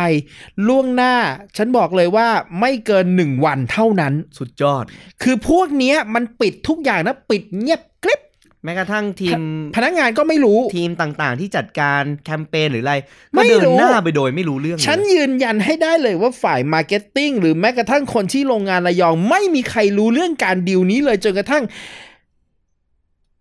[0.68, 1.14] ล่วงหน้า
[1.56, 2.28] ฉันบอกเลยว่า
[2.60, 4.84] ไม่เกินหนึ่งวันเท่านั้น สุดยอด
[5.22, 8.20] คือพวกเนี้ยมันปิดทุกอย่างนะปิดเงียบกริบ
[8.64, 9.40] แม้กระทั่งทีม
[9.76, 12.94] พนักงานก็ไม่รู้ทีมต่างๆ ที่จัดการแคมเปญหรืออะไร
[13.32, 21.64] ไม่ก็เดินรู้หน้าไปโดยไม่รู้เรื่องเลยฉันยืนยันให้ได้เลยว่าฝ่าย marketing หรือแม้กระทั่งคนที่โรงงานระยอง ไม่มีใครรู้เรื่องการดีลนี้เลยจนกระทั่ง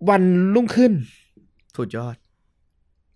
[0.10, 0.24] วัน
[0.54, 0.92] รุ่งขึ้น
[1.78, 2.16] สุดยอด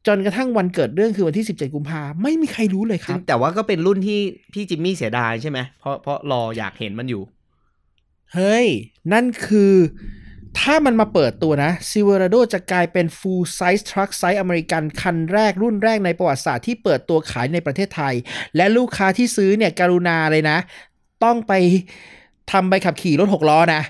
[0.10, 4.20] จนกระทั่งวันเกิดเรื่องคือวันที่ 17 กุมภาไม่มีใครรู้เลยครับ ซึ่งแต่ว่าก็เป็นรุ่นที่
[4.54, 7.24] พี่จิมมี่เสียดายใช่ไหมเพราะเพราะรออยากเห็นมันอยู่
[8.34, 8.68] เฮ้ย
[9.14, 9.74] นั่นคือ
[10.60, 18.14] ถ้ามันมาเปิดตัวนะ Silverado จะกลายเป็น full size truck size อเมริกันคันแรกรุ่นแรกในประวัติศาสตร์ที่เปิดตัวขายในประเทศไทย
[18.56, 20.58] และลูกค้าที่ซื้อเนี่ยการุณาเลยนะ
[21.24, 21.54] ต้องไป
[22.52, 23.82] ทำใบขับขี่รถหกล้อนะ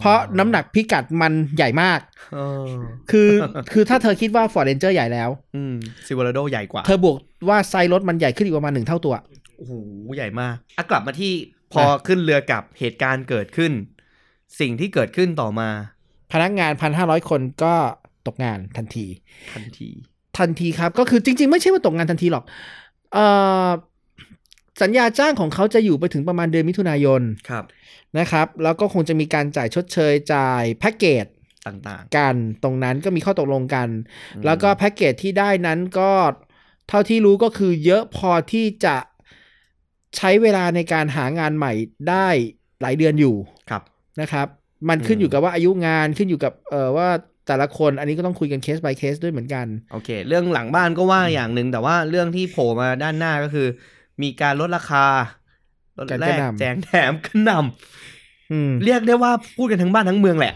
[0.00, 2.00] เพราะน้ำหนักพิกัดมันใหญ่มาก
[2.34, 2.66] เออ
[3.10, 3.30] คือ
[3.72, 5.74] คือถ้าเธอคิดว่า Ford Ranger ใหญ่แล้วอืม
[6.06, 7.16] ซิวาร์โดใหญ่กว่า เธอบวก
[7.48, 9.14] ว่าไซส์รถมันใหญ่ขึ้นอีกประมาณหนึ่งเท่าตัว
[9.56, 9.72] โอ้โห
[10.16, 11.32] ใหญ่มากอะกลับมาที่
[11.72, 13.72] พอขึ้นเรือกลับเหตุการณ์เกิดขึ้น
[14.60, 15.68] สิ่งที่เกิดขึ้นต่อมา
[16.32, 17.74] พนักงานพันห้าร้อยคนก็
[18.26, 19.06] ตกงานทันที
[19.54, 19.88] ทันที
[20.38, 22.44] ทันทีครับ ก็คือจริง ๆ ไม่ใช่ว่าตกงานทันทีหรอก
[23.12, 23.26] เอ่
[23.66, 23.68] อ
[24.82, 27.64] สัญญาจ้างของเขาจะอยู่ไปถึงประมาณเดือนมิถุนายนครับ
[28.18, 31.26] นะครับ แล้วก็คงจะมีการจ่ายชดเชยจ่ายแพ็กเกจ
[31.66, 33.88] ต่างกันตรงนั้นก็มีข้อตกลงกัน
[34.34, 36.12] อืมแล้วก็แพ็กเกจที่ได้นั้นก็
[36.88, 38.96] เท่าที่รู้ก็คือเยอะพอที่จะ
[40.16, 41.72] ใช้เวลาในการหางานใหม่
[42.08, 42.28] ได้
[42.80, 43.82] หลายเดือนอยู่ๆครับ
[44.20, 44.46] นะครับ
[44.88, 47.08] มันขึ้นอืมอยู่กับว่าอายุงานขึ้นอยู่กับเอ่อว่า
[47.46, 53.66] แต่ละคนอันนี้ก็ต้องคุยกันเคส by เคสด้วยเหมือนกันโอเค เรื่องหลังบ้านก็ว่าอย่างหนึ่งแต่ว่าเรื่องที่โผล่มาด้านหน้าก็คือ
[54.22, 55.06] มีการลดราคา
[55.98, 57.50] ลดการแรกระกหน่ำแจงแถมกระหน
[58.52, 60.54] อืมำเรียกได้ว่าพูดกันทั้งบ้านทั้งเมืองแหละ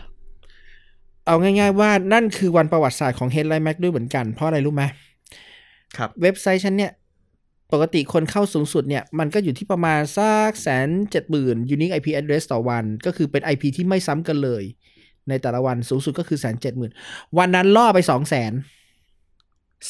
[1.27, 4.83] เอาง่าย ๆ ว่านั่นคือวันประวัติศาสตร์ของ Headline Mac ด้วยเหมือนกัน เพราะอะไรรู้ไหม
[5.97, 6.93] ครับเว็บไซต์ฉันเนี่ย
[7.73, 14.63] ปกติคนเข้าสูงสุดเนี่ย มันก็อยู่ที่ประมาณสักแสนเจ็ดหมื่น unique IP address ต่อวัน ก็คือเป็น IP ที่ไม่ซ้ำกันเลย
[15.29, 16.93] ในแต่ละวันสูงสุดก็คือแสนเจ็ดหมื่น
[17.39, 18.53] วันนั้นล่อไปสองแสน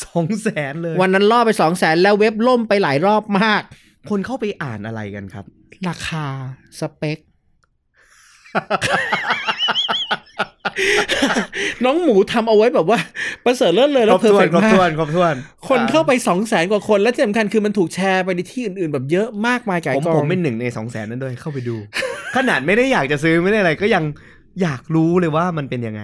[0.05, 3.63] สองแสนเลย วันนั้นล่อไปสองแสนแล้วเว็บล่มไปหลายรอบมาก
[4.11, 5.45] คนเข้าไปอ่านอะไรกันครับ
[5.89, 6.25] ราคา
[6.81, 7.19] สเปค
[11.85, 12.99] น้องหมูทำเอาไว้แบบว่า
[13.45, 15.35] ประเสริฐเลิศเลยคแล้รวบเพอร์ถ้วเฟนกครบมาถ้วนกครบถ้วน
[15.69, 21.77] คนเข้าไปสองแสนกว่าคน และที่สำคัญคือมันถูกแชร์ไปในที่อื่นๆ แบบเยอะมากมายไก่ผมกองผมเป็นหนึ่งในสองแสนนั้นด้วยเข้าไปดู
[22.37, 24.05] ขนาดไม่ได้อยากจะซื้อไม่ได้อะไร ก็ยัง
[24.63, 26.03] อยากรู้เลยว่ามันเป็นยังไง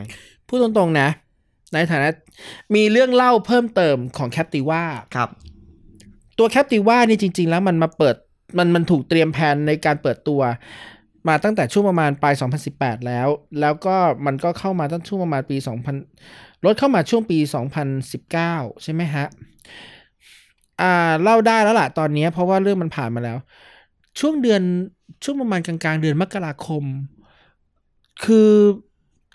[0.48, 1.08] พูดตรงๆนะ
[1.74, 2.08] ในฐานะ
[2.74, 4.82] มีเรื่องเล่าเพิ่มเติมของแคปติว่า
[5.16, 5.28] ครับ
[6.38, 8.16] ตัวแคปติว่านี่จริง ๆ แล้วมันมาเปิด
[8.58, 10.40] มันมันถูกเตรียมแผนในการเปิดตัว
[11.28, 12.34] มาตั้งแต่ช่วงประมาณปลาย
[12.70, 13.28] 2018 แล้ว
[13.60, 15.56] แล้วก็มันก็เข้ามาตั้งช่วงประมาณปี
[16.10, 17.38] 2000รถเข้ามาช่วงปี
[18.10, 19.26] 2019 ใช่ไหมฮะ
[20.80, 23.38] อ่าเล่าได้แล้วล่ะตอนนี้เพราะว่าเรื่องมันผ่านมาแล้ว
[24.20, 24.62] ช่วงเดือน
[25.24, 26.84] ช่วงประมาณกลางๆ เดือนมกราคม
[28.24, 28.50] คือ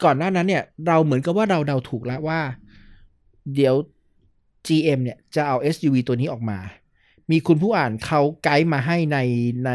[0.03, 2.39] ก่อนหน้านั้นเนี่ย เราเหมือนกับว่าเราเดาถูกแล้วว่า
[3.55, 3.75] เดี๋ยว
[4.67, 6.57] GM เนี่ยจะเอา SUV ตัวนี้ออกมา
[7.31, 9.17] มีคุณผู้อ่านเขาไกด์มาให้ใน
[9.65, 9.71] ใน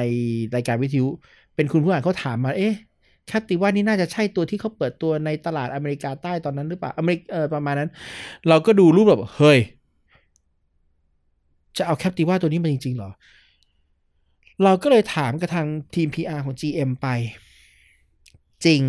[0.55, 1.09] รายการวิทยุ
[1.55, 2.75] เป็นคุณผู้อ่านเขาถามมา เอ๊ะ
[3.27, 7.91] แคปติว่านี่น่าจะใช่ตัวที่เขาเปิดตัวในตลาดอเมริกาใต้ตอนนั้นหรือเปล่าอเมริกเออประมาณนั้น
[8.49, 9.59] เราก็ดูรูปแบบเฮ้ย
[11.79, 13.11] จะเอาแคปติว่าตัวนี้มาจริงๆหรอ
[14.65, 17.09] เราก็เลยถามกับทางทีม PR ของ GM ไป
[18.65, 18.81] จริง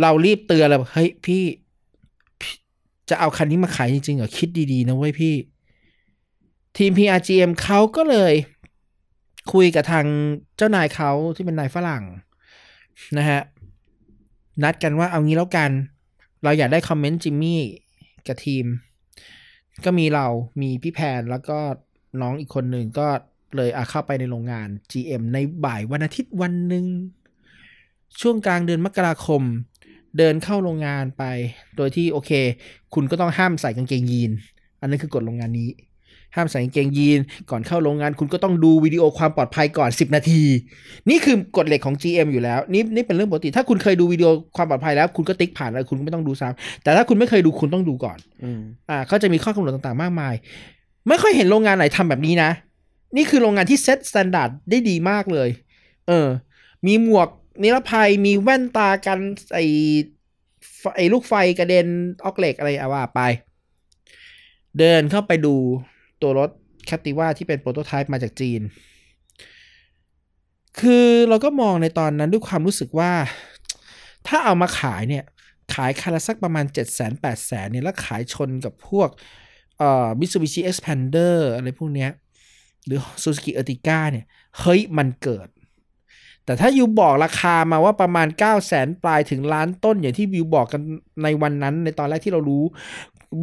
[0.00, 1.42] เรารีบเตือนเลยบอกเฮ้ยพี่
[2.40, 2.56] พี่
[3.10, 5.34] จะเอาคันนี้มาขายจริงๆเหรอ คิดดีๆนะเว้ยพี่
[6.78, 8.34] ทีม PRGM เขาก็เลย
[9.52, 10.06] คุยกับทาง
[10.56, 12.04] เจ้านายเขาที่เป็นนายฝรั่ง
[13.18, 13.40] นะฮะ
[14.62, 15.70] นัดกันว่าเอางี้แล้วกัน
[16.42, 17.62] เราอยากได้คอมเมนต์จิมมี่
[18.26, 18.64] กับทีม
[19.84, 20.26] ก็มีเรา
[20.62, 21.58] มีพี่แพนแล้วก็
[22.20, 23.08] น้องอีกคนหนึ่งก็
[23.56, 26.86] เลยอาเข้าไปในโรงงาน GM ในบ่ายวันอาทิตย์วันหนึ่ง
[28.20, 29.42] ช่วงกลางเดือนมกราคม
[30.18, 31.24] เดินเข้าโรงงานไป
[31.76, 32.30] โดยที่โอเค
[32.94, 34.32] คุณก็ต้องห้ามใส่กางเกงยีน
[34.80, 35.68] อันนั้นคือกฎโรงงานนี้
[36.36, 37.20] ห้ามใส่กางเกงยีน
[37.50, 40.42] ก่อนเข้าโรงงานคุณก็ต้องดูวิดีโอความปลอดภัยก่อน 10 นาที
[41.10, 48.60] นี่คือกฎเหล็กของ GM อยู่แล้ว นี่นี่เป็นเรื่องปกติ ถ้าคุณเคยดูวิดีโอความปลอดภัยแล้ว คุณก็ติ๊กผ่านแล้วคุณก็ไม่ต้องดูซ้ำแต่ถ้าคุณไม่เคยดูคุณต้องดูก่อนอืม
[48.90, 50.34] อ่าเขาจะมีข้อกำหนดต่างๆมากมาย
[51.08, 52.50] ไม่ค่อยเห็นโรงงานไหนทำแบบนี้นะ
[53.16, 55.48] นี่คือโรงงานที่ set standard ได้ดีมากเลย
[56.08, 56.28] เออ
[56.86, 57.28] มีหมวก
[57.62, 59.18] นิรภัยมีแว่นตากัน
[59.54, 59.58] ไอ
[60.78, 61.86] ไฟไอลูกไฟกระเด็น
[62.24, 63.20] ออกเหล็กอะไรอะว่าไป
[64.78, 65.56] เดินเข้าไปดู
[66.24, 66.50] ตัวรถ
[66.86, 68.60] Captiva ที่เป็น prototype มาจากจีน
[70.80, 73.12] คือเราก็มองในตอนนั้นด้วยความรู้สึกว่า
[74.26, 75.24] ถ้าเอามาขายเนี่ย
[75.74, 79.08] ขายคันละสักประมาณ 7 0 0 0 0 8 0 0 0เนี่ย แล้วขายชนกับพวก
[79.78, 82.10] เอ่อ Mitsubishi Expander อะไรพวกเนี้ย
[82.86, 84.24] หรือ Suzuki Ertiga เนี่ย
[84.60, 85.48] เฮ้ย มันเกิด
[86.44, 90.82] แต่ถ้ายูบอกราคามาว่าประมาณ 9 0 0แสนปลายถึงล้านต้นอย่างที่วิวบอกกัน
[91.22, 92.64] ในวันนั้นในตอนแรกที่เรารู้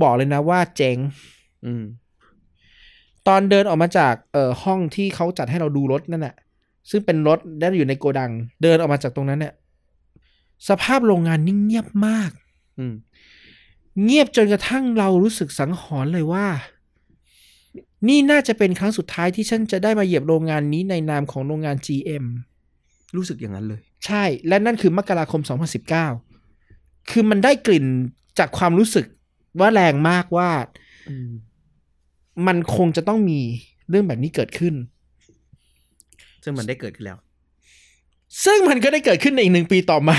[0.02, 0.98] บอกเลยนะว่าเจ๋ง
[1.66, 1.84] อืม
[3.28, 6.36] ตอนเดินออกมาจากเอ่อห้องที่เขาจัดให้เราดูรถนั่นแหะ
[6.90, 8.32] ซึ่งเป็นรถได้อยู่ในโกดัง
[8.64, 9.54] เดินออกมาจากตรงนั้นเนี่ย
[10.70, 12.32] สภาพโรงงานนิ่งเงียบมาก
[12.80, 12.94] อืม
[14.04, 16.48] เงียบจนกระทั่งเรารู้สึกสังหรณ์เลยว่า
[18.08, 22.26] นี่น่าจะเป็นครั้งสุดท้ายที่ฉันจะได้มาเหยียบโรงงานนี้ในนามของโรงงาน GM
[23.16, 25.42] รู้สึกอย่างนั้นเลย ใช่ และนั่นคือมกราคม
[26.26, 27.86] 2019 คือมันได้กลิ่น
[28.40, 29.06] จากความรู้สึก
[29.60, 30.50] ว่าแรงมากว่า
[31.10, 31.16] อื
[32.38, 33.40] มมันคงจะต้องมี
[33.90, 34.74] เรื่องแบบนี้เกิดขึ้น
[36.44, 37.18] ซึ่งมันได้เกิดขึ้นแล้ว
[38.46, 40.18] ซึ่งมันก็ได้เกิดขึ้นในอีกหนึ่งปีต่อมา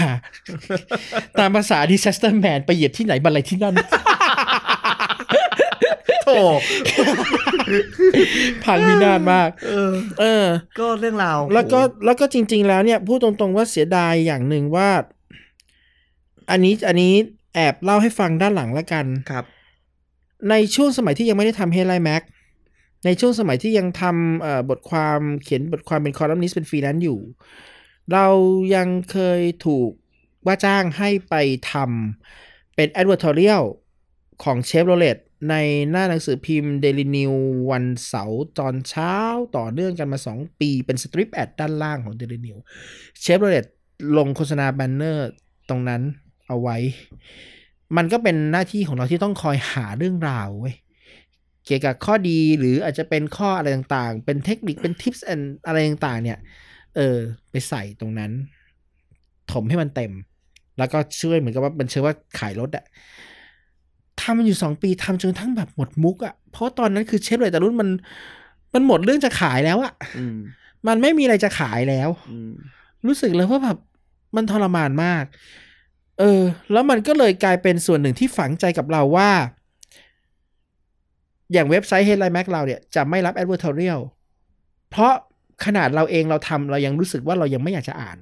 [1.39, 3.75] ตามภาษา disaster man ไปเหยียบที่ไหนบันไรที่นั่น
[6.25, 6.29] โถ
[8.65, 10.47] พังพินาศมาก เออ เออ
[10.79, 14.89] ก็เรื่องราวแล้วก็แล้วก็จริง ๆ แล้วเนี่ยพูดตรงๆว่าเสียดายอย่างหนึ่งว่า
[16.51, 17.13] อันนี้อันนี้
[17.55, 19.45] แอบเล่าให้ฟังด้านหลังละกัน ครับ
[20.51, 22.23] ในช่วงสมัยที่ยังไม่ได้ทำ Headlightmag
[23.05, 27.21] ในช่วงสมัยที่ยังทำบทความเขียนบทความเป็นคอลัมนิสต์เป็นฟรีแลนซ์อยู่
[28.13, 28.27] เรา
[28.75, 29.91] ยังเคยถูก
[30.47, 31.35] ว่าจ้างให้ไป
[31.73, 33.65] ทำเป็น advertorial
[34.45, 35.19] ของเชฟโรเลต
[35.51, 35.55] ใน
[35.91, 37.35] หน้าหนังสือพิมพ์ Daily New
[37.71, 39.15] วันเสาร์ตอนเช้า
[39.57, 42.59] ต่อเนื่องกันมา 2 ปีเป็น strip ad ด้านล่างของ Daily New
[43.21, 43.67] เชฟโรเลต
[44.17, 45.29] ลงโฆษณาแบนเนอร์
[45.69, 46.03] ตรงนั้น
[46.47, 46.77] เอาไว้
[47.97, 50.75] มันก็เป็นหน้าที่ของเราที่ต้องคอยหาเรื่องราวเว้ย
[51.65, 55.27] เกี่ยวกับข้อดีหรืออาจจะเป็นข้ออะไรต่างๆ เป็นเทคนิคเป็นทิปส์
[55.67, 56.39] อะไรต่างๆ เนี่ย
[56.97, 57.17] เออ
[57.51, 58.31] ไปใส่ตรงนั้น
[59.53, 60.13] ถมให้มันเต็ม
[60.79, 62.85] แล้วก็ช่วยเหมือนกับว่ามันเชื่อว่าขายรถอะ
[64.21, 67.89] ทำมันอยู่สองปีทำจนกระทั้งแบบหมดมุกอะเพราะตอนนั้นคือเชฟเลยแต่รุ่นมัน
[68.75, 70.39] มันหมดเรื่องจะขายแล้วอะอืม
[70.89, 72.53] มันไม่มีอะไรจะขายแล้วอืม
[73.07, 73.79] รู้สึกเลยว่าแบบ
[74.37, 75.25] มันทรมานมาก
[76.19, 79.31] เออ แล้วมันก็เลยกลายเป็นส่วนหนึ่งที่ฝังใจกับเราว่า
[81.53, 84.01] อย่างเว็บไซต์ Headline Mac เราเนี่ย จะไม่รับ advertorial
[84.91, 85.13] เพราะ
[85.65, 88.17] ขนาดเราเองเราทำเรายังรู้สึกว่าเรายังไม่อยากจะอ่าน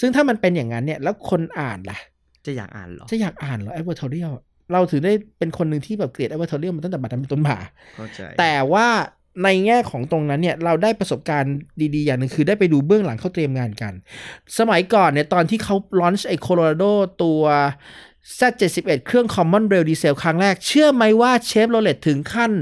[0.00, 1.98] ซึ่งถ้ามันเป็นอย่างนั้นเนี่ย แล้วคนอ่านล่ะ
[2.46, 4.32] จะอยากอ่านเหรอ จะอยากอ่านเหรอ advertorial
[4.72, 7.56] เราถือได้เป็นคนหนึ่งที่แบบเกลียด advertorial มาตั้งแต่บัดนั้นเป็นต้นมา
[7.96, 8.86] เข้าใจแต่ว่า
[9.44, 11.54] ในแง่ของตรงนั้นเนี่ยเราได้ประสบการณ์
[11.94, 13.92] ดีๆ อย่างหนึ่งคือได้ไปดูเบื้องหลังเขาเตรียมงานกัน
[14.58, 16.84] สมัยก่อนเนี่ยตอนที่เขา launch ไอ้โคโลราโด
[17.22, 17.42] ตัว
[18.38, 22.52] Z71 เครื่อง Common Rail Diesel ครั้งแรก เชื่อไหมว่าเชฟโรเลตถึงขั้น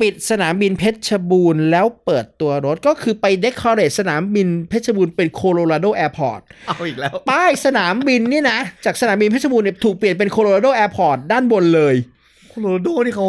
[0.00, 11.94] ปิดสนามบินเพชรบูรณ์แล้วเปิดตัวรถก็คือไป decorate สนามบินเพชรบูรณ์เป็น Colorado Airportเอาอีกแล้ว ป้ายสนามบินนี่นะ จากสนามบินเพชรบูรณ์เนี่ยถูกเปลี่ยนเป็น Colorado Airport ด้านบนเลย
[12.50, 13.28] โคโลราโดนี่เขา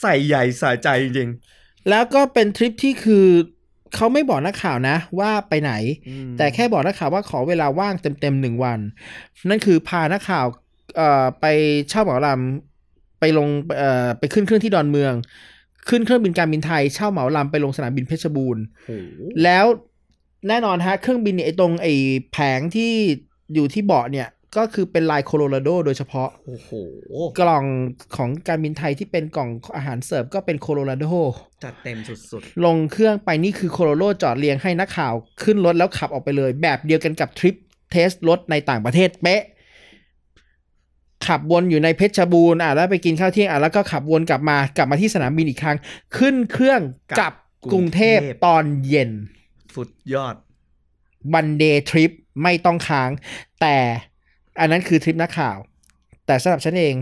[0.00, 1.30] ใส่ใหญ่ใส่ใจจริง
[1.90, 3.26] แล้วก็เป็นทริปที่คือ
[3.94, 5.72] เขาไม่บอกนักข่าวนะว่าไปไหน
[6.08, 8.78] อืมแต่แค่บอกนักข่าวว่าขอเวลาว่างเต็มๆหนึ่งวัน
[9.48, 10.46] นั่นคือพานักข่าว
[10.96, 11.46] เอ่อไป
[11.88, 13.48] เช่าเหมาลำไปลง
[13.78, 15.14] เอ่อไปขึ้นเครื่องที่ดอนเมือง
[15.88, 19.64] ขึ้นเครื่องบินการบินไทยเช่าเหมาลำไปลงสนามบินเพชรบูรณ์โอ้โหแล้ว
[20.48, 21.94] แน่นอนฮะเครื่องบินเนี่ยไอ้ตรงไอ้
[22.32, 22.92] แผงที่
[23.54, 26.70] อยู่ที่เบาะเนี่ย ก็คือเป็นลายโคโลราโดโดยเฉพาะ โอ้โห
[27.40, 27.64] กล่อง
[28.16, 31.06] ของการบินไทยที่เป็นกล่องอาหารเสิร์ฟก็เป็นโคโลราโด
[31.64, 37.54] จัดเต็มสุดลงเครื่องไปนี่คือโคโรโลจอดเรียงให้นักข่าว ขึ้นรถแล้วขับออกไปเลย แบบเดียวกันกับทริป
[37.90, 39.42] เทสรถในต่างประเทศเป๊ะ
[41.26, 45.76] ขับวนอยู่ในเพชรบูรณ์อะแล้วไปกินข้าวเที่ยงอะแล้วก็ขับวนกลับมากลับมาที่สนามบินอีกครั้ง
[46.16, 46.80] ขึ้นเครื่อง
[47.18, 47.34] กลับ
[47.72, 50.34] กรุงเทพตอนเย็นๆสุดยอด
[51.34, 52.10] one day trip
[52.42, 53.10] ไม่ต้องค้าง
[53.60, 53.76] แต่
[54.60, 55.58] อันนั้นคือทริปนักข่าว
[56.26, 56.94] แต่สำหรับฉันเอง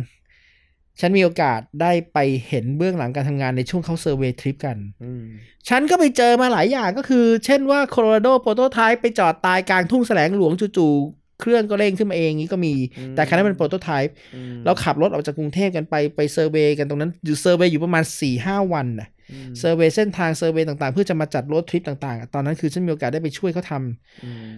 [1.01, 2.19] ฉันมีโอกาสได้ไป
[2.49, 5.25] เห็นเบื้องหลังการทำงานในช่วงเขา survey ทริปกันอืม
[5.69, 12.75] ฉันก็ไปเจอมาหลายอย่างก็คือ เช่นว่า Colorado prototype ไปจอดตายกลางทุ่งแสลงหลวงจู่ๆเครื่องก็เร่งขึ้นมาเองนี้ก็มี
[13.15, 24.51] แต่คันนั้นเป็น prototype อืมเราขับรถออกจากกรุงเทพกันไปไป survey กันตรงนั้นอยู่ survey อยู่ประมาณสี่ห้าวันนะอืม survey เส้นทาง survey ต่างๆ เพื่อจะมาจัดรถทริปต่างๆอะตอนนั้นคือฉันมีโอกาสได้ไปช่วยเขาทำอืม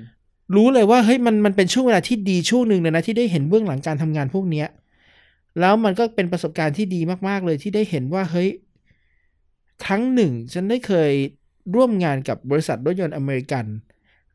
[0.57, 4.69] รู้เลยว่าเฮ้ยมันมันเป็นช่วงเวลาที่ดีช่วงหนึ่งเลยนะที่ได้เห็นเบื้องหลังการทำงานพวกเนี้ย
[5.61, 8.51] แล้วมันก็เป็นประสบการณ์ที่ดีมากๆเลยที่ได้เห็นว่าเฮ้ย
[9.85, 11.13] ครั้งหนึ่ง ฉันได้เคย
[11.75, 13.65] ร่วมงานกับบริษัทรถยนต์อเมริกัน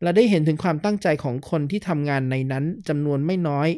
[0.01, 3.69] และได้เห็นถึงความตั้งใจของคนที่ทำงานในนั้นจำนวนไม่น้อย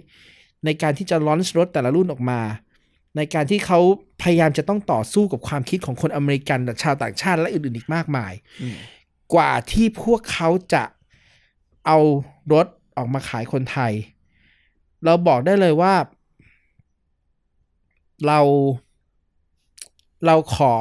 [0.65, 2.39] ในการที่จะลอนช์รถแต่ละรุ่นออกมา
[3.15, 3.79] ในการที่เขา
[4.21, 8.75] พยายามจะต้องต่อสู้กับความคิดของคนอเมริกันชาวต่างชาติและอื่นๆอีกมากมายอืม
[9.33, 10.83] กว่าที่พวกเขาจะ
[11.91, 12.03] เอา
[12.53, 12.67] รถ
[12.97, 13.93] ออกมาขายคนไทย
[15.05, 15.93] เราบอกได้เลยว่า
[18.25, 18.39] เรา
[20.25, 20.73] เราขอ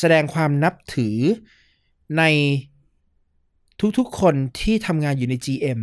[0.00, 1.16] แสดงความนับถือ
[2.18, 2.22] ใน
[3.98, 5.80] ทุกๆคนที่ทำงานอยู่ใน GM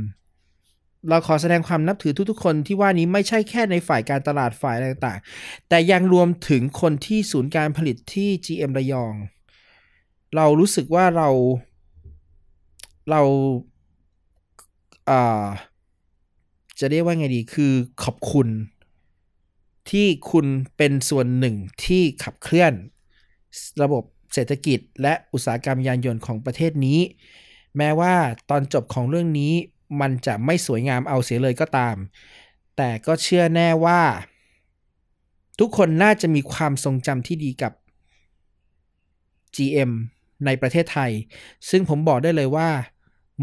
[1.09, 9.13] เราขอแสดงความนับถือทุกๆ คนที่ว่านี้ไม่ใช่แค่ในฝ่ายการตลาดฝ่ายอะไรต่างๆ แต่ยังรวมถึงคนที่ศูนย์การผลิตที่ GM ระยอง
[10.35, 11.29] เรารู้สึกว่าเรา
[13.09, 13.70] เราอ่า
[16.79, 17.73] จะเรียกว่าไงดีคือ
[18.03, 18.47] ขอบคุณ
[19.89, 20.45] ที่คุณ
[20.77, 21.55] เป็นส่วนหนึ่ง
[21.85, 22.73] ที่ขับเคลื่อน
[23.83, 26.99] ระบบเศรษฐกิจและอุตสาหกรรมยานยนต์ของประเทศนี้
[27.77, 28.15] แม้ว่า
[28.49, 29.53] ตอนจบของเรื่องนี้
[30.01, 31.95] มันจะไม่สวยงามเอาเสียเลยก็ตาม
[32.77, 34.01] แต่ก็เชื่อแน่ว่า
[35.59, 37.73] ทุกคนน่าจะมีความทรงจำที่ดีกับ
[39.55, 39.91] GM
[40.45, 41.11] ในประเทศไทย
[41.69, 42.69] ซึ่งผมบอกได้เลยว่า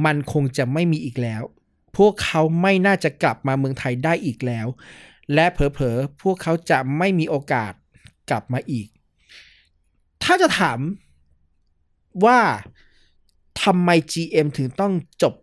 [0.05, 1.43] มันคงจะไม่มีอีกแล้ว
[1.97, 4.67] พวกเขาไม่น่าจะกลับมาเมืองไทยได้อีกแล้ว
[5.35, 7.73] และเผลอๆ พวกเขาจะไม่มีโอกาส
[8.31, 8.89] กลับมาอีก
[10.23, 10.79] ถ้าจะถาม
[12.25, 12.39] ว่า
[13.63, 14.93] ทำไม GM ถึงต้อง
[15.23, 15.35] จบ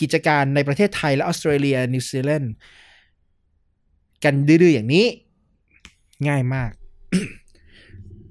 [0.00, 2.52] กิจการในประเทศไทยและออสเตรเลียนิวซีแลนด์
[4.24, 5.06] กันดื้อๆอย่างนี้
[6.28, 6.70] ง่ายมาก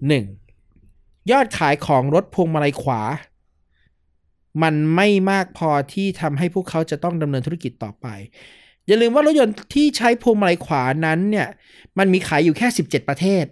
[0.08, 0.26] หนึ่ง
[1.32, 3.02] ยอดขายของรถพวงมาลัยขวา
[4.62, 8.08] มันไม่มากพอที่ทำให้พวกเขาจะต้องดำเนินธุรกิจต่อไป
[8.88, 11.48] อย่าลืมว่ารถยนต์ที่ใช้พวงมาลัยขวานั้นเนี่ย
[11.98, 13.46] มันมีขายอยู่แค่ 17 ประเทศ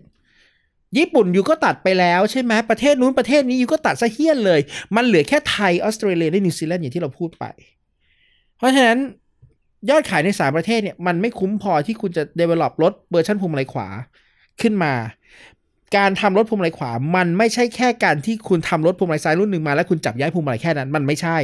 [0.98, 4.60] ญี่ปุ่นอยู่ก็ตัดไปแล้วใช่ไหมประเทศนู้นประเทศนี้อยู่ก็ตัดซะเฮี้ยนเลย
[4.96, 7.46] มันเหลือแค่ไทยออสเตรเลียและนิวซีแลนด์อย่างที่เราพูดไป
[8.58, 9.00] เพราะฉะนั้น
[9.90, 13.88] ยอดขายในสามประเทศเนี่ยมันไม่คุ้มพอที่คุณจะ develop รถเวอร์ชันพวงมาลัยขวา
[14.62, 14.94] ขึ้นมา
[15.98, 21.38] การทำรถพวงมาลัยขวา มันไม่ใช่แค่การที่คุณทำรถพวงมาลัยซ้ายรุ่นหนึ่งมาแล้วคุณจับย้ายพวงมาลัยแค่นั้น มันไม่ใช่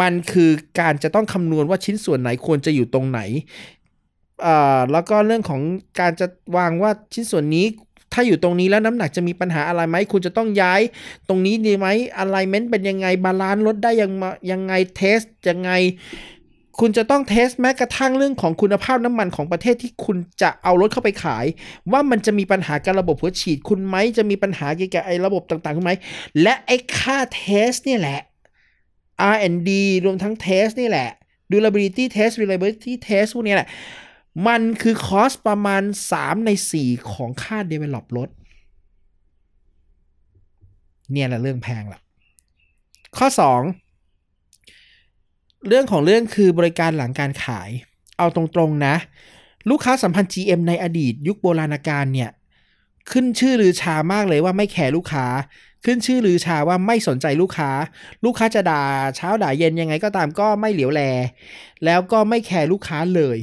[0.00, 3.20] มันคือการจะต้องคำนวณว่าชิ้นส่วนไหนควรจะอยู่ตรงไหน
[4.42, 5.60] เอ่อแล้วก็เรื่องของ
[6.00, 6.26] การจะ
[6.56, 7.66] วางว่าชิ้นส่วนนี้
[8.12, 10.80] ถ้าอยู่ตรงนี้แล้วน้ำหนักจะมีปัญหาอะไรไหม คุณจะต้องย้าย
[11.28, 11.86] ตรงนี้ดีไหม
[12.18, 14.10] alignment เป็นยังไง balance รถได้ยัง
[14.52, 15.70] ยังไง test ยังไง
[16.80, 21.46] คุณจะต้อง test แม้กระทั่งเรื่องของคุณภาพน้ำมันของประเทศที่คุณจะเอารถเข้าไปขาย
[21.92, 25.92] ว่ามันจะมีปัญหากับระบบหัวฉีดคุณไหมจะมีปัญหาเกี่ยวกับไอ้ระบบต่างๆคุณไหม
[26.42, 28.20] และไอ้ค่า test เนี่ยแหละ
[29.32, 29.70] R&D
[30.04, 31.08] รวมทั้ง test นี่แหละ
[31.52, 33.68] durability test reliability test พวกนี้แหละ
[34.46, 35.82] มันคือ cost ประมาณ
[36.14, 36.50] 3 ใน
[36.80, 38.28] 4 ของค่า develop รถ
[41.12, 42.00] เนี่ยแหละเรื่องแพงละ
[43.18, 43.85] ข้อ 2
[45.68, 47.70] เรื่องของเรื่องคือบริการหลังการขาย
[48.18, 48.94] เอาตรงๆนะ
[49.70, 52.30] ลูกค้าสัมพันธ์ GM ในอดีต ยุคโบราณกาลเนี่ย
[53.10, 55.26] ขึ้นชื่อลือชามากเลยว่าไม่แคร์ลูกค้า
[55.84, 57.70] ขึ้นชื่อลือชาว่าไม่สนใจลูกค้า
[58.24, 58.82] ลูกค้าจะด่า
[59.16, 61.02] เช้าด่าเย็นยังไงก็ตามก็ไม่เหลียวแล
[61.84, 63.38] แล้วก็ไม่แคร์ลูกค้าเลย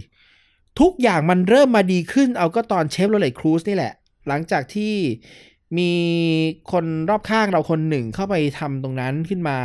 [0.79, 3.93] ทุกอย่างมันเริ่มมาดีขึ้นเอาก็ตอน Chevrolet Cruze นี่แหละ
[4.27, 4.93] หลังจากที่
[5.77, 5.91] มี
[6.71, 9.57] คนรอบข้างเราคนหนึ่งเข้าไปทำตรงนั้นขึ้นมา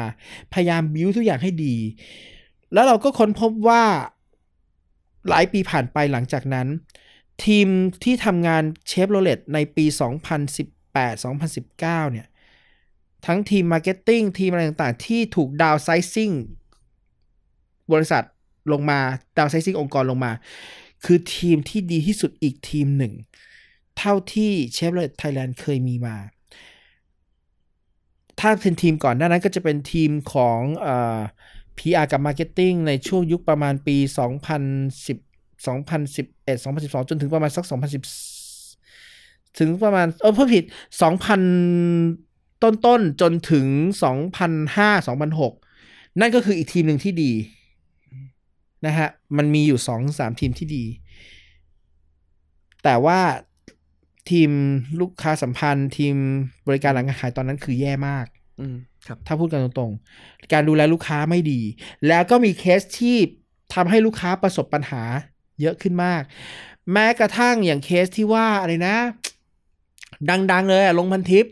[0.52, 1.76] พยายามบิวทุกอย่างให้ดี
[2.72, 3.82] แล้วเราก็ค้นพบว่า
[5.28, 6.66] หลายปีผ่านไปหลังจากนั้น
[7.44, 7.68] ทีม
[8.04, 9.84] ที่ทำงานเชฟโรเลตในปี
[11.18, 11.78] 2018-2019
[12.12, 12.26] เนี่ย
[13.26, 16.30] ทั้งทีม marketing ทีมอะไรต่างๆ ที่ถูก downsizing
[17.92, 18.24] บริษัท
[18.72, 19.00] ลงมา
[19.38, 20.32] downsizing องค์กรลงมา
[21.04, 23.14] คือทีมที่ดีที่สุดอีกทีมหนึ่ง
[23.98, 26.16] เท่าที่เชฟโรเลตไทยแลนด์เคยมีมา
[28.40, 30.88] ถ้าเป็นทีมก่อนหน้านั้นก็จะเป็นทีมของอ
[31.78, 33.96] PR กับ Marketing ในช่วงยุคประมาณปี
[34.78, 37.64] 2010 2011 2012 จนถึงประมาณสัก
[38.60, 40.64] 2010 ถึงประมาณ เออพูดผิด
[41.82, 43.66] 2,000 ต้นต้นๆจนถึง
[44.32, 47.32] 2005 2006 นั่นก็คืออีกทีมหนึ่งที่ดี
[48.86, 49.80] นะฮะ มันมีอยู่
[50.10, 50.84] 2-3 ทีมที่ดี
[52.84, 53.20] แต่ว่า
[54.30, 54.50] ทีม
[55.00, 56.14] ลูกค้าสัมพันธ์ ทีม
[56.66, 58.26] บริการหลังการขายตอนนั้นคือแย่มาก
[58.60, 58.76] อืม
[59.26, 61.60] ถ้าพูดกันตรงๆ การดูแลลูกค้าไม่ดี
[62.08, 63.16] แล้วก็มีเคสที่
[63.74, 65.02] ทำให้ลูกค้าประสบปัญหา
[65.60, 66.22] เยอะขึ้นมาก
[66.92, 68.96] แม้กระทั่งอย่างเคสที่ว่าอะไรนะ
[70.52, 71.46] ดังๆเลยลงพันทิป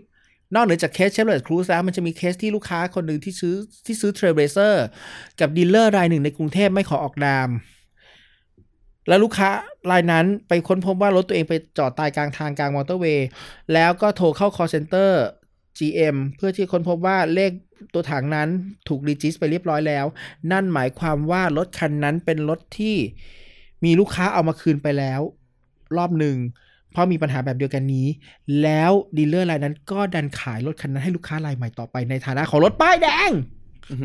[0.55, 3.55] นอกเหนือจากเคสเชฟโรเลตครูซแล้วมันจะมีเคสที่ลูกค้าคนหนึ่งที่ซื้อ
[3.86, 4.85] ที่ซื้อ Trailblazer
[5.40, 7.48] กับดีลเลอร์รายหนึ่งในกรุงเทพไม่ขอออกนาม
[9.09, 9.51] แล้วลูกค้า
[9.90, 13.28] รายนั้นไปค้นพบว่ารถตัวเองไปจอดตายกลางทางกลางมอเตอร์เวย์
[13.73, 15.10] แล้วก็โทรเข้า call center
[15.78, 17.53] GM เพื่อที่ค้นพบว่าเลข
[17.94, 18.48] ตัวถังนั้น
[18.89, 20.07] ถูก regis ไปเรียบร้อยแล้ว
[20.53, 22.97] นั่นหมายความว่ารถคันนั้นเป็นรถที่
[23.85, 25.20] มีลูกค้าเอามาคืนไปแล้ว
[25.97, 26.36] รอบหนึ่ง
[26.93, 28.07] เพราะมีปัญหาแบบเดียวกันนี้
[28.62, 33.31] แล้วดีลเลอร์รายนั้นก็ดันขายรถคันนั้นให้ลูกค้ารายใหม่ต่อไปในฐานะของรถป้ายแดง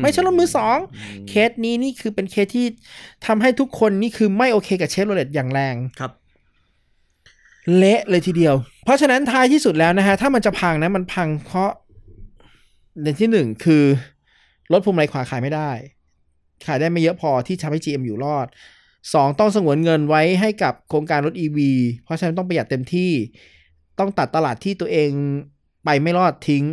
[0.02, 0.76] ไม่ใช่รถมือสอง
[1.28, 2.66] เคสนี้นี่คือเป็นเคสที่
[3.26, 6.12] ทำให้ทุกคนนี่คือไม่โอเคกับเชฟโรเลตอย่างแรงครับ
[7.76, 8.54] เละเลยทีเดียว
[8.84, 11.70] เพราะฉะนั้นท้ายที่สุดแล้วนะฮะถ้ามันจะพังนะมันพังเพราะ
[13.02, 13.84] ในที่หนึ่งคือ
[14.72, 15.70] รถพวงมาลัยขวาขายไม่ได้
[16.66, 18.46] ขายได้ไม่เยอะพอที่ทำให้ GM อยู่รอด
[19.12, 21.58] สองต้องสงวนเงินไว้ให้กับโครงการรถ EV
[22.04, 23.10] เพราะฉะนั้นต้องประหยัดเต็มที่
[23.98, 25.10] ต้องตัดตลาดที่ตัวเอง
[25.84, 26.64] ไปไม่รอดทิ้ง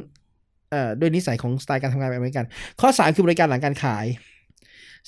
[0.99, 2.45] ด้วยนิสัยของสไตล์การทำงานแบบอเมริกัน
[2.81, 4.05] ข้อสามคือบริการหลังการขาย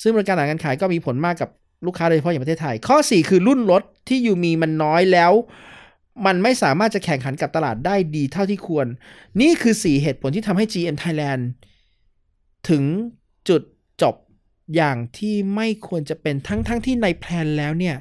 [0.02, 1.50] ซึ่งบริการหลังการขายก็มีผลมากกับ
[1.86, 5.32] ลูกค้าโดยเฉพาะอย่างประเทศไทย ข้อ 4 คือรุ่นรถที่อยู่มีมันน้อยแล้ว
[6.26, 8.88] มันไม่สามารถจะแข่งขันกับตลาดได้ดีเท่าที่ควร
[9.42, 11.44] นี่คือ 4 เหตุผลที่ทำให้ GM Thailand
[12.70, 12.84] ถึง
[13.50, 13.62] จุด
[14.02, 14.16] จบ
[14.76, 17.96] อย่างที่ไม่ควรจะเป็นทั้งๆทที่ในแพลนแล้วเนี่ย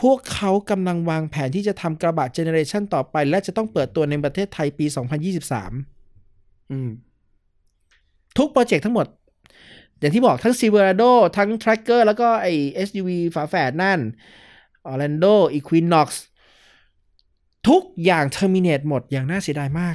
[0.00, 4.86] พวกเขากำลังวางแผนที่จะทำกระบะเจเนเรชันต่อไป และจะต้องเปิดตัวในประเทศไทยปี
[5.98, 6.90] 2023 อืม
[8.38, 9.06] ทุกโปรเจกต์ทั้งหมด
[9.98, 12.46] อย่างที่บอกทั้ง Silverado ทั้ง Tracker แล้วก็ไอ
[12.86, 14.00] SUV ฝาแฝดนั่น
[14.90, 16.08] Orlando Equinox
[17.74, 19.94] ทุกอย่าง terminate หมดอย่างน่าเสียดายมาก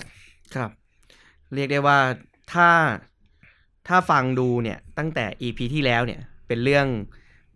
[0.55, 0.71] ครับ
[1.53, 1.99] เรียกได้ว่า
[2.53, 2.69] ถ้า
[3.87, 6.87] ถ้าฟังดูเนี่ยตั้งแต่ EP ที่แล้วเนี่ยเป็นเรื่อง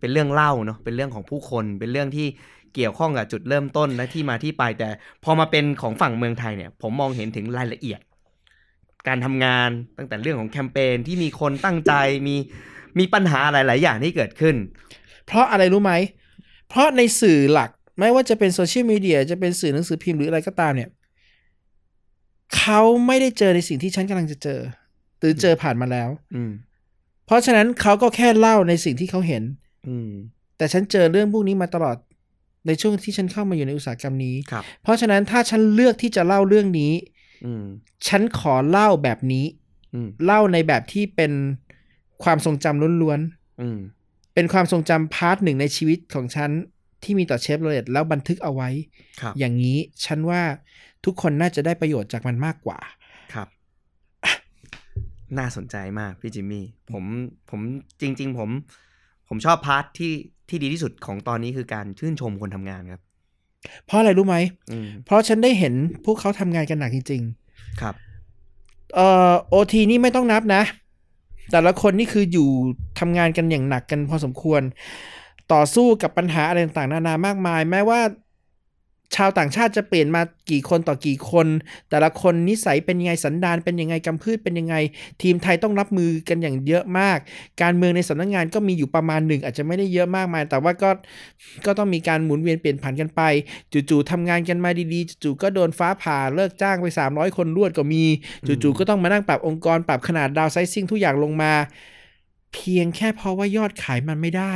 [0.00, 2.26] เป็นเรื่องเล่าเนาะเป็นเรื่องของผู้คน เป็นเรื่องที่
[2.74, 4.88] เกี่ยวข้องกับจุดเริ่มต้นและที่มาที่ไปแต่
[5.24, 8.00] พอมาเป็นของฝั่งเมืองไทยเนี่ย ผมมองเห็นถึงรายละเอียด
[9.08, 11.92] การทำงานตั้งแต่เรื่องของแคมเปญที่มีคนตั้งใจ
[12.26, 12.36] มี
[12.98, 14.56] มีปัญหาหลาย ๆ อย่างที่เกิดขึ้น
[15.26, 15.92] เพราะอะไรรู้ไหม
[16.68, 20.90] เพราะในสื่อหลัก ไม่ว่าจะเป็นโซเชียลมีเดียจะเป็นสื่อหนังสือพิมพ์หรืออะไรก็ตามเนี่ย
[22.56, 24.60] เขาไม่ได้เจอในสิ่งที่ฉันกำลังจะเจอ
[25.18, 26.52] หรือเจอผ่านมาแล้วอืม
[27.26, 29.42] เพราะฉะนั้นเขาก็แค่เล่าในสิ่งที่เขาเห็น
[29.88, 30.10] อืม
[30.56, 31.96] แต่ฉันเจอเรื่องพวกนี้มาตลอด
[32.66, 36.92] ในช่วงที่ฉันเข้ามาอยู่ในอุตสาหกรรมนี้ครับเพราะฉะนั้นถ้าฉันเลือกที่จะเล่าเรื่องนี้
[37.44, 37.64] อืม
[38.08, 39.44] ฉันขอเล่าแบบนี้
[39.94, 41.32] อืมเล่าในแบบที่เป็น
[42.24, 43.20] ความทรงจำล้วน
[43.60, 46.50] อืมๆเป็นความทรงจำ part หนึ่งในชีวิตของฉัน
[47.04, 48.68] ที่มีต่อเชฟโรเลตแล้วบันทึกเอาไว้
[49.20, 50.42] ครับอย่างนี้ฉันว่า
[51.04, 52.78] ทุกคนน่าจะได้ประโยชน์จากมันมากกว่า
[53.34, 53.48] ครับ
[55.38, 57.04] น่าสนใจมากพี่จิมมี่ ผม
[57.50, 57.60] ผม
[58.00, 58.50] จริง ๆ ผม
[59.28, 60.12] ผมชอบพาร์ทที่
[60.48, 63.02] ที่ดีที่สุดของตอนนี้คือการชื่นชมคนทำงานครับ
[63.84, 64.36] เพราะอะไรรู้ไหม
[64.70, 65.74] อืมเพราะฉันได้เห็น
[66.04, 67.22] พวกเขาทำงานกันหนักจริง
[67.80, 70.62] ครับๆเอ่อโอทีนี่ไม่ต้องนับนะ
[71.52, 72.48] แต่ละคนนี่คืออยู่
[73.00, 74.62] ทำงานกันอย่างหนักกันพอสมควร
[75.52, 78.00] ต่อสู้กับปัญหาอะไรต่างๆนานามากมาย แม้ว่า
[79.16, 81.46] ชาวต่างชาติจะเปลี่ยนมากี่คนต่อกี่คน
[81.90, 84.74] แต่ละคนนิสัยเป็นยังไงสันดานเป็นยังไงกำพืชเป็นยังไง
[85.22, 87.18] ทีมไทยต้องรับมือกันอย่างเยอะมาก
[87.62, 90.90] การเมืองในสำนักงานก็มีอยู่ประมาณหนึ่งอาจจะไม่ได้เยอะมากมาย แต่ว่าก็
[91.66, 93.20] ก็ต้องมีการหมุนเวียนเปลี่ยนผันกันไป
[93.72, 98.04] จู่ๆทำงานกันมาดีๆจู่ๆก็โดนฟ้าผ่าเลิกจ้างไป 300 คนรวดก็มี
[98.46, 101.52] จู่ๆก็ต้องมานั่งปรับองค์กรปรับขนาดดาวไซซิ่งทุกอย่างลงมา
[102.54, 104.52] เพียงแค่เพราะว่ายอดขายมันไม่ได้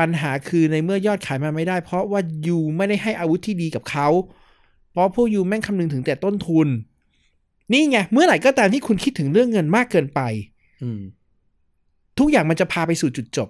[0.00, 4.08] ปัญหาคือในเมื่อยอดขายมันไม่ได้ เพราะว่ายูไม่ได้ให้อาวุธที่ดีกับเขา
[4.90, 6.68] เพราะพวกยูแม่งคำนึงถึงแต่ต้นทุน
[7.72, 10.20] นี่ไงเมื่อไหร่ก็ตามที่คุณคิดถึงเรื่องเงินมากเกินไป
[10.82, 11.00] อืม
[12.18, 13.48] ทุกอย่างมันจะพาไปสู่จุดจบ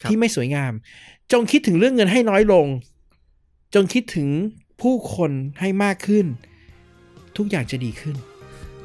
[0.00, 0.72] ครับที่ไม่สวยงาม
[1.32, 2.66] จงคิดถึงเรื่องเงินให้น้อยลง
[3.74, 4.28] จงคิดถึง
[4.80, 5.30] ผู้คน
[5.60, 6.26] ให้มากขึ้น
[7.36, 8.16] ทุกอย่างจะดีขึ้น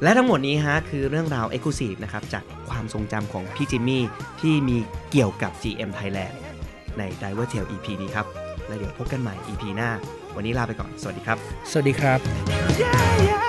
[0.02, 4.02] และทั้งหมดนี้ฮะคือเรื่องราว e x c l u s i v e นะครับจากความทรงจำของพี่จิมมี่
[4.40, 4.76] ที่มี
[5.10, 6.34] เกี่ยวกับ GM Thailand
[6.98, 8.26] ใน Diver Tale EP นี้ครับ
[8.66, 9.90] และเดี๋ยวพบกันใหม่ EP หน้า
[10.36, 11.38] วันนี้ลาไปก่อน สวัสดีครับ
[11.70, 12.18] สวัสดีครับ
[12.80, 13.47] Yeah, yeah.